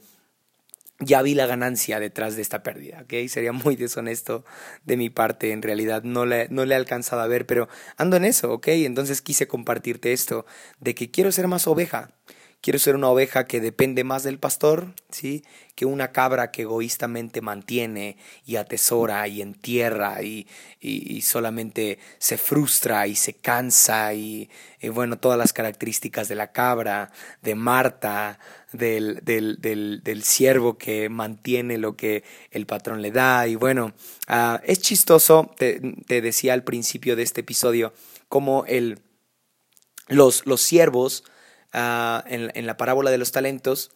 ya 1.00 1.22
vi 1.22 1.34
la 1.34 1.46
ganancia 1.46 1.98
detrás 1.98 2.36
de 2.36 2.42
esta 2.42 2.62
pérdida, 2.62 3.02
¿ok? 3.02 3.28
Sería 3.28 3.52
muy 3.52 3.76
deshonesto 3.76 4.44
de 4.84 4.96
mi 4.96 5.10
parte, 5.10 5.52
en 5.52 5.62
realidad 5.62 6.02
no 6.04 6.24
le, 6.26 6.48
no 6.50 6.64
le 6.64 6.74
he 6.74 6.76
alcanzado 6.76 7.22
a 7.22 7.26
ver, 7.26 7.46
pero 7.46 7.68
ando 7.96 8.16
en 8.16 8.24
eso, 8.24 8.52
¿ok? 8.52 8.68
Entonces 8.68 9.20
quise 9.20 9.48
compartirte 9.48 10.12
esto, 10.12 10.46
de 10.80 10.94
que 10.94 11.10
quiero 11.10 11.32
ser 11.32 11.48
más 11.48 11.66
oveja, 11.66 12.10
quiero 12.64 12.78
ser 12.78 12.96
una 12.96 13.10
oveja 13.10 13.44
que 13.44 13.60
depende 13.60 14.04
más 14.04 14.22
del 14.22 14.38
pastor, 14.38 14.94
¿sí? 15.10 15.44
Que 15.74 15.84
una 15.84 16.12
cabra 16.12 16.50
que 16.50 16.62
egoístamente 16.62 17.42
mantiene 17.42 18.16
y 18.46 18.56
atesora 18.56 19.28
y 19.28 19.42
entierra 19.42 20.22
y, 20.22 20.48
y, 20.80 21.20
solamente 21.20 21.98
se 22.16 22.38
frustra 22.38 23.06
y 23.06 23.16
se 23.16 23.34
cansa 23.34 24.14
y, 24.14 24.48
bueno, 24.94 25.18
todas 25.18 25.36
las 25.36 25.52
características 25.52 26.26
de 26.28 26.36
la 26.36 26.52
cabra, 26.52 27.12
de 27.42 27.54
Marta, 27.54 28.38
del, 28.72 29.20
del, 29.22 29.60
del, 29.60 30.00
del 30.02 30.22
siervo 30.22 30.78
que 30.78 31.10
mantiene 31.10 31.76
lo 31.76 31.96
que 31.96 32.24
el 32.50 32.64
patrón 32.64 33.02
le 33.02 33.10
da. 33.10 33.46
Y 33.46 33.56
bueno, 33.56 33.92
uh, 34.30 34.56
es 34.64 34.78
chistoso, 34.80 35.54
te, 35.58 35.82
te, 36.06 36.22
decía 36.22 36.54
al 36.54 36.64
principio 36.64 37.14
de 37.14 37.24
este 37.24 37.42
episodio, 37.42 37.92
como 38.30 38.64
el, 38.66 39.00
los, 40.08 40.46
los 40.46 40.62
siervos 40.62 41.24
Ah, 41.76 42.22
en, 42.28 42.66
la 42.66 42.76
parábola 42.76 43.10
de 43.10 43.18
los 43.18 43.32
talentos, 43.32 43.90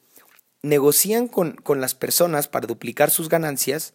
negocian 0.63 1.29
con, 1.29 1.53
con, 1.53 1.81
las 1.81 1.95
personas 1.95 2.49
para 2.49 2.67
duplicar 2.67 3.09
sus 3.09 3.29
ganancias 3.29 3.95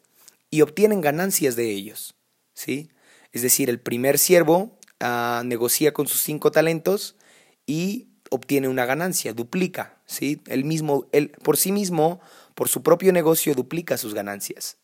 y 0.49 0.61
obtienen 0.61 1.01
ganancias 1.01 1.57
de 1.57 1.69
ellos. 1.69 2.15
¿sí? 2.53 2.89
Es 3.33 3.41
decir, 3.41 3.69
el 3.69 3.81
primer 3.81 4.19
siervo 4.19 4.79
ah, 5.01 5.43
negocia 5.43 5.91
con 5.91 6.07
sus 6.07 6.21
cinco 6.21 6.49
talentos 6.49 7.17
y 7.65 8.07
obtiene 8.29 8.69
una 8.69 8.85
ganancia, 8.85 9.33
duplica. 9.33 9.97
¿sí? 10.05 10.41
El 10.47 10.63
mismo, 10.63 11.09
él, 11.11 11.31
por 11.43 11.57
sí 11.57 11.73
mismo, 11.73 12.21
por 12.55 12.69
su 12.69 12.83
propio 12.83 13.11
negocio, 13.11 13.53
duplica 13.53 13.97
sus 13.97 14.13
ganancias. 14.13 14.77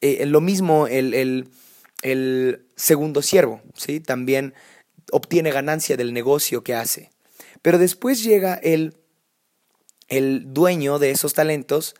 Eh, 0.00 0.26
lo 0.26 0.40
mismo 0.40 0.88
el, 0.88 1.14
el, 1.14 1.48
el 2.02 2.66
segundo 2.74 3.22
siervo, 3.22 3.62
¿sí? 3.76 4.00
también 4.00 4.52
obtiene 5.12 5.52
ganancia 5.52 5.96
del 5.96 6.12
negocio 6.12 6.64
que 6.64 6.74
hace. 6.74 7.12
Pero 7.62 7.78
después 7.78 8.22
llega 8.22 8.54
el 8.54 9.00
el 10.10 10.52
dueño 10.52 10.98
de 10.98 11.12
esos 11.12 11.32
talentos 11.32 11.94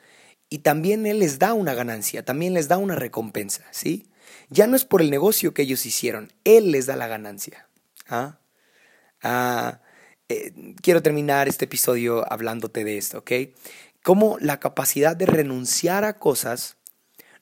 y 0.51 0.59
también 0.59 1.07
él 1.07 1.21
les 1.21 1.39
da 1.39 1.55
una 1.55 1.75
ganancia, 1.75 2.25
también 2.25 2.53
les 2.53 2.69
da 2.69 2.77
una 2.77 2.97
recompensa, 2.97 3.65
¿sí? 3.71 4.11
Ya 4.51 4.67
no 4.67 4.77
es 4.77 4.85
por 4.85 5.01
el 5.01 5.11
negocio 5.11 5.55
que 5.55 5.63
ellos 5.63 5.87
hicieron, 5.87 6.33
él 6.45 6.73
les 6.73 6.87
da 6.87 6.97
la 6.97 7.07
ganancia. 7.07 7.69
¿ah? 8.09 8.41
Ah, 9.23 9.81
eh, 10.29 10.53
quiero 10.83 11.03
terminar 11.03 11.49
este 11.49 11.67
episodio 11.67 12.31
hablándote 12.31 12.85
de 12.85 12.99
esto, 12.99 13.19
¿ok? 13.19 13.31
Cómo 14.03 14.39
la 14.41 14.59
capacidad 14.59 15.17
de 15.17 15.27
renunciar 15.27 16.05
a 16.05 16.19
cosas 16.19 16.77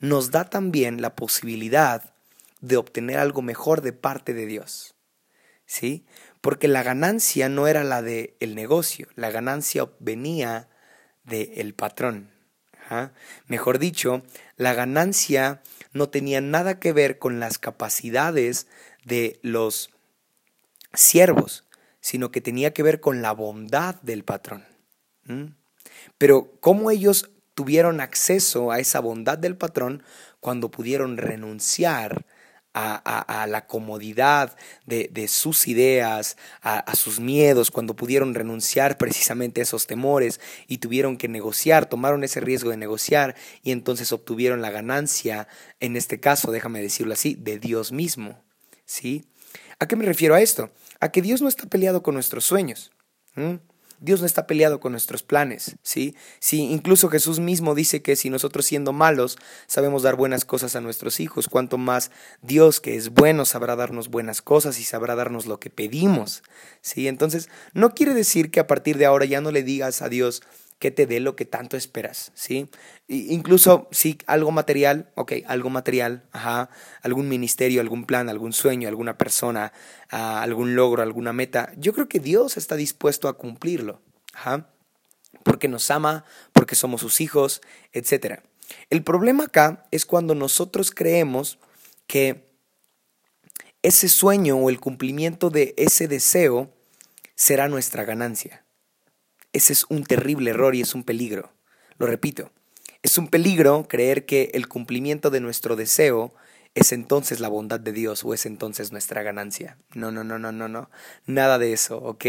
nos 0.00 0.30
da 0.30 0.50
también 0.50 1.00
la 1.00 1.16
posibilidad 1.16 2.14
de 2.60 2.76
obtener 2.76 3.18
algo 3.18 3.40
mejor 3.40 3.80
de 3.80 3.92
parte 3.92 4.34
de 4.34 4.46
Dios. 4.46 4.94
¿Sí? 5.64 6.06
Porque 6.40 6.68
la 6.68 6.82
ganancia 6.82 7.48
no 7.48 7.66
era 7.66 7.84
la 7.84 8.02
del 8.02 8.34
el 8.40 8.54
negocio, 8.54 9.08
la 9.14 9.30
ganancia 9.30 9.88
venía 9.98 10.68
del 11.24 11.74
patrón. 11.74 12.30
Mejor 13.46 13.78
dicho, 13.78 14.22
la 14.56 14.72
ganancia 14.72 15.62
no 15.92 16.08
tenía 16.08 16.40
nada 16.40 16.78
que 16.78 16.92
ver 16.92 17.18
con 17.18 17.38
las 17.40 17.58
capacidades 17.58 18.66
de 19.04 19.38
los 19.42 19.90
siervos, 20.94 21.64
sino 22.00 22.30
que 22.30 22.40
tenía 22.40 22.72
que 22.72 22.82
ver 22.82 23.00
con 23.00 23.20
la 23.20 23.32
bondad 23.32 23.96
del 24.02 24.24
patrón. 24.24 24.64
Pero 26.16 26.52
¿cómo 26.60 26.90
ellos 26.90 27.30
tuvieron 27.54 28.00
acceso 28.00 28.70
a 28.70 28.78
esa 28.78 29.00
bondad 29.00 29.36
del 29.36 29.56
patrón 29.56 30.02
cuando 30.40 30.70
pudieron 30.70 31.16
renunciar 31.16 32.24
a, 32.80 33.46
la 33.48 33.66
comodidad 33.66 34.56
de, 34.86 35.28
sus 35.28 35.66
ideas, 35.66 36.36
a, 36.62 36.94
sus 36.94 37.18
miedos, 37.20 37.70
cuando 37.70 37.96
pudieron 37.96 38.34
renunciar 38.34 38.98
precisamente 38.98 39.60
a 39.60 39.64
esos 39.64 39.86
temores 39.86 40.40
y 40.66 40.78
tuvieron 40.78 41.16
que 41.16 41.28
negociar, 41.28 41.86
tomaron 41.86 42.24
ese 42.24 42.40
riesgo 42.40 42.70
de 42.70 42.76
negociar 42.76 43.34
y 43.62 43.72
entonces 43.72 44.12
obtuvieron 44.12 44.62
la 44.62 44.70
ganancia, 44.70 45.48
en 45.80 45.96
este 45.96 46.20
caso, 46.20 46.52
déjame 46.52 46.80
decirlo 46.80 47.12
así, 47.12 47.34
de 47.34 47.58
Dios 47.58 47.92
mismo. 47.92 48.42
¿Sí? 48.84 49.26
¿A 49.78 49.86
qué 49.86 49.96
me 49.96 50.04
refiero 50.04 50.34
a 50.34 50.40
esto? 50.40 50.70
A 51.00 51.10
que 51.10 51.22
Dios 51.22 51.42
no 51.42 51.48
está 51.48 51.66
peleado 51.66 52.02
con 52.02 52.14
nuestros 52.14 52.44
sueños. 52.44 52.90
Dios 54.00 54.20
no 54.20 54.26
está 54.26 54.46
peleado 54.46 54.80
con 54.80 54.92
nuestros 54.92 55.22
planes, 55.22 55.76
¿sí? 55.82 56.14
Sí, 56.38 56.60
incluso 56.70 57.08
Jesús 57.08 57.40
mismo 57.40 57.74
dice 57.74 58.02
que 58.02 58.16
si 58.16 58.30
nosotros 58.30 58.66
siendo 58.66 58.92
malos 58.92 59.38
sabemos 59.66 60.02
dar 60.02 60.16
buenas 60.16 60.44
cosas 60.44 60.76
a 60.76 60.80
nuestros 60.80 61.20
hijos, 61.20 61.48
cuanto 61.48 61.78
más 61.78 62.10
Dios 62.42 62.80
que 62.80 62.96
es 62.96 63.10
bueno 63.10 63.44
sabrá 63.44 63.76
darnos 63.76 64.08
buenas 64.08 64.42
cosas 64.42 64.78
y 64.78 64.84
sabrá 64.84 65.14
darnos 65.14 65.46
lo 65.46 65.58
que 65.60 65.70
pedimos, 65.70 66.42
¿sí? 66.80 67.08
Entonces, 67.08 67.48
no 67.72 67.94
quiere 67.94 68.14
decir 68.14 68.50
que 68.50 68.60
a 68.60 68.66
partir 68.66 68.98
de 68.98 69.06
ahora 69.06 69.24
ya 69.24 69.40
no 69.40 69.50
le 69.50 69.62
digas 69.62 70.02
a 70.02 70.08
Dios, 70.08 70.42
que 70.78 70.90
te 70.90 71.06
dé 71.06 71.18
lo 71.18 71.34
que 71.34 71.44
tanto 71.44 71.76
esperas, 71.76 72.30
¿sí? 72.34 72.68
incluso 73.08 73.88
si 73.90 74.18
algo 74.26 74.52
material, 74.52 75.10
ok, 75.16 75.32
algo 75.46 75.70
material, 75.70 76.24
ajá, 76.30 76.70
algún 77.02 77.28
ministerio, 77.28 77.80
algún 77.80 78.04
plan, 78.04 78.28
algún 78.28 78.52
sueño, 78.52 78.88
alguna 78.88 79.18
persona, 79.18 79.72
ah, 80.10 80.40
algún 80.42 80.76
logro, 80.76 81.02
alguna 81.02 81.32
meta, 81.32 81.72
yo 81.76 81.92
creo 81.92 82.08
que 82.08 82.20
Dios 82.20 82.56
está 82.56 82.76
dispuesto 82.76 83.28
a 83.28 83.36
cumplirlo, 83.36 84.00
ajá, 84.32 84.70
porque 85.42 85.66
nos 85.66 85.90
ama, 85.90 86.24
porque 86.52 86.76
somos 86.76 87.00
sus 87.00 87.20
hijos, 87.20 87.60
etc. 87.92 88.40
El 88.90 89.02
problema 89.02 89.44
acá 89.44 89.86
es 89.90 90.06
cuando 90.06 90.34
nosotros 90.34 90.92
creemos 90.92 91.58
que 92.06 92.48
ese 93.82 94.08
sueño 94.08 94.56
o 94.56 94.70
el 94.70 94.80
cumplimiento 94.80 95.50
de 95.50 95.74
ese 95.76 96.08
deseo 96.08 96.72
será 97.34 97.68
nuestra 97.68 98.04
ganancia. 98.04 98.64
Ese 99.52 99.72
es 99.72 99.86
un 99.88 100.04
terrible 100.04 100.50
error 100.50 100.74
y 100.74 100.80
es 100.80 100.94
un 100.94 101.04
peligro. 101.04 101.52
Lo 101.98 102.06
repito, 102.06 102.52
es 103.02 103.18
un 103.18 103.28
peligro 103.28 103.86
creer 103.88 104.26
que 104.26 104.50
el 104.54 104.68
cumplimiento 104.68 105.30
de 105.30 105.40
nuestro 105.40 105.76
deseo 105.76 106.32
es 106.74 106.92
entonces 106.92 107.40
la 107.40 107.48
bondad 107.48 107.80
de 107.80 107.92
Dios 107.92 108.24
o 108.24 108.34
es 108.34 108.46
entonces 108.46 108.92
nuestra 108.92 109.22
ganancia. 109.22 109.78
No, 109.94 110.12
no, 110.12 110.22
no, 110.22 110.38
no, 110.38 110.52
no, 110.52 110.68
no. 110.68 110.90
Nada 111.26 111.58
de 111.58 111.72
eso, 111.72 111.98
¿ok? 111.98 112.24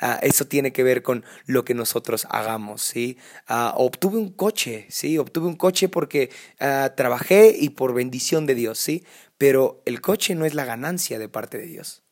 Ah, 0.00 0.18
eso 0.22 0.46
tiene 0.46 0.72
que 0.72 0.82
ver 0.82 1.02
con 1.02 1.24
lo 1.46 1.64
que 1.64 1.74
nosotros 1.74 2.26
hagamos, 2.30 2.82
¿sí? 2.82 3.16
Ah, 3.46 3.74
obtuve 3.76 4.18
un 4.18 4.30
coche, 4.30 4.86
¿sí? 4.88 5.18
Obtuve 5.18 5.46
un 5.46 5.56
coche 5.56 5.88
porque 5.88 6.30
ah, 6.58 6.94
trabajé 6.96 7.54
y 7.58 7.70
por 7.70 7.94
bendición 7.94 8.46
de 8.46 8.54
Dios, 8.54 8.78
¿sí? 8.78 9.04
Pero 9.38 9.82
el 9.84 10.00
coche 10.00 10.34
no 10.34 10.44
es 10.44 10.54
la 10.54 10.64
ganancia 10.64 11.18
de 11.18 11.28
parte 11.28 11.58
de 11.58 11.66
Dios. 11.66 12.02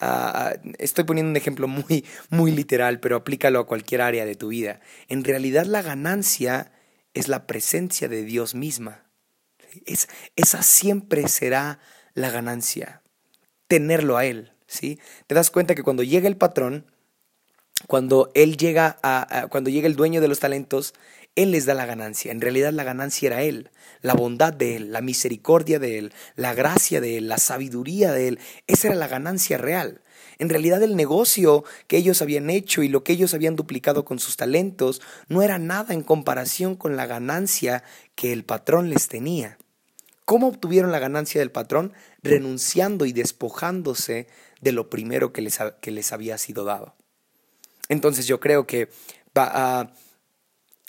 Ah, 0.00 0.54
estoy 0.78 1.04
poniendo 1.04 1.30
un 1.30 1.36
ejemplo 1.36 1.68
muy, 1.68 2.04
muy 2.30 2.52
literal, 2.52 3.00
pero 3.00 3.16
aplícalo 3.16 3.60
a 3.60 3.66
cualquier 3.66 4.00
área 4.00 4.24
de 4.24 4.36
tu 4.36 4.48
vida. 4.48 4.80
En 5.08 5.24
realidad 5.24 5.66
la 5.66 5.82
ganancia 5.82 6.72
es 7.14 7.28
la 7.28 7.46
presencia 7.46 8.08
de 8.08 8.24
Dios 8.24 8.54
misma. 8.54 9.04
Es, 9.86 10.08
esa 10.36 10.62
siempre 10.62 11.28
será 11.28 11.80
la 12.14 12.30
ganancia, 12.30 13.02
tenerlo 13.66 14.16
a 14.16 14.24
Él. 14.24 14.52
¿sí? 14.66 15.00
Te 15.26 15.34
das 15.34 15.50
cuenta 15.50 15.74
que 15.74 15.82
cuando 15.82 16.02
llega 16.02 16.28
el 16.28 16.36
patrón, 16.36 16.86
cuando 17.86 18.30
él 18.34 18.56
llega 18.56 18.98
a, 19.02 19.46
cuando 19.50 19.70
llega 19.70 19.86
el 19.86 19.96
dueño 19.96 20.20
de 20.20 20.28
los 20.28 20.40
talentos, 20.40 20.94
él 21.38 21.52
les 21.52 21.66
da 21.66 21.74
la 21.74 21.86
ganancia. 21.86 22.32
En 22.32 22.40
realidad 22.40 22.72
la 22.72 22.82
ganancia 22.82 23.28
era 23.28 23.42
Él, 23.42 23.70
la 24.02 24.14
bondad 24.14 24.52
de 24.52 24.74
Él, 24.74 24.92
la 24.92 25.00
misericordia 25.00 25.78
de 25.78 25.98
Él, 25.98 26.12
la 26.34 26.52
gracia 26.52 27.00
de 27.00 27.16
Él, 27.16 27.28
la 27.28 27.38
sabiduría 27.38 28.12
de 28.12 28.26
Él. 28.26 28.38
Esa 28.66 28.88
era 28.88 28.96
la 28.96 29.06
ganancia 29.06 29.56
real. 29.56 30.00
En 30.38 30.48
realidad 30.48 30.82
el 30.82 30.96
negocio 30.96 31.64
que 31.86 31.96
ellos 31.96 32.22
habían 32.22 32.50
hecho 32.50 32.82
y 32.82 32.88
lo 32.88 33.04
que 33.04 33.12
ellos 33.12 33.34
habían 33.34 33.54
duplicado 33.54 34.04
con 34.04 34.18
sus 34.18 34.36
talentos 34.36 35.00
no 35.28 35.42
era 35.42 35.58
nada 35.58 35.94
en 35.94 36.02
comparación 36.02 36.74
con 36.74 36.96
la 36.96 37.06
ganancia 37.06 37.84
que 38.16 38.32
el 38.32 38.44
patrón 38.44 38.90
les 38.90 39.06
tenía. 39.06 39.58
¿Cómo 40.24 40.48
obtuvieron 40.48 40.90
la 40.90 40.98
ganancia 40.98 41.40
del 41.40 41.52
patrón? 41.52 41.92
Renunciando 42.22 43.06
y 43.06 43.12
despojándose 43.12 44.26
de 44.60 44.72
lo 44.72 44.90
primero 44.90 45.32
que 45.32 45.42
les, 45.42 45.58
que 45.80 45.90
les 45.92 46.12
había 46.12 46.36
sido 46.36 46.64
dado. 46.64 46.96
Entonces 47.88 48.26
yo 48.26 48.40
creo 48.40 48.66
que 48.66 48.88
va 49.36 49.92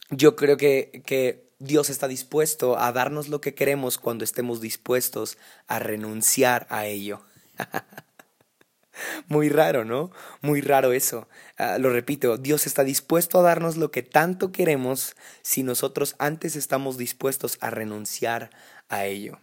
yo 0.10 0.36
creo 0.36 0.58
que, 0.58 1.04
que 1.06 1.50
Dios 1.60 1.90
está 1.90 2.08
dispuesto 2.08 2.80
a 2.80 2.92
darnos 2.92 3.28
lo 3.28 3.42
que 3.42 3.54
queremos 3.54 3.98
cuando 3.98 4.24
estemos 4.24 4.62
dispuestos 4.62 5.38
a 5.68 5.80
renunciar 5.80 6.68
a 6.70 6.86
ello. 6.86 7.22
Muy 9.28 9.50
raro, 9.50 9.86
¿no? 9.86 10.12
Muy 10.42 10.62
raro 10.62 10.94
eso. 10.94 11.28
Ah, 11.58 11.78
lo 11.78 11.92
repito, 11.92 12.38
Dios 12.38 12.66
está 12.68 12.84
dispuesto 12.84 13.40
a 13.40 13.44
darnos 13.44 13.78
lo 13.78 13.92
que 13.92 14.04
tanto 14.04 14.52
queremos 14.52 15.16
si 15.42 15.64
nosotros 15.64 16.16
antes 16.20 16.56
estamos 16.56 16.98
dispuestos 16.98 17.58
a 17.62 17.70
renunciar 17.70 18.50
a 18.90 19.06
ello. 19.06 19.40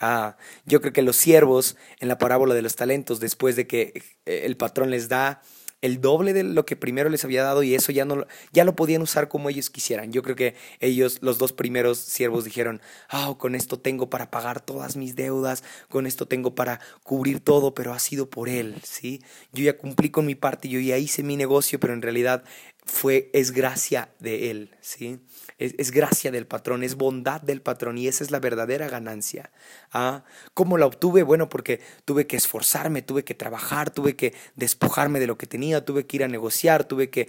Ah, 0.00 0.36
yo 0.64 0.80
creo 0.80 0.92
que 0.92 1.02
los 1.02 1.16
siervos 1.16 1.76
en 2.00 2.08
la 2.08 2.18
parábola 2.18 2.54
de 2.54 2.62
los 2.62 2.76
talentos, 2.76 3.20
después 3.20 3.56
de 3.56 3.66
que 3.66 4.02
eh, 4.26 4.42
el 4.44 4.56
patrón 4.56 4.90
les 4.90 5.08
da 5.08 5.42
el 5.82 6.00
doble 6.00 6.32
de 6.32 6.42
lo 6.44 6.64
que 6.66 6.76
primero 6.76 7.08
les 7.10 7.24
había 7.24 7.42
dado 7.42 7.62
y 7.62 7.74
eso 7.74 7.92
ya 7.92 8.04
no 8.04 8.26
ya 8.52 8.64
lo 8.64 8.74
podían 8.76 9.02
usar 9.02 9.28
como 9.28 9.48
ellos 9.50 9.70
quisieran. 9.70 10.12
Yo 10.12 10.22
creo 10.22 10.36
que 10.36 10.54
ellos 10.80 11.18
los 11.22 11.38
dos 11.38 11.52
primeros 11.52 11.98
siervos 11.98 12.44
dijeron, 12.44 12.80
"Ah, 13.08 13.34
con 13.38 13.54
esto 13.54 13.78
tengo 13.78 14.10
para 14.10 14.30
pagar 14.30 14.60
todas 14.60 14.96
mis 14.96 15.14
deudas, 15.16 15.62
con 15.88 16.06
esto 16.06 16.26
tengo 16.26 16.54
para 16.54 16.80
cubrir 17.02 17.40
todo, 17.40 17.74
pero 17.74 17.92
ha 17.92 17.98
sido 17.98 18.28
por 18.30 18.48
él", 18.48 18.76
¿sí? 18.82 19.22
Yo 19.52 19.64
ya 19.64 19.76
cumplí 19.78 20.10
con 20.10 20.26
mi 20.26 20.34
parte, 20.34 20.68
yo 20.68 20.80
ya 20.80 20.98
hice 20.98 21.22
mi 21.22 21.36
negocio, 21.36 21.78
pero 21.80 21.92
en 21.94 22.02
realidad 22.02 22.44
fue 22.88 23.30
es 23.32 23.52
gracia 23.52 24.10
de 24.18 24.50
él, 24.50 24.70
¿sí? 24.80 25.20
Es, 25.58 25.90
gracia 25.90 26.30
del 26.30 26.46
patrón, 26.46 26.82
es 26.82 26.94
bondad 26.94 27.40
del 27.40 27.60
patrón 27.60 27.98
y 27.98 28.08
esa 28.08 28.24
es 28.24 28.30
la 28.30 28.40
verdadera 28.40 28.88
ganancia. 28.88 29.50
¿Ah? 29.92 30.24
¿Cómo 30.54 30.78
la 30.78 30.86
obtuve? 30.86 31.22
Bueno, 31.22 31.48
porque 31.48 31.80
tuve 32.04 32.26
que 32.26 32.36
esforzarme, 32.36 33.02
tuve 33.02 33.24
que 33.24 33.34
trabajar, 33.34 33.90
tuve 33.90 34.16
que 34.16 34.34
despojarme 34.56 35.20
de 35.20 35.26
lo 35.26 35.36
que 35.36 35.46
tenía, 35.46 35.84
tuve 35.84 36.06
que 36.06 36.16
ir 36.16 36.24
a 36.24 36.28
negociar, 36.28 36.84
tuve 36.84 37.10
que 37.10 37.28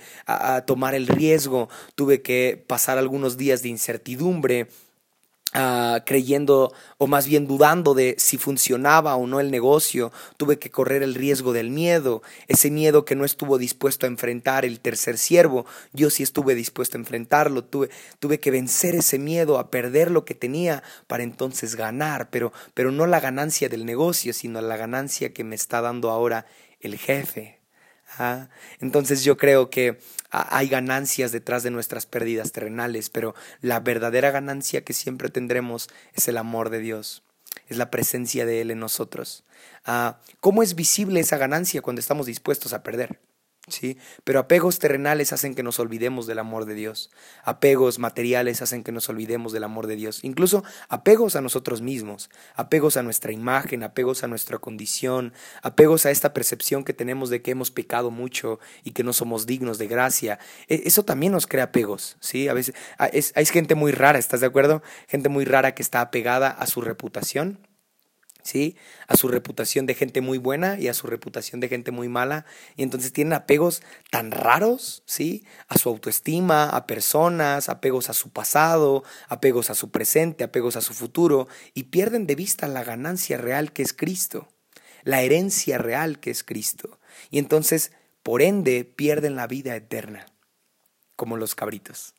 tomar 0.66 0.96
el 0.96 1.08
riesgo, 1.08 1.70
tuve 1.96 2.22
que 2.22 2.64
pasar 2.68 2.98
algunos 2.98 3.36
días 3.36 3.62
de 3.62 3.70
incertidumbre 3.70 4.70
Ah, 5.54 6.04
creyendo 6.06 6.72
o 7.00 7.08
más 7.08 7.26
bien 7.26 7.48
dudando 7.48 7.96
de 7.96 8.14
si 8.20 8.38
funcionaba 8.38 9.16
o 9.16 9.26
no 9.26 9.40
el 9.40 9.50
negocio, 9.50 10.12
tuve 10.38 10.60
que 10.60 10.70
correr 10.70 11.02
el 11.02 11.16
riesgo 11.16 11.54
del 11.54 11.72
miedo, 11.72 12.22
ese 12.48 12.70
miedo 12.70 13.04
que 13.04 13.16
no 13.16 13.26
estuvo 13.26 13.58
dispuesto 13.58 14.06
a 14.06 14.10
enfrentar 14.10 14.64
el 14.64 14.80
tercer 14.80 15.18
siervo, 15.18 15.66
yo 15.92 16.12
sí 16.12 16.22
estuve 16.22 16.54
dispuesto 16.54 16.98
a 16.98 17.00
enfrentarlo, 17.00 17.64
tuve, 17.64 17.90
tuve 18.20 18.40
que 18.40 18.52
vencer 18.52 18.94
ese 18.94 19.18
miedo 19.18 19.58
a 19.58 19.72
perder 19.72 20.12
lo 20.12 20.24
que 20.24 20.36
tenía 20.36 20.84
para 21.08 21.24
entonces 21.24 21.76
ganar, 21.76 22.30
pero, 22.30 22.54
pero 22.76 22.92
no 22.92 23.08
la 23.08 23.20
ganancia 23.20 23.70
del 23.70 23.88
negocio, 23.88 24.34
sino 24.34 24.62
la 24.62 24.78
ganancia 24.78 25.34
que 25.34 25.44
me 25.44 25.56
está 25.56 25.82
dando 25.82 26.12
ahora 26.12 26.46
el 26.80 26.96
jefe. 27.00 27.59
Entonces 28.80 29.24
yo 29.24 29.38
creo 29.38 29.70
que 29.70 30.00
hay 30.32 30.68
ganancias 30.68 31.32
detrás 31.32 31.64
de 31.64 31.72
nuestras 31.72 32.06
pérdidas 32.06 32.52
terrenales, 32.52 33.10
pero 33.10 33.36
la 33.62 33.80
verdadera 33.80 34.32
ganancia 34.32 34.84
que 34.84 34.94
siempre 34.94 35.30
tendremos 35.30 35.90
es 36.14 36.28
el 36.28 36.38
amor 36.38 36.70
de 36.70 36.80
Dios, 36.80 37.24
es 37.68 37.78
la 37.78 37.90
presencia 37.90 38.46
de 38.46 38.62
Él 38.62 38.72
en 38.72 38.80
nosotros. 38.80 39.44
Ah, 39.86 40.20
¿Cómo 40.40 40.64
es 40.64 40.76
visible 40.76 41.20
esa 41.20 41.38
ganancia 41.38 41.82
cuando 41.82 42.00
estamos 42.00 42.26
dispuestos 42.26 42.74
a 42.74 42.84
perder? 42.84 43.20
¿Sí? 43.72 43.98
Pero 44.24 44.40
apegos 44.40 44.80
terrenales 44.80 45.34
hacen 45.34 45.56
que 45.56 45.64
nos 45.64 45.80
olvidemos 45.80 46.28
del 46.28 46.40
amor 46.40 46.66
de 46.66 46.74
Dios. 46.74 47.10
Apegos 47.44 48.00
materiales 48.00 48.62
hacen 48.62 48.84
que 48.84 48.92
nos 48.92 49.10
olvidemos 49.10 49.54
del 49.54 49.64
amor 49.64 49.88
de 49.88 49.96
Dios. 49.96 50.24
Incluso 50.24 50.64
apegos 50.88 51.36
a 51.36 51.42
nosotros 51.42 51.82
mismos, 51.82 52.30
apegos 52.56 52.98
a 52.98 53.04
nuestra 53.04 53.32
imagen, 53.32 53.84
apegos 53.84 54.24
a 54.24 54.28
nuestra 54.28 54.58
condición, 54.58 55.34
apegos 55.62 56.06
a 56.06 56.12
esta 56.12 56.34
percepción 56.34 56.84
que 56.84 56.94
tenemos 56.94 57.30
de 57.30 57.42
que 57.42 57.52
hemos 57.52 57.72
pecado 57.72 58.12
mucho 58.12 58.60
y 58.84 58.92
que 58.92 59.04
no 59.04 59.14
somos 59.14 59.46
dignos 59.46 59.78
de 59.78 59.88
gracia. 59.88 60.40
E, 60.68 60.84
eso 60.86 61.04
también 61.04 61.32
nos 61.32 61.48
crea 61.48 61.66
apegos, 61.66 62.18
¿sí? 62.20 62.48
A 62.48 62.54
veces 62.54 62.76
hay 62.98 63.46
gente 63.46 63.76
muy 63.76 63.92
rara, 63.92 64.20
¿estás 64.20 64.42
de 64.42 64.48
acuerdo? 64.48 64.82
Gente 65.08 65.30
muy 65.30 65.46
rara 65.46 65.76
que 65.76 65.82
está 65.82 66.02
apegada 66.02 66.50
a 66.50 66.66
su 66.68 66.82
reputación 66.82 67.69
¿sí? 68.44 68.76
A 69.08 69.16
su 69.16 69.28
reputación 69.28 69.86
de 69.86 69.94
gente 69.94 70.22
muy 70.22 70.38
buena 70.38 70.80
y 70.80 70.88
a 70.88 70.94
su 70.94 71.08
reputación 71.08 71.60
de 71.60 71.68
gente 71.68 71.92
muy 71.92 72.08
mala. 72.08 72.46
Y 72.76 72.84
entonces 72.84 73.14
tienen 73.14 73.34
apegos 73.34 73.82
tan 74.12 74.32
raros, 74.32 75.04
¿sí? 75.06 75.46
A 75.68 75.78
su 75.78 75.90
autoestima, 75.90 76.70
a 76.70 76.88
personas, 76.88 77.70
apegos 77.70 78.10
a 78.10 78.14
su 78.14 78.30
pasado, 78.32 79.04
apegos 79.28 79.70
a 79.70 79.76
su 79.76 79.92
presente, 79.92 80.44
apegos 80.44 80.76
a 80.76 80.82
su 80.82 80.94
futuro, 80.94 81.48
y 81.74 81.84
pierden 81.84 82.28
de 82.28 82.36
vista 82.36 82.68
la 82.68 82.84
ganancia 82.84 83.38
real 83.38 83.74
que 83.74 83.82
es 83.82 83.94
Cristo, 83.94 84.50
la 85.04 85.22
herencia 85.22 85.78
real 85.78 86.20
que 86.20 86.32
es 86.32 86.44
Cristo. 86.44 87.00
Y 87.30 87.40
entonces, 87.40 87.92
por 88.24 88.42
ende, 88.42 88.86
pierden 88.86 89.36
la 89.36 89.48
vida 89.48 89.76
eterna, 89.76 90.26
como 91.16 91.38
los 91.38 91.56
cabritos, 91.56 92.16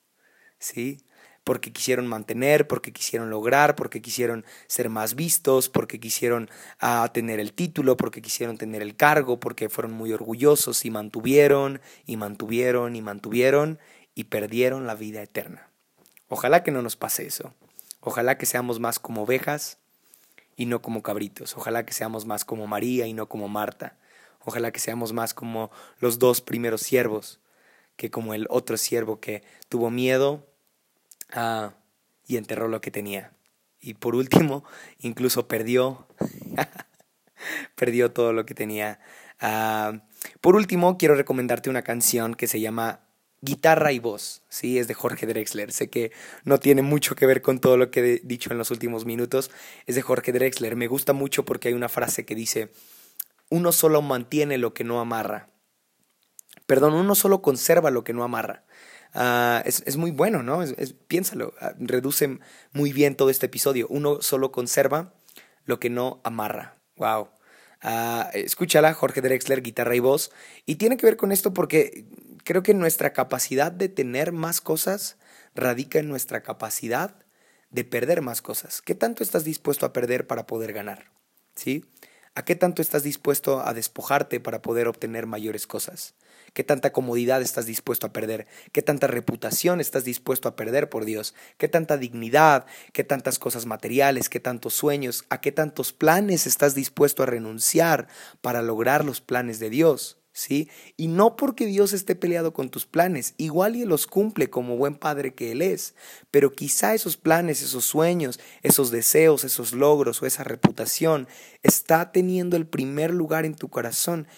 ¿sí? 0.58 1.04
Porque 1.50 1.72
quisieron 1.72 2.06
mantener, 2.06 2.68
porque 2.68 2.92
quisieron 2.92 3.28
lograr, 3.28 3.74
porque 3.74 4.00
quisieron 4.00 4.44
ser 4.68 4.88
más 4.88 5.16
vistos, 5.16 5.68
porque 5.68 5.98
quisieron 5.98 6.48
ah, 6.78 7.10
tener 7.12 7.40
el 7.40 7.54
título, 7.54 7.96
porque 7.96 8.22
quisieron 8.22 8.56
tener 8.56 8.82
el 8.82 8.94
cargo, 8.94 9.40
porque 9.40 9.68
fueron 9.68 9.90
muy 9.90 10.12
orgullosos 10.12 10.84
y 10.84 10.92
mantuvieron 10.92 11.80
y 12.06 12.16
mantuvieron 12.16 12.94
y 12.94 13.02
mantuvieron 13.02 13.80
y 14.14 14.22
perdieron 14.22 14.86
la 14.86 14.94
vida 14.94 15.24
eterna. 15.24 15.68
Ojalá 16.28 16.62
que 16.62 16.70
no 16.70 16.82
nos 16.82 16.94
pase 16.94 17.26
eso. 17.26 17.52
Ojalá 17.98 18.38
que 18.38 18.46
seamos 18.46 18.78
más 18.78 19.00
como 19.00 19.22
ovejas 19.22 19.78
y 20.54 20.66
no 20.66 20.80
como 20.82 21.02
cabritos. 21.02 21.56
Ojalá 21.56 21.84
que 21.84 21.94
seamos 21.94 22.26
más 22.26 22.44
como 22.44 22.68
María 22.68 23.08
y 23.08 23.12
no 23.12 23.28
como 23.28 23.48
Marta. 23.48 23.96
Ojalá 24.44 24.70
que 24.70 24.78
seamos 24.78 25.12
más 25.12 25.34
como 25.34 25.72
los 25.98 26.20
dos 26.20 26.42
primeros 26.42 26.82
siervos 26.82 27.40
que 27.96 28.08
como 28.08 28.34
el 28.34 28.46
otro 28.50 28.76
siervo 28.76 29.18
que 29.18 29.42
tuvo 29.68 29.90
miedo 29.90 30.46
Ah, 31.32 31.74
y 32.26 32.36
enterró 32.36 32.68
lo 32.68 32.80
que 32.80 32.90
tenía. 32.90 33.32
Y 33.80 33.94
por 33.94 34.14
último, 34.14 34.64
incluso 34.98 35.48
perdió, 35.48 36.06
perdió 37.74 38.12
todo 38.12 38.32
lo 38.32 38.46
que 38.46 38.54
tenía. 38.54 39.00
Ah, 39.40 40.02
por 40.40 40.54
último, 40.54 40.98
quiero 40.98 41.14
recomendarte 41.14 41.70
una 41.70 41.82
canción 41.82 42.34
que 42.34 42.46
se 42.46 42.60
llama 42.60 43.00
Guitarra 43.42 43.92
y 43.92 43.98
voz, 43.98 44.42
sí, 44.50 44.78
es 44.78 44.86
de 44.86 44.92
Jorge 44.92 45.26
Drexler. 45.26 45.72
Sé 45.72 45.88
que 45.88 46.12
no 46.44 46.60
tiene 46.60 46.82
mucho 46.82 47.16
que 47.16 47.24
ver 47.24 47.40
con 47.40 47.58
todo 47.58 47.78
lo 47.78 47.90
que 47.90 48.00
he 48.00 48.20
dicho 48.22 48.52
en 48.52 48.58
los 48.58 48.70
últimos 48.70 49.06
minutos. 49.06 49.50
Es 49.86 49.94
de 49.94 50.02
Jorge 50.02 50.32
Drexler. 50.32 50.76
Me 50.76 50.88
gusta 50.88 51.14
mucho 51.14 51.46
porque 51.46 51.68
hay 51.68 51.74
una 51.74 51.88
frase 51.88 52.26
que 52.26 52.34
dice, 52.34 52.70
uno 53.48 53.72
solo 53.72 54.02
mantiene 54.02 54.58
lo 54.58 54.74
que 54.74 54.84
no 54.84 55.00
amarra. 55.00 55.48
Perdón, 56.66 56.92
uno 56.92 57.14
solo 57.14 57.40
conserva 57.40 57.90
lo 57.90 58.04
que 58.04 58.12
no 58.12 58.24
amarra. 58.24 58.64
Ah, 59.12 59.62
es, 59.64 59.96
muy 59.96 60.10
bueno, 60.10 60.42
¿no? 60.42 60.62
piénsalo, 61.08 61.54
ah, 61.60 61.72
reduce 61.78 62.38
muy 62.72 62.92
bien 62.92 63.16
todo 63.16 63.30
este 63.30 63.46
episodio. 63.46 63.86
Uno 63.88 64.22
solo 64.22 64.52
conserva 64.52 65.14
lo 65.64 65.80
que 65.80 65.90
no 65.90 66.20
amarra. 66.24 66.76
Wow. 66.96 67.30
Ah, 67.82 68.30
escúchala, 68.34 68.92
Jorge 68.94 69.20
Drexler, 69.20 69.62
guitarra 69.62 69.96
y 69.96 70.00
voz. 70.00 70.30
Y 70.66 70.76
tiene 70.76 70.96
que 70.96 71.06
ver 71.06 71.16
con 71.16 71.32
esto 71.32 71.52
porque 71.52 72.04
creo 72.44 72.62
que 72.62 72.74
nuestra 72.74 73.12
capacidad 73.12 73.72
de 73.72 73.88
tener 73.88 74.32
más 74.32 74.60
cosas 74.60 75.16
radica 75.54 75.98
en 75.98 76.08
nuestra 76.08 76.42
capacidad 76.42 77.14
de 77.70 77.84
perder 77.84 78.22
más 78.22 78.42
cosas. 78.42 78.82
¿Qué 78.82 78.94
tanto 78.94 79.22
estás 79.22 79.44
dispuesto 79.44 79.86
a 79.86 79.92
perder 79.92 80.26
para 80.26 80.46
poder 80.46 80.72
ganar? 80.72 81.10
¿Sí? 81.54 81.84
¿A 82.34 82.44
qué 82.44 82.54
tanto 82.54 82.82
estás 82.82 83.02
dispuesto 83.02 83.60
a 83.60 83.74
despojarte 83.74 84.40
para 84.40 84.62
poder 84.62 84.88
obtener 84.88 85.26
mayores 85.26 85.66
cosas? 85.66 86.14
¿Qué 86.52 86.64
tanta 86.64 86.92
comodidad 86.92 87.42
estás 87.42 87.66
dispuesto 87.66 88.06
a 88.06 88.12
perder? 88.12 88.46
¿Qué 88.72 88.82
tanta 88.82 89.06
reputación 89.06 89.80
estás 89.80 90.04
dispuesto 90.04 90.48
a 90.48 90.56
perder 90.56 90.88
por 90.88 91.04
Dios? 91.04 91.34
¿Qué 91.58 91.68
tanta 91.68 91.96
dignidad? 91.96 92.66
¿Qué 92.92 93.04
tantas 93.04 93.38
cosas 93.38 93.66
materiales? 93.66 94.28
¿Qué 94.28 94.40
tantos 94.40 94.74
sueños? 94.74 95.24
¿A 95.30 95.40
qué 95.40 95.52
tantos 95.52 95.92
planes 95.92 96.46
estás 96.46 96.74
dispuesto 96.74 97.22
a 97.22 97.26
renunciar 97.26 98.08
para 98.40 98.62
lograr 98.62 99.04
los 99.04 99.20
planes 99.20 99.58
de 99.60 99.70
Dios? 99.70 100.16
¿Sí? 100.32 100.70
Y 100.96 101.08
no 101.08 101.34
porque 101.34 101.66
Dios 101.66 101.92
esté 101.92 102.14
peleado 102.14 102.52
con 102.52 102.70
tus 102.70 102.86
planes, 102.86 103.34
igual 103.36 103.74
y 103.74 103.82
Él 103.82 103.88
los 103.88 104.06
cumple 104.06 104.48
como 104.48 104.76
buen 104.76 104.94
padre 104.94 105.34
que 105.34 105.50
Él 105.50 105.60
es, 105.60 105.96
pero 106.30 106.52
quizá 106.52 106.94
esos 106.94 107.16
planes, 107.16 107.62
esos 107.62 107.84
sueños, 107.84 108.38
esos 108.62 108.92
deseos, 108.92 109.42
esos 109.42 109.72
logros 109.72 110.22
o 110.22 110.26
esa 110.26 110.44
reputación 110.44 111.26
está 111.64 112.12
teniendo 112.12 112.56
el 112.56 112.66
primer 112.66 113.12
lugar 113.12 113.44
en 113.44 113.56
tu 113.56 113.68
corazón 113.68 114.28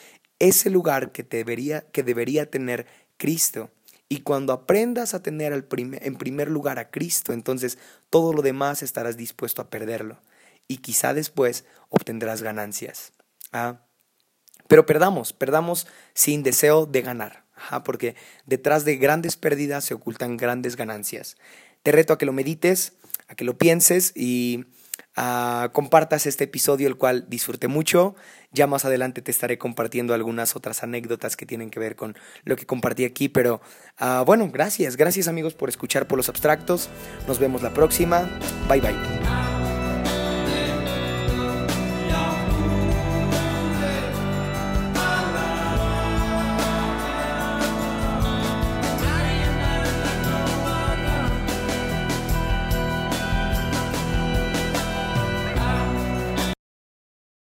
ese 0.43 0.70
lugar 0.70 1.12
que, 1.12 1.22
debería, 1.22 1.82
que 1.93 2.03
debería 2.03 2.51
tener 2.51 2.86
Cristo. 3.16 3.70
Y 4.09 4.22
cuando 4.22 4.53
aprendas 4.53 5.14
a 5.14 5.22
tener 5.22 5.53
en 5.53 6.16
primer 6.16 6.51
lugar 6.51 6.80
a 6.80 6.90
Cristo, 6.90 7.32
entonces 7.32 7.78
todo 8.11 8.32
lo 8.32 8.43
demás 8.43 8.82
estarás 8.82 9.16
dispuesto 9.16 9.62
a 9.62 9.70
perderlo. 9.70 10.20
Y 10.66 10.78
quizá 10.78 11.14
después 11.14 11.64
obtendrás 11.90 12.43
ganancias. 12.43 13.12
¿ah? 13.53 13.82
Pero 14.66 14.84
perdamos, 14.84 15.32
perdamos 15.32 15.86
sin 16.12 16.43
deseo 16.43 16.86
de 16.86 17.03
ganar. 17.03 17.45
porque 17.84 18.16
detrás 18.45 18.84
de 18.84 18.97
grandes 18.97 19.36
pérdidas 19.36 19.84
se 19.84 19.95
ocultan 19.95 20.36
grandes 20.36 20.74
ganancias. 20.74 21.36
Te 21.84 21.93
reto 21.93 22.12
a 22.12 22.18
que 22.18 22.26
lo 22.26 22.32
medites, 22.32 22.95
a 23.28 23.36
que 23.36 23.45
lo 23.45 23.57
pienses 23.57 24.12
y 24.16 24.64
Ah, 25.14 25.70
compartas 25.72 26.26
este 26.26 26.44
episodio, 26.44 26.88
el 26.88 26.96
cual 26.96 27.26
disfruté 27.28 27.68
mucho. 27.68 28.14
Ya 28.50 28.66
más 28.66 28.84
adelante 28.84 29.22
te 29.22 29.30
estaré 29.30 29.58
compartiendo 29.58 30.14
algunas 30.14 30.56
otras 30.56 30.82
anécdotas 30.82 31.36
que 31.36 31.46
tienen 31.46 31.70
que 31.70 31.80
ver 31.80 31.96
con 31.96 32.16
lo 32.44 32.56
que 32.56 32.66
compartí 32.66 33.04
aquí. 33.04 33.28
Pero 33.28 33.60
ah, 33.98 34.22
bueno, 34.26 34.48
gracias, 34.50 34.96
gracias 34.96 35.28
amigos 35.28 35.54
por 35.54 35.68
escuchar 35.68 36.06
por 36.06 36.16
los 36.16 36.28
abstractos. 36.28 36.88
Nos 37.28 37.38
vemos 37.38 37.62
la 37.62 37.74
próxima. 37.74 38.28
Bye 38.68 38.80
bye. 38.80 39.51